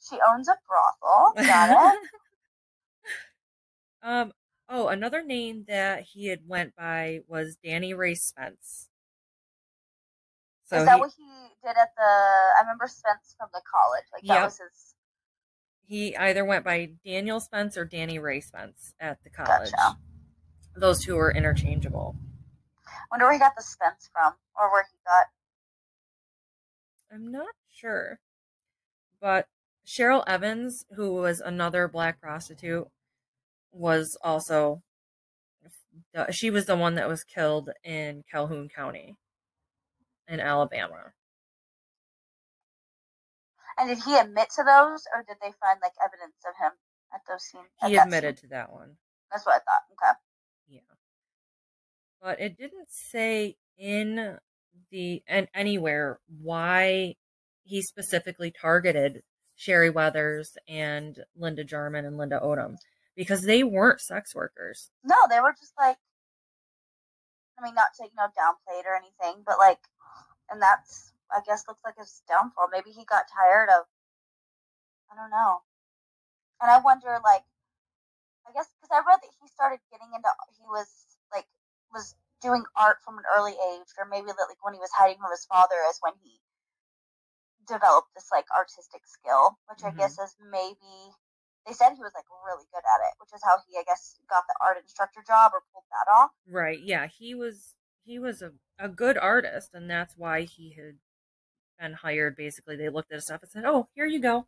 She 0.00 0.18
owns 0.28 0.48
a 0.48 0.56
brothel. 0.68 1.34
Got 1.46 1.70
it. 1.94 1.98
Um. 4.02 4.32
Oh, 4.68 4.88
another 4.88 5.22
name 5.22 5.64
that 5.68 6.02
he 6.02 6.26
had 6.26 6.40
went 6.46 6.74
by 6.76 7.20
was 7.28 7.56
Danny 7.62 7.94
Ray 7.94 8.14
Spence. 8.14 8.88
So 10.64 10.78
Is 10.78 10.84
that 10.86 10.96
he, 10.96 11.00
what 11.00 11.12
he 11.16 11.24
did 11.62 11.76
at 11.76 11.90
the? 11.96 12.02
I 12.02 12.60
remember 12.62 12.86
Spence 12.88 13.34
from 13.38 13.48
the 13.52 13.62
college. 13.70 14.04
Like 14.12 14.24
that 14.26 14.34
Yep. 14.34 14.44
was 14.44 14.58
his. 14.58 14.95
He 15.86 16.16
either 16.16 16.44
went 16.44 16.64
by 16.64 16.90
Daniel 17.04 17.40
Spence 17.40 17.76
or 17.76 17.84
Danny 17.84 18.18
Ray 18.18 18.40
Spence 18.40 18.94
at 19.00 19.22
the 19.22 19.30
college. 19.30 19.70
Gotcha. 19.70 19.98
Those 20.74 21.04
two 21.04 21.14
were 21.14 21.32
interchangeable. 21.32 22.16
I 22.86 22.90
Wonder 23.10 23.26
where 23.26 23.32
he 23.32 23.38
got 23.38 23.54
the 23.56 23.62
Spence 23.62 24.10
from, 24.12 24.34
or 24.58 24.70
where 24.72 24.84
he 24.90 24.98
got. 25.06 25.26
I'm 27.12 27.30
not 27.30 27.54
sure, 27.72 28.18
but 29.20 29.46
Cheryl 29.86 30.24
Evans, 30.26 30.84
who 30.96 31.14
was 31.14 31.40
another 31.40 31.88
black 31.88 32.20
prostitute, 32.20 32.88
was 33.72 34.18
also. 34.22 34.82
She 36.30 36.50
was 36.50 36.66
the 36.66 36.76
one 36.76 36.96
that 36.96 37.08
was 37.08 37.24
killed 37.24 37.70
in 37.82 38.22
Calhoun 38.30 38.68
County, 38.68 39.16
in 40.28 40.40
Alabama. 40.40 41.12
And 43.78 43.88
did 43.88 44.02
he 44.04 44.16
admit 44.16 44.48
to 44.56 44.64
those, 44.64 45.04
or 45.14 45.22
did 45.26 45.36
they 45.42 45.52
find 45.60 45.78
like 45.82 45.92
evidence 46.02 46.36
of 46.48 46.54
him 46.62 46.72
at 47.14 47.20
those 47.28 47.42
scenes? 47.44 47.68
at 47.82 47.90
He 47.90 47.96
admitted 47.96 48.38
scene? 48.38 48.48
to 48.48 48.54
that 48.54 48.72
one. 48.72 48.96
That's 49.30 49.44
what 49.44 49.56
I 49.56 49.58
thought. 49.58 49.82
Okay. 49.92 50.12
Yeah. 50.68 50.80
But 52.22 52.40
it 52.40 52.56
didn't 52.56 52.88
say 52.90 53.56
in 53.76 54.38
the 54.90 55.22
and 55.26 55.48
anywhere 55.54 56.20
why 56.40 57.16
he 57.64 57.82
specifically 57.82 58.50
targeted 58.50 59.22
Sherry 59.56 59.90
Weathers 59.90 60.56
and 60.68 61.18
Linda 61.36 61.64
Jarman 61.64 62.04
and 62.04 62.16
Linda 62.16 62.40
Odom 62.42 62.76
because 63.16 63.42
they 63.42 63.62
weren't 63.64 64.00
sex 64.00 64.34
workers. 64.34 64.90
No, 65.04 65.16
they 65.28 65.40
were 65.40 65.54
just 65.58 65.72
like. 65.78 65.96
I 67.58 67.64
mean, 67.64 67.74
not 67.74 67.88
to 67.96 68.04
you 68.04 68.10
know 68.16 68.26
downplay 68.38 68.80
it 68.80 68.86
or 68.86 68.94
anything, 68.94 69.42
but 69.46 69.58
like, 69.58 69.78
and 70.50 70.60
that's 70.60 71.12
I 71.32 71.40
guess 71.44 71.66
looks 71.68 71.82
like 71.84 71.96
his 71.98 72.22
downfall. 72.28 72.68
Maybe 72.70 72.90
he 72.90 73.04
got 73.04 73.26
tired 73.28 73.68
of. 73.70 73.86
I 75.10 75.16
don't 75.16 75.30
know. 75.30 75.62
And 76.60 76.70
I 76.70 76.78
wonder, 76.80 77.18
like, 77.22 77.44
I 78.46 78.52
guess 78.52 78.70
because 78.80 78.94
I 78.94 79.02
read 79.06 79.20
that 79.22 79.34
he 79.42 79.48
started 79.48 79.80
getting 79.90 80.08
into 80.14 80.30
he 80.56 80.64
was 80.70 80.88
like 81.34 81.46
was 81.92 82.14
doing 82.40 82.64
art 82.76 83.02
from 83.02 83.18
an 83.18 83.24
early 83.36 83.52
age, 83.74 83.90
or 83.98 84.06
maybe 84.06 84.28
like 84.28 84.62
when 84.62 84.74
he 84.74 84.80
was 84.80 84.92
hiding 84.94 85.18
from 85.18 85.30
his 85.30 85.44
father 85.46 85.76
is 85.90 85.98
when 86.00 86.14
he 86.22 86.38
developed 87.66 88.14
this 88.14 88.30
like 88.30 88.46
artistic 88.54 89.02
skill, 89.06 89.58
which 89.68 89.80
Mhm. 89.82 89.88
I 89.88 89.92
guess 89.98 90.18
is 90.18 90.36
maybe 90.38 91.14
they 91.66 91.72
said 91.72 91.94
he 91.94 92.02
was 92.02 92.14
like 92.14 92.26
really 92.46 92.66
good 92.72 92.84
at 92.86 93.00
it, 93.10 93.14
which 93.18 93.32
is 93.34 93.42
how 93.42 93.58
he 93.66 93.76
I 93.76 93.82
guess 93.82 94.18
got 94.28 94.46
the 94.46 94.54
art 94.60 94.78
instructor 94.78 95.22
job 95.26 95.52
or 95.52 95.62
pulled 95.72 95.84
that 95.90 96.10
off. 96.10 96.30
Right. 96.46 96.78
Yeah, 96.80 97.06
he 97.06 97.34
was 97.34 97.74
he 98.04 98.18
was 98.18 98.42
a, 98.42 98.52
a 98.78 98.88
good 98.88 99.18
artist 99.18 99.74
and 99.74 99.90
that's 99.90 100.16
why 100.16 100.42
he 100.42 100.70
had 100.74 100.98
been 101.78 101.92
hired 101.92 102.36
basically. 102.36 102.76
They 102.76 102.88
looked 102.88 103.10
at 103.12 103.16
his 103.16 103.24
stuff 103.24 103.42
and 103.42 103.50
said, 103.50 103.64
"Oh, 103.64 103.88
here 103.94 104.06
you 104.06 104.20
go. 104.20 104.46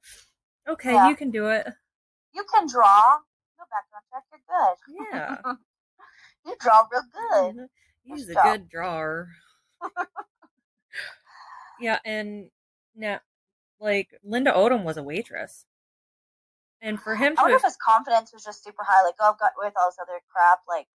Okay, 0.68 0.92
Yeah. 0.94 1.08
you 1.08 1.16
can 1.16 1.30
do 1.30 1.48
it." 1.48 1.66
You 2.34 2.44
can 2.52 2.66
draw. 2.68 3.18
No 3.58 3.64
background 3.70 4.04
check. 4.12 4.24
You're 4.30 4.40
good. 4.48 5.46
Yeah. 5.46 5.52
you 6.46 6.56
draw 6.60 6.86
real 6.90 7.02
good. 7.12 7.56
Mhm. 7.56 7.68
He's 8.04 8.28
a 8.28 8.34
good 8.34 8.68
drawer. 8.68 9.28
yeah, 11.80 11.98
and 12.04 12.50
now, 12.94 13.20
like 13.80 14.08
Linda 14.24 14.52
Odom 14.52 14.82
was 14.84 14.96
a 14.96 15.02
waitress, 15.02 15.66
and 16.80 17.00
for 17.00 17.14
him 17.16 17.34
I 17.38 17.42
wonder 17.42 17.56
if 17.56 17.62
his 17.62 17.76
confidence 17.76 18.32
was 18.32 18.44
just 18.44 18.64
super 18.64 18.82
high. 18.84 19.02
Like, 19.04 19.14
oh, 19.20 19.30
I've 19.32 19.38
got 19.38 19.52
with 19.56 19.74
all 19.78 19.88
this 19.90 19.98
other 20.00 20.20
crap. 20.32 20.60
Like, 20.68 20.88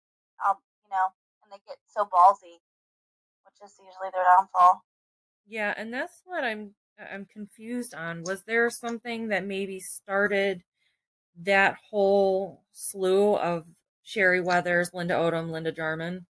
um, 0.46 0.56
you 0.84 0.90
know, 0.90 1.08
and 1.42 1.52
they 1.52 1.58
get 1.66 1.78
so 1.86 2.04
ballsy, 2.04 2.58
which 3.44 3.58
is 3.64 3.74
usually 3.78 4.10
their 4.12 4.24
downfall. 4.24 4.84
Yeah, 5.46 5.74
and 5.76 5.92
that's 5.92 6.22
what 6.24 6.44
I'm 6.44 6.74
I'm 6.98 7.26
confused 7.26 7.94
on. 7.94 8.22
Was 8.24 8.42
there 8.44 8.70
something 8.70 9.28
that 9.28 9.44
maybe 9.46 9.80
started 9.80 10.62
that 11.42 11.76
whole 11.90 12.62
slew 12.72 13.36
of 13.36 13.66
Sherry 14.04 14.40
Weathers, 14.40 14.92
Linda 14.94 15.14
Odom, 15.14 15.50
Linda 15.50 15.72
Jarman? 15.72 16.26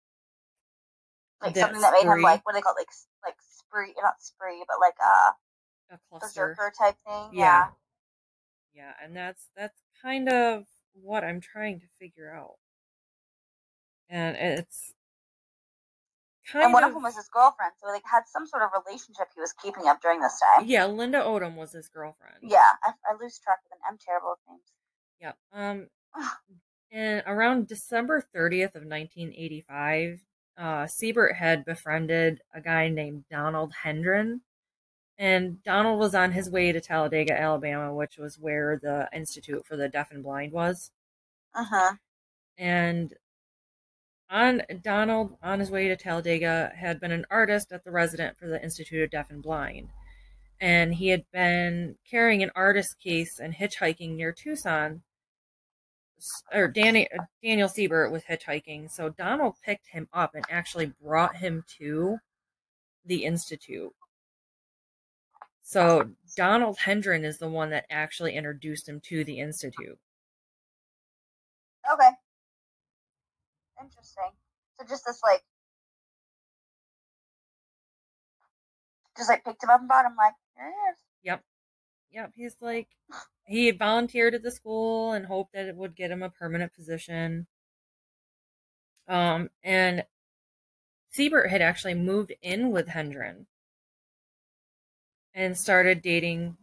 Like 1.42 1.54
That 1.54 1.60
something 1.60 1.80
that 1.80 1.92
made 1.92 2.04
him 2.04 2.22
like 2.22 2.44
what 2.44 2.52
do 2.52 2.58
they 2.58 2.62
call 2.62 2.74
it? 2.74 2.80
like 2.80 2.88
like 3.24 3.36
spree, 3.40 3.94
not 4.02 4.20
spree, 4.20 4.64
but 4.68 4.80
like 4.80 4.96
uh, 5.02 5.32
A 5.90 5.98
cluster. 6.08 6.50
berserker 6.50 6.72
type 6.78 6.96
thing. 7.06 7.38
Yeah. 7.38 7.68
Yeah, 8.74 8.92
and 9.02 9.16
that's 9.16 9.48
that's 9.56 9.80
kind 10.02 10.28
of 10.28 10.64
what 10.94 11.24
I'm 11.24 11.40
trying 11.40 11.80
to 11.80 11.86
figure 11.98 12.32
out. 12.32 12.56
And 14.08 14.36
it's 14.36 14.94
kind 16.50 16.64
And 16.64 16.72
one 16.72 16.84
of, 16.84 16.88
of 16.88 16.94
them 16.94 17.02
was 17.02 17.16
his 17.16 17.28
girlfriend, 17.28 17.72
so 17.80 17.88
like 17.88 18.02
had 18.10 18.22
some 18.26 18.46
sort 18.46 18.62
of 18.62 18.70
relationship 18.84 19.28
he 19.34 19.40
was 19.40 19.52
keeping 19.62 19.86
up 19.86 20.00
during 20.02 20.20
this 20.20 20.38
time. 20.40 20.66
yeah, 20.66 20.86
Linda 20.86 21.20
Odom 21.20 21.54
was 21.56 21.72
his 21.72 21.88
girlfriend. 21.88 22.36
Yeah, 22.42 22.58
I, 22.82 22.92
I 23.08 23.14
lose 23.20 23.38
track 23.38 23.58
of 23.64 23.70
them. 23.70 23.78
I'm 23.88 23.98
terrible 23.98 24.30
with 24.30 24.38
names. 24.48 24.70
Yep. 25.20 25.36
Um 25.52 25.88
and 26.92 27.22
around 27.26 27.68
December 27.68 28.24
30th 28.34 28.74
of 28.74 28.84
1985, 28.84 30.20
uh 30.58 30.86
Siebert 30.86 31.36
had 31.36 31.64
befriended 31.64 32.40
a 32.54 32.60
guy 32.60 32.88
named 32.88 33.24
Donald 33.30 33.72
Hendren. 33.82 34.40
And 35.18 35.62
Donald 35.62 35.98
was 36.00 36.14
on 36.14 36.32
his 36.32 36.48
way 36.48 36.72
to 36.72 36.80
Talladega, 36.80 37.38
Alabama, 37.38 37.92
which 37.94 38.16
was 38.16 38.38
where 38.38 38.80
the 38.82 39.06
Institute 39.12 39.66
for 39.66 39.76
the 39.76 39.86
Deaf 39.88 40.10
and 40.12 40.22
Blind 40.22 40.52
was. 40.52 40.90
Uh 41.54 41.64
huh. 41.64 41.92
and 42.56 43.12
on 44.30 44.62
Donald 44.82 45.36
on 45.42 45.60
his 45.60 45.70
way 45.70 45.88
to 45.88 45.96
Talladega 45.96 46.72
had 46.76 47.00
been 47.00 47.12
an 47.12 47.26
artist 47.30 47.72
at 47.72 47.84
the 47.84 47.90
resident 47.90 48.36
for 48.36 48.46
the 48.46 48.62
Institute 48.62 49.02
of 49.02 49.10
Deaf 49.10 49.30
and 49.30 49.42
Blind. 49.42 49.88
And 50.60 50.94
he 50.94 51.08
had 51.08 51.24
been 51.32 51.96
carrying 52.08 52.42
an 52.42 52.50
artist 52.54 53.00
case 53.00 53.40
and 53.40 53.54
hitchhiking 53.54 54.14
near 54.14 54.32
Tucson. 54.32 55.02
Or 56.52 56.68
Danny, 56.68 57.10
uh, 57.10 57.22
Daniel 57.42 57.68
Siebert 57.68 58.12
was 58.12 58.22
hitchhiking. 58.22 58.90
So 58.90 59.08
Donald 59.08 59.54
picked 59.64 59.88
him 59.88 60.06
up 60.12 60.34
and 60.34 60.44
actually 60.50 60.92
brought 61.02 61.36
him 61.36 61.64
to 61.78 62.18
the 63.06 63.24
Institute. 63.24 63.92
So 65.62 66.10
Donald 66.36 66.78
Hendren 66.78 67.24
is 67.24 67.38
the 67.38 67.48
one 67.48 67.70
that 67.70 67.86
actually 67.90 68.34
introduced 68.34 68.88
him 68.88 69.00
to 69.04 69.24
the 69.24 69.40
Institute. 69.40 69.98
Okay. 71.92 72.10
Interesting. 73.80 74.30
So 74.78 74.86
just 74.86 75.04
this 75.06 75.20
like 75.24 75.42
just 79.16 79.28
like 79.28 79.44
picked 79.44 79.62
him 79.62 79.70
up 79.70 79.80
and 79.80 79.88
brought 79.88 80.06
him 80.06 80.16
like, 80.16 80.34
is. 80.58 80.98
Yep. 81.24 81.44
Yep. 82.12 82.32
He's 82.34 82.56
like, 82.60 82.88
he 83.44 83.70
volunteered 83.70 84.34
at 84.34 84.42
the 84.42 84.50
school 84.50 85.12
and 85.12 85.26
hoped 85.26 85.52
that 85.52 85.66
it 85.66 85.76
would 85.76 85.94
get 85.94 86.10
him 86.10 86.22
a 86.22 86.30
permanent 86.30 86.74
position. 86.74 87.46
Um, 89.08 89.50
and 89.62 90.04
Siebert 91.10 91.50
had 91.50 91.60
actually 91.60 91.94
moved 91.94 92.32
in 92.42 92.70
with 92.70 92.88
Hendren 92.88 93.46
and 95.34 95.56
started 95.58 96.00
dating. 96.00 96.56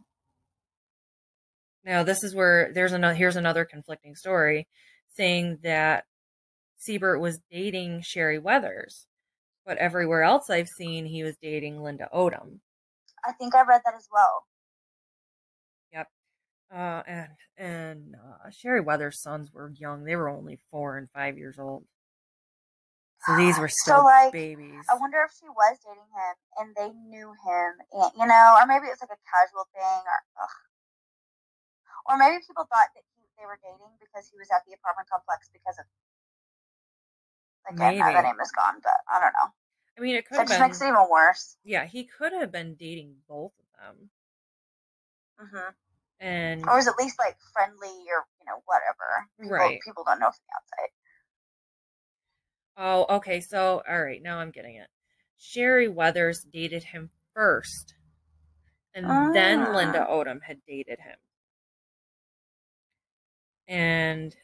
Now, 1.84 2.02
this 2.02 2.24
is 2.24 2.34
where 2.34 2.72
there's 2.72 2.92
another, 2.92 3.14
here's 3.14 3.36
another 3.36 3.64
conflicting 3.64 4.16
story 4.16 4.66
saying 5.14 5.58
that 5.62 6.04
Siebert 6.78 7.20
was 7.20 7.40
dating 7.50 8.02
Sherry 8.02 8.38
Weathers, 8.38 9.06
but 9.66 9.78
everywhere 9.78 10.22
else 10.22 10.48
I've 10.48 10.68
seen, 10.68 11.06
he 11.06 11.24
was 11.24 11.36
dating 11.42 11.82
Linda 11.82 12.08
Odom. 12.14 12.60
I 13.26 13.32
think 13.32 13.54
I 13.54 13.62
read 13.62 13.82
that 13.84 13.94
as 13.94 14.08
well. 14.12 14.46
Yep. 15.92 16.08
Uh, 16.72 17.02
and 17.06 17.28
and 17.58 18.14
uh, 18.14 18.50
Sherry 18.50 18.80
Weathers' 18.80 19.20
sons 19.20 19.52
were 19.52 19.72
young; 19.74 20.04
they 20.04 20.14
were 20.14 20.28
only 20.28 20.60
four 20.70 20.96
and 20.96 21.10
five 21.10 21.36
years 21.36 21.58
old. 21.58 21.84
So 23.26 23.34
these 23.34 23.58
were 23.58 23.68
still 23.68 23.98
so, 23.98 24.04
like, 24.06 24.30
babies. 24.30 24.86
I 24.86 24.94
wonder 24.94 25.18
if 25.26 25.34
she 25.34 25.50
was 25.50 25.74
dating 25.82 26.06
him 26.06 26.34
and 26.62 26.68
they 26.78 26.94
knew 27.10 27.34
him, 27.34 27.70
and 27.90 28.12
you 28.14 28.26
know, 28.26 28.54
or 28.54 28.64
maybe 28.70 28.86
it's 28.86 29.02
like 29.02 29.10
a 29.10 29.18
casual 29.26 29.66
thing, 29.74 30.02
or 30.06 30.18
ugh. 30.38 30.58
or 32.06 32.14
maybe 32.16 32.38
people 32.46 32.70
thought 32.70 32.94
that 32.94 33.02
he, 33.18 33.26
they 33.34 33.44
were 33.44 33.58
dating 33.58 33.98
because 33.98 34.30
he 34.30 34.38
was 34.38 34.46
at 34.54 34.62
the 34.62 34.78
apartment 34.78 35.10
complex 35.10 35.50
because 35.50 35.74
of. 35.82 35.84
Again, 37.70 37.98
Maybe. 37.98 37.98
the 38.16 38.22
name 38.22 38.40
is 38.40 38.50
gone, 38.52 38.76
but 38.82 38.92
I 39.12 39.20
don't 39.20 39.32
know. 39.32 39.52
I 39.98 40.00
mean, 40.00 40.14
it 40.16 40.26
could 40.26 40.38
have 40.38 40.48
just 40.48 40.58
been. 40.58 40.68
makes 40.68 40.80
it 40.80 40.86
even 40.88 41.06
worse. 41.10 41.56
Yeah, 41.64 41.84
he 41.84 42.04
could 42.04 42.32
have 42.32 42.50
been 42.52 42.74
dating 42.76 43.16
both 43.28 43.52
of 43.58 43.66
them, 43.96 44.10
Mm-hmm. 45.40 45.70
and 46.20 46.64
Or 46.66 46.76
was 46.76 46.88
at 46.88 46.96
least 46.98 47.18
like 47.18 47.36
friendly, 47.52 47.88
or 47.88 48.24
you 48.40 48.46
know, 48.46 48.62
whatever. 48.64 49.26
People, 49.40 49.56
Right. 49.56 49.80
People 49.84 50.04
don't 50.04 50.18
know 50.20 50.30
from 50.30 50.44
the 50.48 50.54
outside. 52.80 53.06
oh, 53.10 53.16
okay. 53.16 53.40
So, 53.40 53.82
all 53.88 54.02
right, 54.02 54.22
now 54.22 54.38
I'm 54.38 54.50
getting 54.50 54.76
it. 54.76 54.88
Sherry 55.36 55.88
Weathers 55.88 56.44
dated 56.44 56.82
him 56.84 57.10
first, 57.34 57.94
and 58.94 59.34
then 59.34 59.60
Ah. 59.60 59.72
Linda 59.76 60.06
Odom 60.08 60.42
had 60.42 60.58
dated 60.66 60.98
him, 61.00 61.16
and 63.68 64.34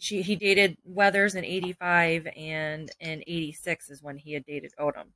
she 0.00 0.22
he 0.22 0.34
dated 0.34 0.76
Weathers 0.84 1.34
in 1.34 1.44
'85, 1.44 2.26
and 2.36 2.90
in 3.00 3.22
'86 3.26 3.90
is 3.90 4.02
when 4.02 4.16
he 4.18 4.32
had 4.32 4.44
dated 4.46 4.72
Odom. 4.78 5.08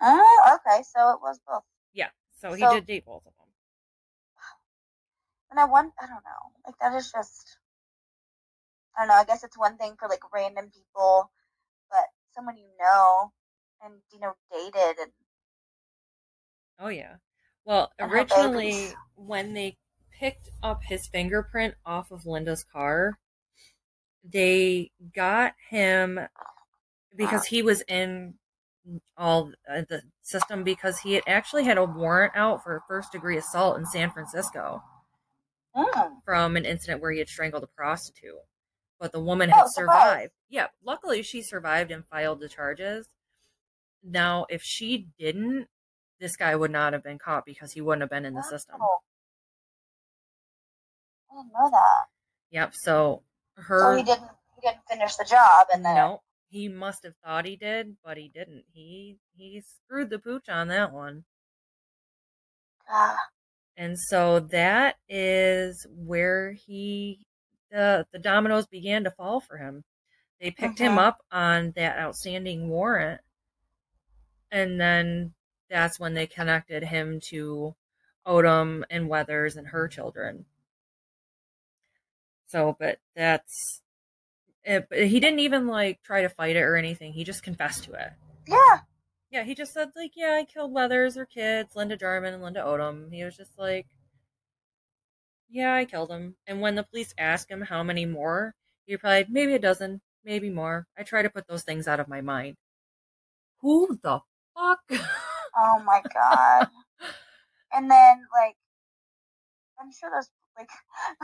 Oh, 0.00 0.58
okay, 0.66 0.82
so 0.82 1.10
it 1.12 1.20
was 1.20 1.38
both. 1.46 1.62
Yeah, 1.92 2.08
so 2.40 2.54
he 2.54 2.62
So- 2.62 2.72
did 2.74 2.86
date 2.86 3.04
both 3.04 3.26
of 3.26 3.32
them. 3.38 3.46
And 5.50 5.58
I 5.58 5.64
want, 5.64 5.92
I 6.00 6.06
don't 6.06 6.24
know, 6.24 6.52
like 6.64 6.76
that 6.80 6.94
is 6.96 7.10
just, 7.10 7.58
I 8.96 9.00
don't 9.00 9.08
know. 9.08 9.14
I 9.14 9.24
guess 9.24 9.42
it's 9.42 9.58
one 9.58 9.76
thing 9.76 9.96
for 9.98 10.08
like 10.08 10.32
random 10.32 10.70
people, 10.70 11.30
but 11.90 12.06
someone 12.32 12.56
you 12.56 12.68
know 12.78 13.32
and 13.82 13.94
you 14.12 14.20
know 14.20 14.34
dated 14.52 14.98
and 15.00 15.12
Oh 16.78 16.88
yeah. 16.88 17.16
Well, 17.64 17.90
originally 18.00 18.92
when 19.16 19.52
they 19.54 19.76
picked 20.18 20.48
up 20.62 20.82
his 20.84 21.08
fingerprint 21.08 21.74
off 21.84 22.10
of 22.12 22.26
Linda's 22.26 22.64
car, 22.64 23.18
they 24.24 24.90
got 25.14 25.54
him 25.68 26.20
because 27.16 27.44
he 27.46 27.62
was 27.62 27.82
in 27.88 28.34
all 29.16 29.52
uh, 29.70 29.82
the 29.88 30.02
system 30.22 30.64
because 30.64 30.98
he 30.98 31.12
had 31.14 31.22
actually 31.26 31.64
had 31.64 31.78
a 31.78 31.84
warrant 31.84 32.32
out 32.34 32.62
for 32.62 32.82
first 32.88 33.12
degree 33.12 33.36
assault 33.36 33.78
in 33.78 33.86
San 33.86 34.10
Francisco 34.10 34.82
Mm. 35.76 36.16
from 36.24 36.56
an 36.56 36.64
incident 36.64 37.00
where 37.00 37.12
he 37.12 37.20
had 37.20 37.28
strangled 37.28 37.62
a 37.62 37.68
prostitute. 37.68 38.34
But 38.98 39.12
the 39.12 39.20
woman 39.20 39.50
Oh, 39.54 39.58
had 39.58 39.68
surprise. 39.68 40.02
survived. 40.02 40.32
Yeah, 40.48 40.66
luckily 40.84 41.22
she 41.22 41.42
survived 41.42 41.92
and 41.92 42.04
filed 42.06 42.40
the 42.40 42.48
charges. 42.48 43.08
Now, 44.02 44.46
if 44.50 44.62
she 44.64 45.06
didn't, 45.16 45.68
this 46.18 46.34
guy 46.36 46.56
would 46.56 46.72
not 46.72 46.92
have 46.92 47.04
been 47.04 47.20
caught 47.20 47.44
because 47.44 47.72
he 47.72 47.80
wouldn't 47.80 48.02
have 48.02 48.10
been 48.10 48.24
in 48.24 48.34
the 48.34 48.42
system. 48.42 48.78
Oh. 48.80 48.98
I 51.30 51.36
didn't 51.36 51.52
know 51.52 51.70
that. 51.70 52.04
Yep. 52.50 52.72
So 52.74 53.22
So 53.56 53.96
he 53.96 54.02
didn't. 54.02 54.30
He 54.54 54.60
didn't 54.68 54.86
finish 54.88 55.16
the 55.16 55.24
job, 55.24 55.66
and 55.72 55.84
then 55.84 55.94
no, 55.96 56.22
he 56.50 56.68
must 56.68 57.02
have 57.04 57.16
thought 57.24 57.46
he 57.46 57.56
did, 57.56 57.96
but 58.04 58.16
he 58.16 58.28
didn't. 58.28 58.64
He 58.72 59.18
he 59.36 59.60
screwed 59.62 60.10
the 60.10 60.18
pooch 60.18 60.48
on 60.48 60.68
that 60.68 60.92
one. 60.92 61.24
Ah, 62.88 63.30
And 63.76 63.98
so 63.98 64.40
that 64.40 64.98
is 65.08 65.86
where 65.90 66.52
he 66.52 67.26
the 67.70 68.06
the 68.12 68.18
dominoes 68.18 68.66
began 68.66 69.04
to 69.04 69.10
fall 69.10 69.40
for 69.40 69.56
him. 69.58 69.84
They 70.40 70.50
picked 70.50 70.78
him 70.78 70.94
Mhm. 70.94 70.98
up 70.98 71.24
on 71.32 71.72
that 71.72 71.98
outstanding 71.98 72.68
warrant. 72.68 73.22
And 74.52 74.80
then 74.80 75.34
that's 75.68 75.98
when 75.98 76.14
they 76.14 76.26
connected 76.26 76.84
him 76.84 77.20
to 77.30 77.74
Odom 78.26 78.84
and 78.90 79.08
Weathers 79.08 79.56
and 79.56 79.66
her 79.68 79.88
children. 79.88 80.46
So, 82.50 82.76
but 82.80 82.98
that's 83.14 83.80
it, 84.64 84.88
but 84.90 85.06
he 85.06 85.20
didn't 85.20 85.38
even 85.38 85.68
like 85.68 86.02
try 86.02 86.22
to 86.22 86.28
fight 86.28 86.56
it 86.56 86.62
or 86.62 86.74
anything. 86.76 87.12
He 87.12 87.22
just 87.24 87.42
confessed 87.44 87.84
to 87.84 87.92
it. 87.92 88.12
yeah. 88.48 88.78
Yeah, 89.30 89.44
he 89.44 89.54
just 89.54 89.72
said 89.72 89.90
like, 89.94 90.12
yeah, 90.16 90.32
I 90.40 90.44
killed 90.44 90.72
Weathers, 90.72 91.14
her 91.14 91.24
kids, 91.26 91.76
Linda 91.76 91.96
Jarman 91.96 92.34
and 92.34 92.42
Linda 92.42 92.62
Odom. 92.62 93.12
He 93.12 93.22
was 93.22 93.36
just 93.36 93.56
like, 93.56 93.86
yeah, 95.48 95.74
I 95.74 95.84
killed 95.84 96.10
them. 96.10 96.34
And 96.48 96.60
when 96.60 96.74
the 96.74 96.82
police 96.82 97.14
asked 97.16 97.48
him 97.50 97.60
how 97.60 97.84
many 97.84 98.06
more, 98.06 98.54
he 98.86 98.94
replied, 98.94 99.30
maybe 99.30 99.54
a 99.54 99.58
dozen, 99.60 100.00
maybe 100.24 100.50
more. 100.50 100.88
I 100.98 101.04
try 101.04 101.22
to 101.22 101.30
put 101.30 101.46
those 101.46 101.62
things 101.62 101.86
out 101.86 102.00
of 102.00 102.08
my 102.08 102.20
mind. 102.20 102.56
Who 103.60 103.96
the 104.02 104.20
fuck? 104.56 104.80
Oh 105.56 105.82
my 105.84 106.00
god. 106.12 106.68
and 107.72 107.88
then 107.90 108.22
like, 108.34 108.56
I'm 109.80 109.92
sure 109.92 110.10
those 110.12 110.28
like 110.68 110.70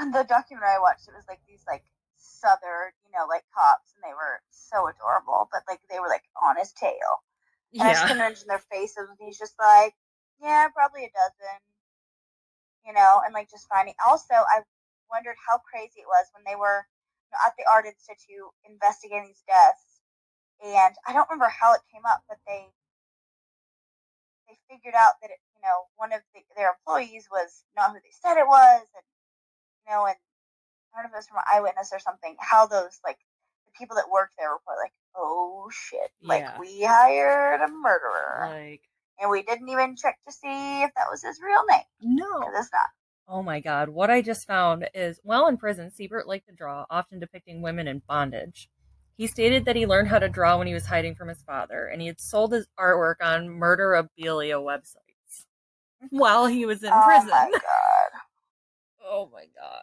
on 0.01 0.11
the 0.11 0.25
documentary 0.25 0.73
I 0.73 0.81
watched. 0.81 1.09
It 1.09 1.15
was 1.17 1.29
like 1.29 1.45
these 1.45 1.63
like 1.69 1.85
southern, 2.17 2.97
you 3.05 3.13
know, 3.13 3.29
like 3.29 3.45
cops, 3.53 3.93
and 3.93 4.01
they 4.01 4.17
were 4.17 4.41
so 4.49 4.89
adorable, 4.89 5.49
but 5.53 5.69
like 5.69 5.85
they 5.93 6.01
were 6.01 6.09
like 6.09 6.25
on 6.41 6.57
his 6.57 6.73
tail. 6.73 7.21
And 7.77 7.85
I 7.85 7.93
just 7.93 8.03
yeah. 8.03 8.09
couldn't 8.09 8.25
imagine 8.25 8.49
their 8.49 8.65
faces. 8.73 9.13
And 9.13 9.21
he's 9.21 9.37
just 9.37 9.59
like, 9.61 9.93
yeah, 10.41 10.69
probably 10.73 11.05
a 11.05 11.13
dozen. 11.13 11.59
You 12.89 12.95
know, 12.95 13.21
and 13.25 13.35
like 13.35 13.51
just 13.51 13.69
finding. 13.69 13.99
Also, 14.01 14.33
I 14.33 14.63
wondered 15.11 15.37
how 15.37 15.59
crazy 15.61 16.01
it 16.01 16.11
was 16.11 16.31
when 16.33 16.47
they 16.47 16.57
were 16.57 16.87
you 17.29 17.31
know, 17.35 17.43
at 17.45 17.55
the 17.59 17.67
Art 17.67 17.85
Institute 17.85 18.47
investigating 18.65 19.29
these 19.29 19.45
deaths. 19.45 20.01
And 20.63 20.95
I 21.05 21.13
don't 21.13 21.29
remember 21.29 21.53
how 21.53 21.75
it 21.75 21.85
came 21.93 22.07
up, 22.09 22.25
but 22.31 22.41
they 22.47 22.71
they 24.49 24.57
figured 24.71 24.95
out 24.95 25.19
that 25.21 25.35
it, 25.35 25.43
you 25.53 25.61
know 25.61 25.91
one 25.99 26.15
of 26.15 26.23
the, 26.33 26.41
their 26.55 26.73
employees 26.79 27.27
was 27.29 27.67
not 27.75 27.91
who 27.91 27.99
they 28.01 28.15
said 28.15 28.39
it 28.39 28.47
was, 28.47 28.87
and 28.95 29.05
know, 29.89 30.07
and 30.07 30.17
I 30.95 31.03
don't 31.03 31.05
know 31.05 31.09
if 31.11 31.15
it 31.15 31.19
was 31.19 31.27
from 31.29 31.39
an 31.39 31.45
eyewitness 31.53 31.91
or 31.93 31.99
something. 31.99 32.37
How 32.39 32.67
those 32.67 32.99
like 33.05 33.19
the 33.67 33.73
people 33.79 33.97
that 33.97 34.11
worked 34.11 34.35
there 34.39 34.51
were 34.51 34.77
like, 34.83 34.93
oh 35.17 35.69
shit, 35.73 36.11
like 36.23 36.41
Yeah. 36.43 36.59
we 36.61 36.85
hired 36.85 37.61
a 37.61 37.69
murderer, 37.73 38.49
Like, 38.51 38.83
and 39.21 39.31
we 39.31 39.43
didn't 39.43 39.69
even 39.69 39.97
check 39.97 40.19
to 40.27 40.33
see 40.33 40.83
if 40.83 40.91
that 40.95 41.07
was 41.11 41.23
his 41.23 41.41
real 41.43 41.65
name. 41.71 41.85
no. 42.01 42.43
it's 42.55 42.71
not. 42.73 42.87
Oh 43.29 43.43
my 43.43 43.59
god, 43.61 43.89
what 43.89 44.09
I 44.11 44.23
just 44.23 44.47
found 44.47 44.89
is 44.95 45.19
while 45.25 45.49
in 45.49 45.57
prison, 45.57 45.91
Siebert 45.91 46.29
liked 46.29 46.47
to 46.47 46.55
draw, 46.55 46.87
often 46.91 47.19
depicting 47.19 47.61
women 47.61 47.89
in 47.89 48.03
bondage. 48.07 48.69
He 49.17 49.27
stated 49.27 49.65
that 49.65 49.77
he 49.77 49.87
learned 49.87 50.09
how 50.09 50.19
to 50.19 50.29
draw 50.29 50.59
when 50.59 50.67
he 50.67 50.75
was 50.75 50.87
hiding 50.87 51.15
from 51.17 51.29
his 51.29 51.43
father, 51.43 51.87
and 51.87 52.01
he 52.01 52.07
had 52.07 52.21
sold 52.21 52.53
his 52.53 52.69
artwork 52.79 53.17
on 53.23 53.49
murderabilia 53.49 54.61
websites 54.63 55.47
mm-hmm. 56.05 56.17
while 56.19 56.47
he 56.47 56.67
was 56.67 56.83
in 56.85 56.91
oh 56.93 57.03
prison. 57.05 57.31
Oh 59.09 59.31
my 59.33 59.45
god. 59.61 59.83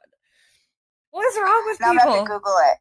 What 1.11 1.25
is 1.25 1.37
wrong 1.39 1.63
with 1.67 1.79
Now 1.79 1.89
I'm 1.89 1.97
gonna 1.97 2.11
have 2.11 2.19
to 2.25 2.33
Google 2.33 2.55
it. 2.71 2.77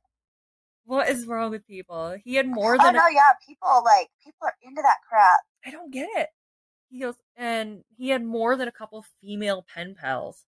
What 0.84 1.08
is 1.08 1.26
wrong 1.26 1.50
with 1.50 1.66
people? 1.66 2.16
He 2.24 2.34
had 2.34 2.48
more 2.48 2.74
Oh 2.74 2.84
than 2.84 2.94
no, 2.94 3.06
a- 3.06 3.12
yeah, 3.12 3.30
people 3.46 3.82
like 3.84 4.08
people 4.22 4.38
are 4.42 4.54
into 4.62 4.82
that 4.82 4.96
crap. 5.08 5.40
I 5.64 5.70
don't 5.70 5.92
get 5.92 6.08
it. 6.16 6.28
He 6.90 7.00
goes, 7.00 7.14
and 7.36 7.84
he 7.96 8.08
had 8.10 8.24
more 8.24 8.56
than 8.56 8.68
a 8.68 8.72
couple 8.72 9.04
female 9.20 9.64
pen 9.72 9.94
pals, 9.94 10.44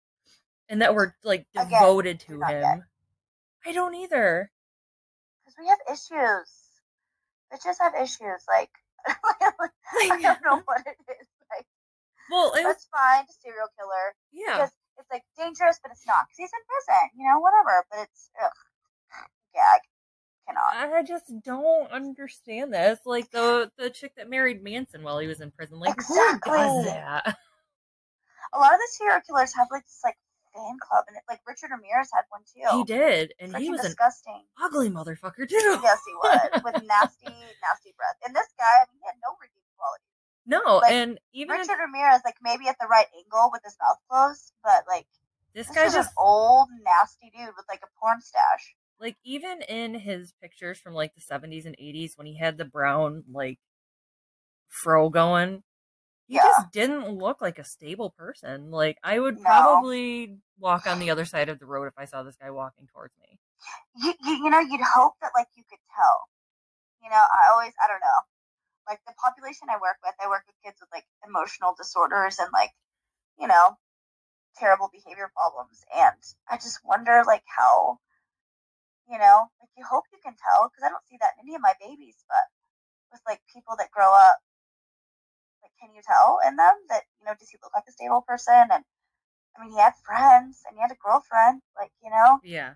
and 0.68 0.82
that 0.82 0.94
were 0.94 1.14
like 1.24 1.46
devoted 1.54 2.18
do 2.18 2.26
to 2.26 2.32
him. 2.34 2.40
get. 2.62 2.80
I 3.66 3.72
don't 3.72 3.94
either. 3.94 4.50
Because 5.44 5.54
we 5.58 5.68
have 5.68 5.78
issues. 5.90 6.50
Bitches 7.52 7.76
have 7.80 7.94
issues. 7.94 8.42
Like, 8.48 8.70
I 9.06 10.18
don't 10.20 10.42
know 10.44 10.62
what 10.66 10.80
it 10.86 10.96
is. 11.20 11.28
Like, 11.50 11.66
Well, 12.30 12.48
it 12.54 12.64
was, 12.64 12.64
let's 12.64 12.88
find 12.92 13.26
a 13.28 13.32
serial 13.42 13.68
killer 13.78 14.14
yeah. 14.32 14.56
because 14.56 14.70
it's 14.98 15.10
like 15.10 15.24
dangerous, 15.36 15.78
but 15.82 15.92
it's 15.92 16.06
not 16.06 16.26
because 16.26 16.38
he's 16.38 16.50
in 16.52 16.64
prison. 16.66 17.10
You 17.18 17.28
know, 17.28 17.38
whatever. 17.40 17.84
But 17.90 18.00
it's 18.08 18.30
ugh, 18.42 18.52
gag. 19.54 19.80
Cannot. 20.46 20.92
I 20.92 21.02
just 21.02 21.32
don't 21.42 21.90
understand 21.90 22.72
this. 22.74 22.98
Like 23.06 23.30
the 23.30 23.70
the 23.78 23.88
chick 23.90 24.12
that 24.16 24.28
married 24.28 24.62
Manson 24.62 25.02
while 25.02 25.18
he 25.18 25.26
was 25.26 25.40
in 25.40 25.50
prison. 25.50 25.78
Like 25.80 25.96
who 25.96 26.14
Exactly. 26.14 26.58
does 26.58 26.84
that? 26.86 27.36
A 28.54 28.58
lot 28.58 28.72
of 28.74 28.78
the 28.78 28.88
serial 28.92 29.20
killers 29.26 29.54
have 29.54 29.68
like 29.72 29.82
this 29.84 30.00
like 30.04 30.16
fan 30.54 30.76
club, 30.78 31.04
and 31.08 31.16
it, 31.16 31.22
like 31.28 31.40
Richard 31.48 31.70
Ramirez 31.74 32.10
had 32.14 32.22
one 32.30 32.42
too. 32.46 32.62
He 32.76 32.84
did, 32.84 33.32
and 33.40 33.56
he 33.56 33.70
was 33.70 33.80
disgusting. 33.82 34.44
ugly 34.62 34.90
motherfucker 34.90 35.48
too. 35.48 35.80
Yes, 35.82 35.98
he 36.06 36.14
was 36.22 36.62
with 36.62 36.74
nasty, 36.86 37.34
nasty 37.64 37.90
breath. 37.98 38.14
And 38.24 38.30
this 38.36 38.46
guy, 38.54 38.70
I 38.78 38.86
mean, 38.92 39.00
he 39.02 39.06
had 39.10 39.18
no 39.24 39.34
redeeming 39.42 39.74
quality. 39.74 40.06
No, 40.46 40.78
Like, 40.78 40.92
and 40.92 41.18
even 41.32 41.56
Richard 41.58 41.80
Ramirez, 41.82 42.20
like 42.24 42.36
maybe 42.42 42.68
at 42.68 42.76
the 42.78 42.86
right 42.86 43.08
angle 43.16 43.50
with 43.50 43.62
his 43.64 43.74
mouth 43.82 43.98
closed, 44.06 44.52
This 45.66 45.76
This 45.84 45.92
guy 45.92 45.98
just 45.98 46.08
an 46.10 46.14
old 46.18 46.68
nasty 46.82 47.30
dude 47.30 47.54
with 47.56 47.66
like 47.68 47.80
a 47.82 47.88
porn 48.00 48.20
stash. 48.20 48.74
like 49.00 49.16
even 49.24 49.62
in 49.62 49.94
his 49.94 50.32
pictures 50.40 50.78
from 50.78 50.94
like 50.94 51.14
the 51.14 51.20
70s 51.20 51.66
and 51.66 51.76
80s 51.78 52.16
when 52.16 52.26
he 52.26 52.36
had 52.38 52.58
the 52.58 52.64
brown 52.64 53.24
like 53.30 53.58
fro 54.68 55.08
going 55.08 55.62
he 56.28 56.34
Yeah. 56.34 56.42
just 56.44 56.70
didn't 56.72 57.08
look 57.08 57.40
like 57.40 57.58
a 57.58 57.64
stable 57.64 58.10
person 58.10 58.70
like 58.70 58.98
i 59.02 59.18
would 59.18 59.36
No. 59.38 59.42
probably 59.42 60.38
walk 60.58 60.86
on 60.86 60.98
the 60.98 61.10
other 61.10 61.24
side 61.24 61.48
of 61.48 61.58
the 61.58 61.66
road 61.66 61.86
if 61.86 61.94
i 61.96 62.04
saw 62.04 62.22
this 62.22 62.36
guy 62.36 62.50
walking 62.50 62.86
towards 62.86 63.14
me 63.20 63.38
You, 63.96 64.14
you, 64.24 64.32
you 64.44 64.50
know, 64.50 64.60
you'd 64.60 64.80
hope 64.82 65.14
that 65.22 65.32
like 65.34 65.48
you 65.54 65.64
could 65.68 65.78
tell. 65.96 66.28
You 67.02 67.10
know, 67.10 67.16
I 67.16 67.52
always, 67.52 67.72
I 67.82 67.86
don't 67.88 68.00
know, 68.00 68.20
like 68.88 69.00
the 69.06 69.14
population 69.22 69.68
I 69.70 69.76
work 69.80 69.96
with, 70.04 70.14
I 70.22 70.28
work 70.28 70.44
with 70.46 70.56
kids 70.64 70.80
with 70.80 70.90
like 70.92 71.06
emotional 71.26 71.74
disorders 71.76 72.38
and 72.38 72.50
like, 72.52 72.72
you 73.40 73.46
know, 73.48 73.78
terrible 74.56 74.90
behavior 74.92 75.30
problems, 75.34 75.84
and 75.94 76.20
I 76.48 76.56
just 76.56 76.80
wonder 76.84 77.22
like 77.26 77.44
how, 77.46 77.98
you 79.10 79.18
know, 79.18 79.50
like 79.60 79.70
you 79.76 79.84
hope 79.84 80.04
you 80.12 80.18
can 80.22 80.34
tell 80.34 80.68
because 80.68 80.84
I 80.84 80.90
don't 80.90 81.06
see 81.08 81.18
that 81.20 81.34
in 81.38 81.48
any 81.48 81.54
of 81.54 81.62
my 81.62 81.74
babies, 81.80 82.24
but 82.28 82.46
with 83.12 83.22
like 83.26 83.40
people 83.52 83.74
that 83.78 83.90
grow 83.90 84.10
up, 84.12 84.38
like 85.62 85.72
can 85.80 85.94
you 85.94 86.02
tell 86.02 86.38
in 86.46 86.56
them 86.56 86.74
that 86.88 87.02
you 87.20 87.26
know 87.26 87.34
does 87.38 87.50
he 87.50 87.58
look 87.62 87.74
like 87.74 87.88
a 87.88 87.92
stable 87.92 88.24
person? 88.26 88.68
And 88.70 88.84
I 89.56 89.62
mean, 89.62 89.72
he 89.72 89.78
had 89.78 89.94
friends 90.04 90.62
and 90.66 90.76
he 90.76 90.82
had 90.82 90.90
a 90.90 90.98
girlfriend. 90.98 91.62
Like, 91.78 91.92
you 92.02 92.10
know, 92.10 92.40
yeah. 92.42 92.74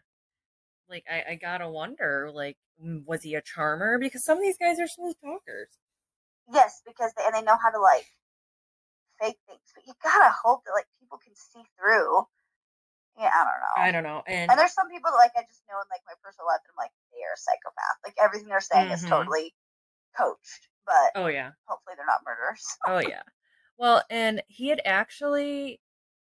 Like 0.88 1.04
i, 1.10 1.32
I 1.32 1.34
gotta 1.34 1.68
wonder 1.68 2.30
like 2.32 2.56
mm, 2.82 3.04
was 3.04 3.22
he 3.22 3.34
a 3.34 3.42
charmer? 3.42 3.98
Because 3.98 4.24
some 4.24 4.38
of 4.38 4.44
these 4.44 4.58
guys 4.58 4.80
are 4.80 4.88
smooth 4.88 5.16
talkers. 5.22 5.68
Yes, 6.52 6.80
because 6.86 7.12
they, 7.16 7.24
and 7.26 7.34
they 7.34 7.42
know 7.42 7.58
how 7.62 7.70
to 7.70 7.80
like 7.80 8.06
fake 9.20 9.38
things, 9.46 9.62
but 9.74 9.86
you 9.86 9.94
gotta 10.02 10.30
hope 10.32 10.64
that 10.64 10.72
like 10.72 10.86
people 11.00 11.18
can 11.18 11.34
see 11.34 11.62
through. 11.78 12.26
Yeah, 13.18 13.30
I 13.34 13.42
don't 13.44 13.60
know. 13.60 13.76
i 13.82 13.90
don't 13.90 14.04
know 14.04 14.22
and 14.28 14.50
and 14.50 14.58
there's 14.60 14.72
some 14.72 14.88
people 14.88 15.10
that 15.10 15.16
like 15.18 15.32
I 15.36 15.42
just 15.42 15.62
know 15.68 15.74
in 15.82 15.88
like 15.90 16.02
my 16.06 16.14
personal 16.22 16.46
life, 16.46 16.60
and 16.64 16.72
I'm 16.72 16.78
like 16.78 16.92
they 17.12 17.22
are 17.26 17.34
a 17.34 17.40
psychopath. 17.40 17.98
Like 18.04 18.14
everything 18.22 18.48
they're 18.48 18.60
saying 18.60 18.90
is 18.92 19.02
Mhm. 19.04 19.08
totally 19.10 19.54
coached, 20.16 20.68
but 20.86 21.10
oh 21.16 21.26
yeah 21.26 21.52
hopefully 21.66 21.94
they're 21.96 22.06
not 22.06 22.22
murderers. 22.24 22.64
Oh 22.86 23.00
yeah. 23.00 23.22
Well, 23.76 24.02
and 24.10 24.42
he 24.48 24.68
had 24.68 24.80
actually 24.84 25.80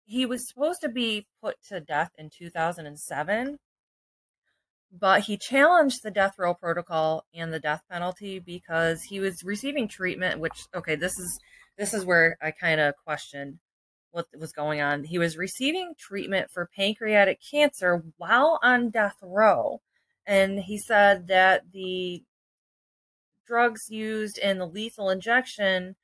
he 0.04 0.26
was 0.26 0.48
supposed 0.48 0.80
to 0.82 0.88
be 0.88 1.26
put 1.42 1.56
to 1.68 1.80
death 1.80 2.12
in 2.18 2.30
2007, 2.30 3.58
but 4.92 5.22
he 5.22 5.36
challenged 5.36 6.02
the 6.02 6.10
death 6.10 6.34
row 6.38 6.54
protocol 6.54 7.24
and 7.34 7.52
the 7.52 7.58
death 7.60 7.82
penalty 7.90 8.38
because 8.38 9.02
he 9.04 9.20
was 9.20 9.42
receiving 9.42 9.88
treatment 9.88 10.40
which 10.40 10.66
okay, 10.74 10.94
this 10.96 11.18
is 11.18 11.38
this 11.78 11.94
is 11.94 12.04
where 12.04 12.36
I 12.40 12.50
kind 12.50 12.80
of 12.80 12.94
questioned 13.04 13.58
what 14.10 14.26
was 14.38 14.52
going 14.52 14.80
on. 14.80 15.04
He 15.04 15.18
was 15.18 15.36
receiving 15.36 15.94
treatment 15.98 16.50
for 16.50 16.70
pancreatic 16.76 17.40
cancer 17.42 18.04
while 18.16 18.60
on 18.62 18.90
death 18.90 19.16
row. 19.22 19.80
And 20.26 20.60
he 20.60 20.78
said 20.78 21.26
that 21.28 21.72
the 21.72 22.22
drugs 23.46 23.90
used 23.90 24.38
in 24.38 24.58
the 24.58 24.66
lethal 24.66 25.10
injection 25.10 25.96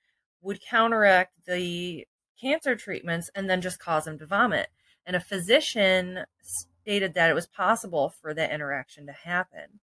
would 0.42 0.60
counteract 0.60 1.32
the 1.46 2.06
cancer 2.40 2.74
treatments 2.74 3.30
and 3.34 3.48
then 3.48 3.60
just 3.60 3.78
cause 3.78 4.06
him 4.06 4.18
to 4.18 4.26
vomit. 4.26 4.68
And 5.06 5.16
a 5.16 5.20
physician 5.20 6.24
stated 6.42 7.14
that 7.14 7.30
it 7.30 7.34
was 7.34 7.46
possible 7.46 8.12
for 8.20 8.34
that 8.34 8.52
interaction 8.52 9.06
to 9.06 9.12
happen. 9.12 9.80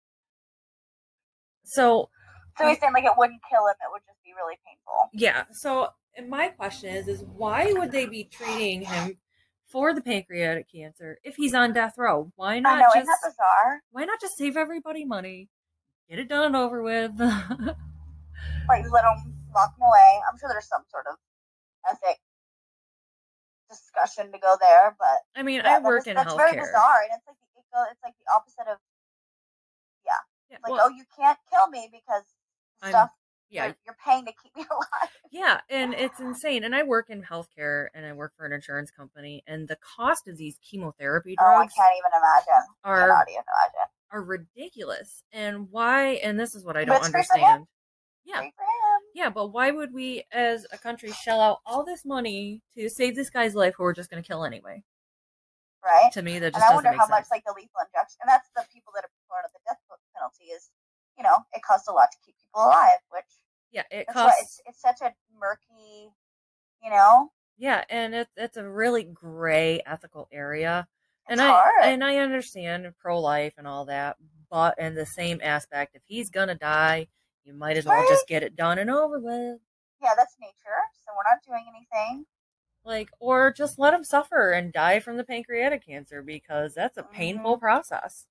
So, 1.65 2.11
So 2.59 2.67
he's 2.67 2.77
um 2.77 2.81
saying 2.81 2.93
like 2.95 3.05
it 3.05 3.13
wouldn't 3.17 3.41
kill 3.49 3.67
him; 3.67 3.75
it 3.81 3.91
would 3.93 4.03
just 4.07 4.22
be 4.33 4.37
really 4.41 4.59
painful. 4.67 5.11
yeah. 5.13 5.45
So, 5.53 5.89
and 6.17 6.29
my 6.29 6.49
question 6.49 6.95
is, 6.95 7.09
is 7.09 7.25
why 7.25 7.73
would 7.73 7.91
they 7.93 8.07
be 8.07 8.25
treating 8.25 8.83
him 8.83 9.17
for 9.67 9.95
the 9.95 10.01
pancreatic 10.03 10.67
cancer 10.71 11.19
if 11.25 11.37
he's 11.37 11.55
on 11.55 11.73
death 11.73 11.95
row? 11.99 12.31
Why 12.37 12.57
I 12.57 12.61
not 12.61 12.79
know, 12.79 12.85
just 12.87 12.97
isn't 12.97 13.07
that 13.07 13.31
bizarre? 13.31 13.81
why 13.91 14.05
not 14.05 14.21
just 14.21 14.37
save 14.37 14.57
everybody 14.57 15.05
money, 15.05 15.49
get 16.09 16.19
it 16.19 16.29
done 16.29 16.47
and 16.47 16.57
over 16.57 16.83
with? 16.83 17.13
Like 18.69 18.85
let 18.91 19.03
him 19.05 19.35
lock 19.55 19.75
him 19.77 19.83
away. 19.83 20.21
I'm 20.31 20.39
sure 20.39 20.49
there's 20.49 20.69
some 20.69 20.83
sort 20.91 21.05
of 21.11 21.17
ethic 21.91 22.19
discussion 23.71 24.31
to 24.33 24.39
go 24.39 24.57
there, 24.61 24.95
but 24.99 25.19
I 25.35 25.43
mean, 25.43 25.63
yeah, 25.65 25.77
I 25.77 25.79
work 25.81 26.03
is- 26.03 26.07
in 26.09 26.15
that's 26.17 26.35
very 26.35 26.53
bizarre, 26.59 27.03
and 27.03 27.11
it's 27.17 27.27
like 27.27 27.37
it 27.43 27.65
go, 27.75 27.85
it's 27.91 28.03
like 28.05 28.15
the 28.19 28.29
opposite 28.35 28.71
of 28.71 28.79
Yeah, 30.07 30.59
like 30.63 30.73
well, 30.73 30.83
oh 30.87 30.91
you 30.91 31.05
can't 31.19 31.39
kill 31.51 31.69
me 31.69 31.89
because 31.91 32.25
I'm- 32.83 32.93
stuff 32.93 33.11
yeah, 33.53 33.67
you're, 33.67 33.77
you're 33.87 33.97
paying 34.05 34.25
to 34.27 34.33
keep 34.43 34.55
me 34.57 34.65
alive. 34.71 35.11
Yeah, 35.31 35.61
and 35.71 35.95
it's 35.95 36.19
insane. 36.21 36.65
And 36.65 36.75
I 36.75 36.83
work 36.83 37.11
in 37.11 37.23
healthcare 37.23 37.87
and 37.95 38.05
I 38.05 38.13
work 38.13 38.33
for 38.37 38.45
an 38.47 38.53
insurance 38.53 38.91
company 38.91 39.43
and 39.47 39.69
the 39.69 39.77
cost 39.77 40.27
of 40.29 40.37
these 40.37 40.59
chemotherapy 40.69 41.37
drugs. 41.39 41.51
Oh, 41.53 41.61
I 41.61 41.67
can't 41.67 41.95
even 41.99 42.11
imagine. 42.19 42.69
are 42.85 43.01
Cannot 43.01 43.29
even 43.31 43.43
imagine. 43.43 43.89
are 44.11 44.23
ridiculous. 44.23 45.23
And 45.33 45.71
why 45.71 46.15
and 46.25 46.39
this 46.41 46.55
is 46.55 46.65
what 46.65 46.77
I 46.77 46.85
don't 46.85 46.97
it's 46.97 47.09
free 47.09 47.23
for 47.31 47.39
him. 47.39 47.45
understand. 47.45 47.67
Yeah. 48.25 48.39
Great 48.41 48.55
for 48.57 48.63
him. 48.63 49.01
Yeah, 49.15 49.31
but 49.31 49.49
why 49.49 49.71
would 49.71 49.93
we 49.93 50.25
as 50.33 50.67
a 50.73 50.79
country 50.79 51.13
shell 51.13 51.41
out 51.41 51.59
all 51.67 51.85
this 51.85 52.05
money 52.05 52.63
to 52.77 52.89
save 52.89 53.15
this 53.17 53.31
guy's 53.31 53.55
life 53.55 53.75
who 53.77 53.85
we're 53.85 53.93
just 53.95 54.11
gonna 54.11 54.23
kill 54.23 54.45
anyway? 54.45 54.83
Right. 55.85 56.13
To 56.13 56.23
me 56.23 56.39
that 56.39 56.55
And 56.55 56.55
just 56.55 56.65
I 56.65 56.71
doesn't 56.71 56.85
wonder 56.85 56.93
how 56.93 57.07
sense. 57.11 57.11
much 57.11 57.27
like 57.31 57.43
the 57.45 57.53
lethal 57.57 57.83
injection, 57.83 58.23
and 58.23 58.29
that's 58.31 58.47
the 58.55 58.63
people 58.73 58.93
that 58.95 59.03
are 59.05 59.11
part 59.29 59.45
of 59.45 59.51
the 59.53 59.59
death 59.67 59.83
penalty 60.15 60.55
is, 60.55 60.71
you 61.19 61.25
know, 61.25 61.43
it 61.53 61.63
costs 61.67 61.89
a 61.89 61.93
lot 61.93 62.07
to 62.13 62.19
keep 62.25 62.39
people 62.39 62.63
alive, 62.63 63.03
which 63.11 63.27
yeah, 63.73 63.83
it 63.91 64.05
that's 64.07 64.13
costs 64.13 64.39
it's 64.41 64.61
it's 64.67 64.83
such 64.83 65.01
a 65.01 65.13
murky, 65.39 66.11
you 66.83 66.91
know. 66.91 67.31
Yeah, 67.59 67.85
and 67.91 68.15
it's 68.15 68.31
it's 68.37 68.57
a 68.57 68.69
really 68.69 69.05
gray 69.05 69.83
ethical 69.87 70.29
area. 70.33 70.87
And 71.29 71.41
It's 71.41 71.49
I 71.49 71.51
hard. 71.51 71.85
and 71.85 72.05
I 72.05 72.17
understand 72.17 72.93
pro 73.01 73.21
life 73.21 73.55
and 73.57 73.67
all 73.67 73.85
that, 73.87 74.17
but 74.51 74.79
in 74.79 74.95
the 74.95 75.07
same 75.07 75.41
aspect, 75.43 75.95
if 75.95 76.03
he's 76.07 76.31
gonna 76.31 76.55
die, 76.55 77.09
you 77.45 77.55
might 77.55 77.77
as 77.77 77.87
well 77.87 78.07
just 78.09 78.27
get 78.27 78.43
it 78.43 78.57
done 78.57 78.79
and 78.79 78.91
over 78.91 79.19
with. 79.19 79.59
Yeah, 80.03 80.11
that's 80.17 80.37
nature. 80.41 80.83
So 81.05 81.13
we're 81.17 81.31
not 81.31 81.43
doing 81.47 81.65
anything. 81.69 82.27
Like, 82.85 83.11
or 83.21 83.53
just 83.53 83.79
let 83.79 83.95
him 83.95 84.03
suffer 84.03 84.51
and 84.51 84.73
die 84.73 84.99
from 84.99 85.17
the 85.17 85.25
pancreatic 85.25 85.87
cancer 85.87 86.21
because 86.21 86.75
that's 86.75 86.99
a 86.99 87.05
painful 87.05 87.55
mm-hmm. 87.55 87.65
process. 87.65 88.27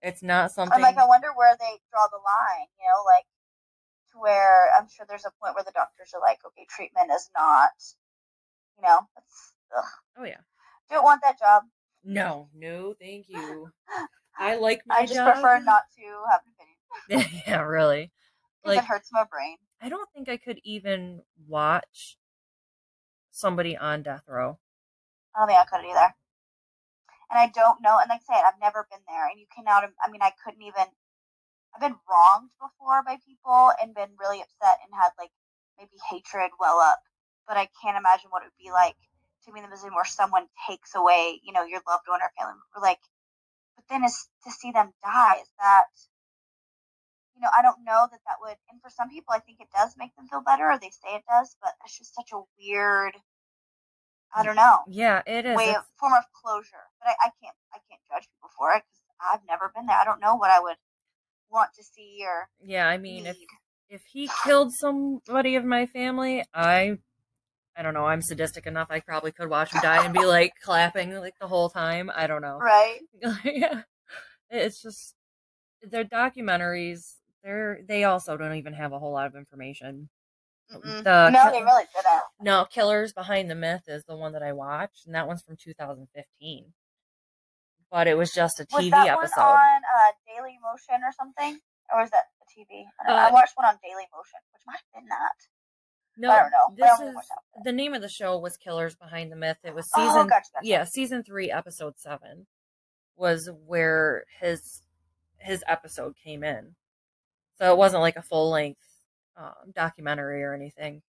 It's 0.00 0.22
not 0.22 0.52
something. 0.52 0.74
I'm 0.74 0.80
like, 0.80 0.96
I 0.96 1.06
wonder 1.06 1.28
where 1.36 1.54
they 1.58 1.78
draw 1.90 2.06
the 2.10 2.16
line. 2.16 2.68
You 2.80 2.86
know, 2.88 3.02
like 3.04 3.26
where 4.18 4.70
I'm 4.76 4.88
sure 4.88 5.06
there's 5.08 5.24
a 5.24 5.32
point 5.42 5.54
where 5.54 5.64
the 5.64 5.72
doctors 5.72 6.12
are 6.14 6.20
like, 6.20 6.38
okay, 6.46 6.66
treatment 6.68 7.10
is 7.14 7.30
not, 7.36 7.70
you 8.78 8.82
know, 8.86 9.00
oh 10.18 10.24
yeah, 10.24 10.40
don't 10.90 11.04
want 11.04 11.22
that 11.22 11.38
job. 11.38 11.64
no, 12.04 12.48
no, 12.54 12.94
thank 13.00 13.28
you. 13.28 13.70
I 14.38 14.56
like 14.60 14.82
my 14.86 14.96
I 14.96 15.02
just 15.06 15.14
job. 15.14 15.32
prefer 15.34 15.60
not 15.60 15.82
to 15.96 16.02
have 16.30 16.40
an 16.46 16.52
opinion 16.52 16.76
yeah, 17.46 17.60
really. 17.62 18.10
Like, 18.64 18.78
it 18.78 18.84
hurts 18.84 19.10
my 19.12 19.24
brain. 19.30 19.56
I 19.80 19.88
don't 19.88 20.08
think 20.14 20.28
I 20.28 20.36
could 20.36 20.60
even 20.64 21.22
watch 21.46 22.18
somebody 23.30 23.76
on 23.76 24.02
death 24.02 24.24
row. 24.26 24.58
I 25.34 25.40
don't 25.40 25.48
think 25.48 25.60
I 25.60 25.64
could 25.64 25.84
either. 25.86 26.14
And 27.30 27.38
I 27.38 27.50
don't 27.54 27.82
know. 27.82 27.98
And 27.98 28.08
like 28.08 28.22
I 28.28 28.34
said, 28.34 28.42
I've 28.46 28.60
never 28.60 28.86
been 28.90 29.00
there. 29.08 29.28
And 29.28 29.38
you 29.38 29.46
cannot. 29.54 29.84
I 30.02 30.10
mean, 30.10 30.22
I 30.22 30.32
couldn't 30.44 30.62
even. 30.62 30.86
I've 31.76 31.84
been 31.84 32.00
wronged 32.08 32.48
before 32.56 33.04
by 33.04 33.20
people 33.20 33.68
and 33.76 33.92
been 33.92 34.16
really 34.16 34.40
upset 34.40 34.80
and 34.80 34.88
had 34.96 35.12
like 35.20 35.28
maybe 35.76 36.00
hatred 36.08 36.50
well 36.56 36.80
up. 36.80 37.04
But 37.46 37.60
I 37.60 37.68
can't 37.84 38.00
imagine 38.00 38.32
what 38.32 38.42
it 38.42 38.48
would 38.48 38.64
be 38.64 38.72
like 38.72 38.96
to 39.44 39.52
be 39.52 39.60
in 39.60 39.68
the 39.68 39.70
position 39.70 39.92
where 39.92 40.08
someone 40.08 40.48
takes 40.64 40.96
away, 40.96 41.38
you 41.44 41.52
know, 41.52 41.68
your 41.68 41.84
loved 41.84 42.08
one 42.08 42.24
or 42.24 42.32
family 42.32 42.56
member. 42.56 42.80
Like, 42.80 43.04
but 43.76 43.84
then 43.92 44.08
is 44.08 44.16
to 44.48 44.50
see 44.50 44.72
them 44.72 44.96
die. 45.04 45.36
Is 45.44 45.52
that, 45.60 45.92
you 47.36 47.44
know, 47.44 47.52
I 47.52 47.60
don't 47.60 47.84
know 47.84 48.08
that 48.08 48.24
that 48.24 48.40
would. 48.40 48.56
And 48.72 48.80
for 48.80 48.88
some 48.88 49.12
people, 49.12 49.36
I 49.36 49.44
think 49.44 49.60
it 49.60 49.68
does 49.68 49.92
make 50.00 50.16
them 50.16 50.26
feel 50.32 50.40
better, 50.40 50.72
or 50.72 50.80
they 50.80 50.90
say 50.90 51.12
it 51.20 51.28
does. 51.28 51.54
But 51.60 51.76
it's 51.84 51.98
just 52.00 52.16
such 52.16 52.32
a 52.32 52.40
weird. 52.56 53.12
I 54.34 54.42
don't 54.42 54.56
know 54.56 54.80
Yeah, 54.88 55.22
it 55.24 55.46
is. 55.46 55.56
way 55.56 55.70
of 55.76 55.84
form 56.00 56.12
of 56.16 56.24
closure. 56.32 56.88
But 56.98 57.12
I, 57.12 57.28
I 57.28 57.30
can't 57.36 57.56
I 57.72 57.78
can't 57.88 58.02
judge 58.08 58.28
people 58.32 58.50
for 58.56 58.72
it 58.72 58.82
because 58.88 59.04
I've 59.20 59.44
never 59.46 59.70
been 59.76 59.86
there. 59.86 60.00
I 60.00 60.04
don't 60.04 60.20
know 60.24 60.36
what 60.36 60.50
I 60.50 60.58
would 60.60 60.76
want 61.50 61.70
to 61.76 61.84
see 61.84 62.18
or 62.22 62.48
yeah, 62.62 62.88
I 62.88 62.98
mean, 62.98 63.24
need. 63.24 63.30
if 63.30 63.36
if 63.88 64.02
he 64.12 64.28
killed 64.44 64.72
somebody 64.72 65.56
of 65.56 65.64
my 65.64 65.86
family, 65.86 66.44
I 66.54 66.98
I 67.76 67.82
don't 67.82 67.94
know, 67.94 68.06
I'm 68.06 68.22
sadistic 68.22 68.66
enough 68.66 68.88
I 68.90 69.00
probably 69.00 69.32
could 69.32 69.50
watch 69.50 69.72
him 69.72 69.80
die 69.82 70.04
and 70.04 70.14
be 70.14 70.24
like 70.24 70.52
clapping 70.62 71.14
like 71.14 71.34
the 71.40 71.48
whole 71.48 71.68
time. 71.68 72.10
I 72.14 72.26
don't 72.26 72.42
know. 72.42 72.58
right? 72.58 73.00
yeah. 73.44 73.82
It's 74.50 74.80
just 74.80 75.14
their 75.82 76.04
documentaries, 76.04 77.16
they're 77.44 77.80
they 77.86 78.04
also 78.04 78.36
don't 78.36 78.54
even 78.54 78.72
have 78.74 78.92
a 78.92 78.98
whole 78.98 79.12
lot 79.12 79.26
of 79.26 79.36
information. 79.36 80.08
Mm-mm. 80.72 81.04
The 81.04 81.30
no, 81.30 81.50
they 81.50 81.62
really 81.62 81.84
didn't. 81.94 82.22
No, 82.40 82.64
Killers 82.64 83.12
Behind 83.12 83.48
the 83.48 83.54
Myth 83.54 83.84
is 83.86 84.04
the 84.04 84.16
one 84.16 84.32
that 84.32 84.42
I 84.42 84.52
watched, 84.52 85.06
and 85.06 85.14
that 85.14 85.28
one's 85.28 85.42
from 85.42 85.56
2015. 85.56 86.72
But 87.90 88.08
it 88.08 88.16
was 88.16 88.32
just 88.32 88.60
a 88.60 88.64
TV 88.64 88.84
Was 88.84 88.90
that 88.90 89.08
episode. 89.08 89.40
one 89.40 89.56
on 89.56 89.82
uh, 89.82 90.12
Daily 90.26 90.58
Motion 90.62 91.02
or 91.04 91.12
something, 91.16 91.60
or 91.92 92.02
was 92.02 92.10
that 92.10 92.24
a 92.42 92.46
TV? 92.50 92.84
I. 93.06 93.12
Uh, 93.12 93.28
I 93.28 93.30
watched 93.30 93.52
one 93.54 93.66
on 93.66 93.78
Daily 93.82 94.04
Motion, 94.12 94.40
which 94.52 94.62
might 94.66 94.80
have 94.82 95.02
been 95.02 95.08
that. 95.08 95.38
No, 96.18 96.30
I 96.30 96.40
don't 96.40 96.50
know. 96.50 96.74
This 96.76 97.00
is 97.00 97.14
the 97.64 97.72
name 97.72 97.92
of 97.92 98.00
the 98.00 98.08
show 98.08 98.38
was 98.38 98.56
Killers 98.56 98.96
Behind 98.96 99.30
the 99.30 99.36
Myth. 99.36 99.58
It 99.64 99.74
was 99.74 99.88
oh, 99.94 100.00
season, 100.00 100.22
oh, 100.22 100.24
gotcha, 100.24 100.48
gotcha. 100.54 100.66
yeah, 100.66 100.84
season 100.84 101.22
three, 101.22 101.50
episode 101.50 101.98
seven, 101.98 102.46
was 103.16 103.50
where 103.66 104.24
his 104.40 104.82
his 105.38 105.62
episode 105.68 106.14
came 106.16 106.42
in. 106.42 106.74
So 107.58 107.70
it 107.70 107.76
wasn't 107.76 108.02
like 108.02 108.16
a 108.16 108.22
full 108.22 108.50
length 108.50 108.80
um, 109.36 109.72
documentary 109.74 110.42
or 110.42 110.54
anything. 110.54 111.02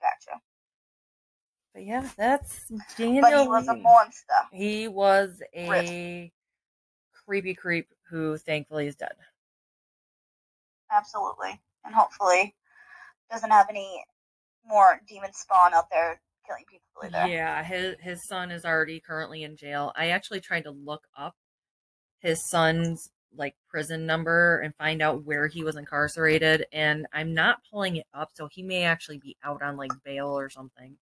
Gotcha. 0.00 0.40
But 1.76 1.84
yeah, 1.84 2.08
that's 2.16 2.72
Daniel. 2.96 3.20
But 3.20 3.38
he 3.38 3.48
was 3.48 3.68
a 3.68 3.76
monster. 3.76 4.32
He 4.50 4.88
was 4.88 5.42
a 5.54 6.32
creepy 7.12 7.52
creep 7.52 7.88
who 8.08 8.38
thankfully 8.38 8.86
is 8.86 8.96
dead. 8.96 9.12
Absolutely. 10.90 11.60
And 11.84 11.94
hopefully 11.94 12.54
doesn't 13.30 13.50
have 13.50 13.66
any 13.68 14.02
more 14.66 15.02
demon 15.06 15.34
spawn 15.34 15.74
out 15.74 15.90
there 15.90 16.18
killing 16.46 16.64
people 16.66 16.88
either. 17.04 17.30
Yeah, 17.30 17.62
his 17.62 17.96
his 18.00 18.26
son 18.26 18.50
is 18.50 18.64
already 18.64 18.98
currently 18.98 19.42
in 19.42 19.54
jail. 19.54 19.92
I 19.96 20.08
actually 20.08 20.40
tried 20.40 20.62
to 20.62 20.70
look 20.70 21.06
up 21.14 21.34
his 22.20 22.48
son's 22.48 23.10
like 23.36 23.54
prison 23.68 24.06
number 24.06 24.60
and 24.60 24.74
find 24.76 25.02
out 25.02 25.24
where 25.24 25.46
he 25.46 25.62
was 25.62 25.76
incarcerated 25.76 26.64
and 26.72 27.06
I'm 27.12 27.34
not 27.34 27.58
pulling 27.70 27.96
it 27.96 28.06
up 28.14 28.30
so 28.32 28.48
he 28.50 28.62
may 28.62 28.84
actually 28.84 29.18
be 29.18 29.36
out 29.44 29.60
on 29.60 29.76
like 29.76 29.92
bail 30.04 30.28
or 30.28 30.48
something. 30.48 30.96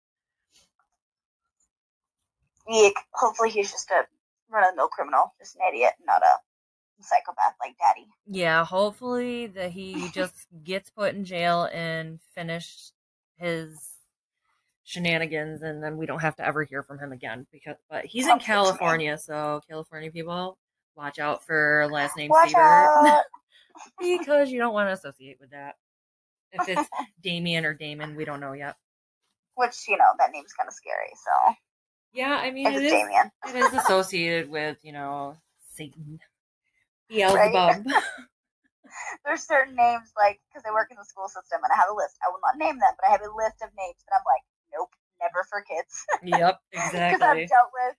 Yeah, 2.68 2.90
hopefully 3.12 3.50
he's 3.50 3.70
just 3.70 3.90
a 3.90 4.04
run 4.50 4.64
of 4.64 4.70
the 4.70 4.76
mill 4.76 4.88
criminal, 4.88 5.34
just 5.38 5.56
an 5.56 5.62
idiot, 5.68 5.92
not 6.06 6.22
a 6.22 7.02
psychopath 7.02 7.54
like 7.60 7.76
daddy. 7.78 8.06
Yeah, 8.26 8.64
hopefully 8.64 9.48
that 9.48 9.70
he 9.70 10.08
just 10.12 10.46
gets 10.62 10.90
put 10.90 11.14
in 11.14 11.24
jail 11.24 11.68
and 11.72 12.20
finished 12.34 12.92
his 13.36 13.90
shenanigans 14.84 15.62
and 15.62 15.82
then 15.82 15.96
we 15.96 16.04
don't 16.04 16.20
have 16.20 16.36
to 16.36 16.46
ever 16.46 16.62
hear 16.62 16.82
from 16.82 16.98
him 16.98 17.10
again 17.10 17.46
because 17.50 17.76
but 17.88 18.04
he's 18.04 18.26
in 18.26 18.38
California, 18.38 19.18
so 19.18 19.60
California 19.68 20.10
people 20.10 20.58
watch 20.96 21.18
out 21.18 21.44
for 21.44 21.88
last 21.90 22.16
name 22.16 22.30
Seaver 22.44 23.22
because 24.00 24.50
you 24.50 24.58
don't 24.58 24.74
want 24.74 24.88
to 24.88 24.92
associate 24.92 25.38
with 25.40 25.50
that. 25.50 25.74
If 26.52 26.68
it's 26.68 26.88
Damien 27.22 27.64
or 27.64 27.74
Damon, 27.74 28.14
we 28.14 28.24
don't 28.24 28.40
know 28.40 28.52
yet. 28.52 28.76
Which, 29.56 29.76
you 29.88 29.96
know, 29.96 30.04
that 30.18 30.30
name's 30.32 30.52
kind 30.52 30.68
of 30.68 30.74
scary, 30.74 31.10
so. 31.14 31.54
Yeah, 32.14 32.38
I 32.40 32.50
mean, 32.52 32.66
it 32.68 32.82
is, 32.82 32.92
it 33.48 33.56
is 33.56 33.74
associated 33.74 34.48
with, 34.48 34.78
you 34.82 34.92
know, 34.92 35.36
Satan. 35.74 36.20
Beelzebub. 37.08 37.52
Right? 37.54 37.84
There's 39.24 39.42
certain 39.42 39.74
names, 39.74 40.12
like, 40.16 40.40
because 40.48 40.62
I 40.68 40.72
work 40.72 40.88
in 40.90 40.96
the 40.96 41.04
school 41.04 41.26
system 41.26 41.58
and 41.62 41.72
I 41.72 41.76
have 41.76 41.90
a 41.90 41.94
list. 41.94 42.16
I 42.24 42.30
will 42.30 42.38
not 42.44 42.56
name 42.56 42.78
them, 42.78 42.92
but 42.96 43.08
I 43.08 43.10
have 43.10 43.20
a 43.20 43.34
list 43.36 43.56
of 43.62 43.70
names 43.76 43.96
that 44.08 44.14
I'm 44.14 44.24
like, 44.24 44.44
nope, 44.72 44.90
never 45.20 45.44
for 45.50 45.62
kids. 45.62 46.06
Yep, 46.22 46.60
exactly. 46.72 47.00
Because 47.10 47.22
I've 47.22 47.48
dealt 47.48 47.70
with 47.74 47.96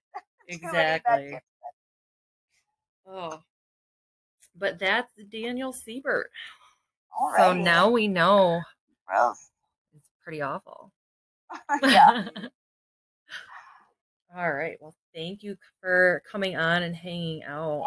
exactly. 0.48 1.40
Oh, 3.08 3.40
but 4.58 4.80
that's 4.80 5.12
Daniel 5.30 5.74
Siebert. 5.74 6.32
All 7.20 7.32
right. 7.32 7.38
So 7.38 7.54
now 7.54 7.90
we 7.90 8.08
know. 8.08 8.62
Gross. 9.06 9.50
It's 9.96 10.10
pretty 10.24 10.42
awful. 10.42 10.92
yeah. 11.84 12.28
All 14.36 14.52
right. 14.52 14.78
Well, 14.82 14.94
thank 15.14 15.44
you 15.44 15.56
for 15.82 16.22
coming 16.30 16.58
on 16.58 16.84
and 16.84 16.96
hanging 16.96 17.44
out. 17.44 17.86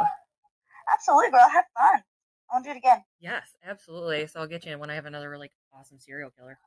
Absolutely, 0.91 1.31
girl. 1.31 1.49
Have 1.49 1.65
fun. 1.77 2.03
I 2.51 2.55
want 2.55 2.65
to 2.65 2.71
do 2.71 2.75
it 2.75 2.79
again. 2.79 3.03
Yes, 3.21 3.49
absolutely. 3.67 4.27
So 4.27 4.41
I'll 4.41 4.47
get 4.47 4.65
you 4.65 4.73
in 4.73 4.79
when 4.79 4.89
I 4.89 4.95
have 4.95 5.05
another 5.05 5.29
really 5.29 5.51
awesome 5.79 5.99
serial 5.99 6.31
killer. 6.31 6.59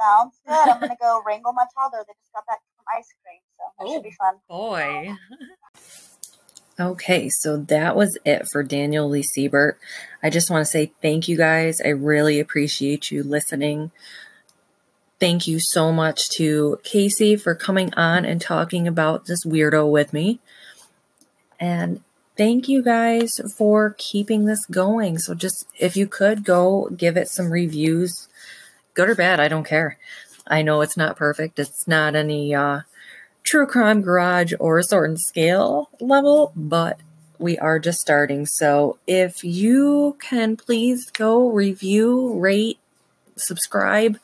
Sounds 0.00 0.40
good. 0.46 0.68
I'm 0.68 0.80
gonna 0.80 0.96
go 1.00 1.22
wrangle 1.26 1.52
my 1.52 1.66
toddler 1.76 2.04
They 2.06 2.14
just 2.14 2.32
got 2.32 2.46
back 2.46 2.58
from 2.76 2.84
ice 2.96 3.08
cream, 3.22 3.40
so 3.56 3.64
that 3.78 3.86
oh, 3.86 3.94
should 3.94 4.02
be 4.02 4.14
oh, 4.20 4.24
fun. 4.24 4.34
Boy. 4.48 5.14
Okay, 6.78 7.30
so 7.30 7.56
that 7.56 7.96
was 7.96 8.18
it 8.26 8.46
for 8.48 8.62
Daniel 8.62 9.08
Lee 9.08 9.22
Siebert. 9.22 9.78
I 10.22 10.28
just 10.28 10.50
want 10.50 10.60
to 10.60 10.70
say 10.70 10.92
thank 11.00 11.26
you 11.26 11.34
guys. 11.34 11.80
I 11.80 11.88
really 11.88 12.38
appreciate 12.38 13.10
you 13.10 13.22
listening. 13.22 13.92
Thank 15.18 15.46
you 15.46 15.58
so 15.60 15.92
much 15.92 16.28
to 16.36 16.78
Casey 16.84 17.36
for 17.36 17.54
coming 17.54 17.92
on 17.94 18.26
and 18.26 18.40
talking 18.40 18.86
about 18.86 19.24
this 19.24 19.46
weirdo 19.46 19.90
with 19.90 20.12
me. 20.12 20.40
And 21.58 22.02
thank 22.36 22.68
you 22.68 22.82
guys 22.82 23.40
for 23.56 23.94
keeping 23.96 24.44
this 24.44 24.66
going. 24.66 25.18
So 25.18 25.32
just 25.32 25.66
if 25.78 25.96
you 25.96 26.06
could 26.06 26.44
go 26.44 26.90
give 26.94 27.16
it 27.16 27.28
some 27.28 27.50
reviews, 27.50 28.28
good 28.92 29.08
or 29.08 29.14
bad, 29.14 29.40
I 29.40 29.48
don't 29.48 29.64
care. 29.64 29.96
I 30.46 30.60
know 30.60 30.82
it's 30.82 30.98
not 30.98 31.16
perfect. 31.16 31.58
It's 31.58 31.88
not 31.88 32.14
any 32.14 32.54
uh 32.54 32.82
true 33.42 33.66
crime 33.66 34.02
garage 34.02 34.52
or 34.60 34.82
sword 34.82 35.10
and 35.10 35.20
scale 35.20 35.88
level, 35.98 36.52
but 36.54 37.00
we 37.38 37.56
are 37.58 37.78
just 37.78 38.00
starting. 38.00 38.44
So 38.44 38.98
if 39.06 39.42
you 39.42 40.18
can 40.20 40.56
please 40.56 41.10
go 41.10 41.48
review, 41.48 42.38
rate, 42.38 42.78
subscribe, 43.36 44.18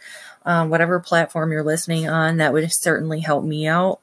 um, 0.44 0.70
whatever 0.70 1.00
platform 1.00 1.52
you're 1.52 1.62
listening 1.62 2.08
on, 2.08 2.38
that 2.38 2.52
would 2.52 2.70
certainly 2.72 3.20
help 3.20 3.44
me 3.44 3.66
out. 3.66 4.00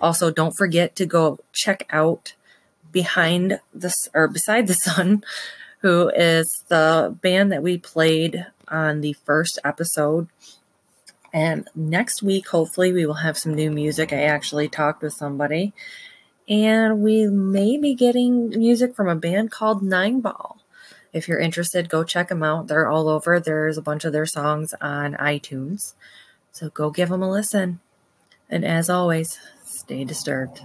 Also, 0.00 0.30
don't 0.30 0.56
forget 0.56 0.94
to 0.96 1.06
go 1.06 1.38
check 1.52 1.86
out 1.90 2.34
behind 2.92 3.60
this 3.74 4.08
or 4.14 4.28
beside 4.28 4.66
the 4.66 4.74
sun, 4.74 5.24
who 5.80 6.08
is 6.10 6.64
the 6.68 7.16
band 7.20 7.52
that 7.52 7.62
we 7.62 7.78
played 7.78 8.46
on 8.68 9.00
the 9.00 9.14
first 9.24 9.58
episode. 9.64 10.28
And 11.32 11.68
next 11.74 12.22
week, 12.22 12.48
hopefully, 12.48 12.92
we 12.92 13.04
will 13.04 13.14
have 13.14 13.36
some 13.36 13.54
new 13.54 13.70
music. 13.70 14.12
I 14.12 14.22
actually 14.22 14.68
talked 14.68 15.02
with 15.02 15.12
somebody, 15.12 15.74
and 16.48 17.02
we 17.02 17.26
may 17.26 17.76
be 17.76 17.94
getting 17.94 18.48
music 18.50 18.96
from 18.96 19.08
a 19.08 19.14
band 19.14 19.50
called 19.50 19.82
Nine 19.82 20.20
Ball. 20.20 20.57
If 21.12 21.28
you're 21.28 21.38
interested, 21.38 21.88
go 21.88 22.04
check 22.04 22.28
them 22.28 22.42
out. 22.42 22.66
They're 22.66 22.88
all 22.88 23.08
over. 23.08 23.40
There's 23.40 23.78
a 23.78 23.82
bunch 23.82 24.04
of 24.04 24.12
their 24.12 24.26
songs 24.26 24.74
on 24.80 25.14
iTunes. 25.14 25.94
So 26.52 26.70
go 26.70 26.90
give 26.90 27.08
them 27.08 27.22
a 27.22 27.30
listen. 27.30 27.80
And 28.50 28.64
as 28.64 28.90
always, 28.90 29.38
stay 29.64 30.04
disturbed. 30.04 30.60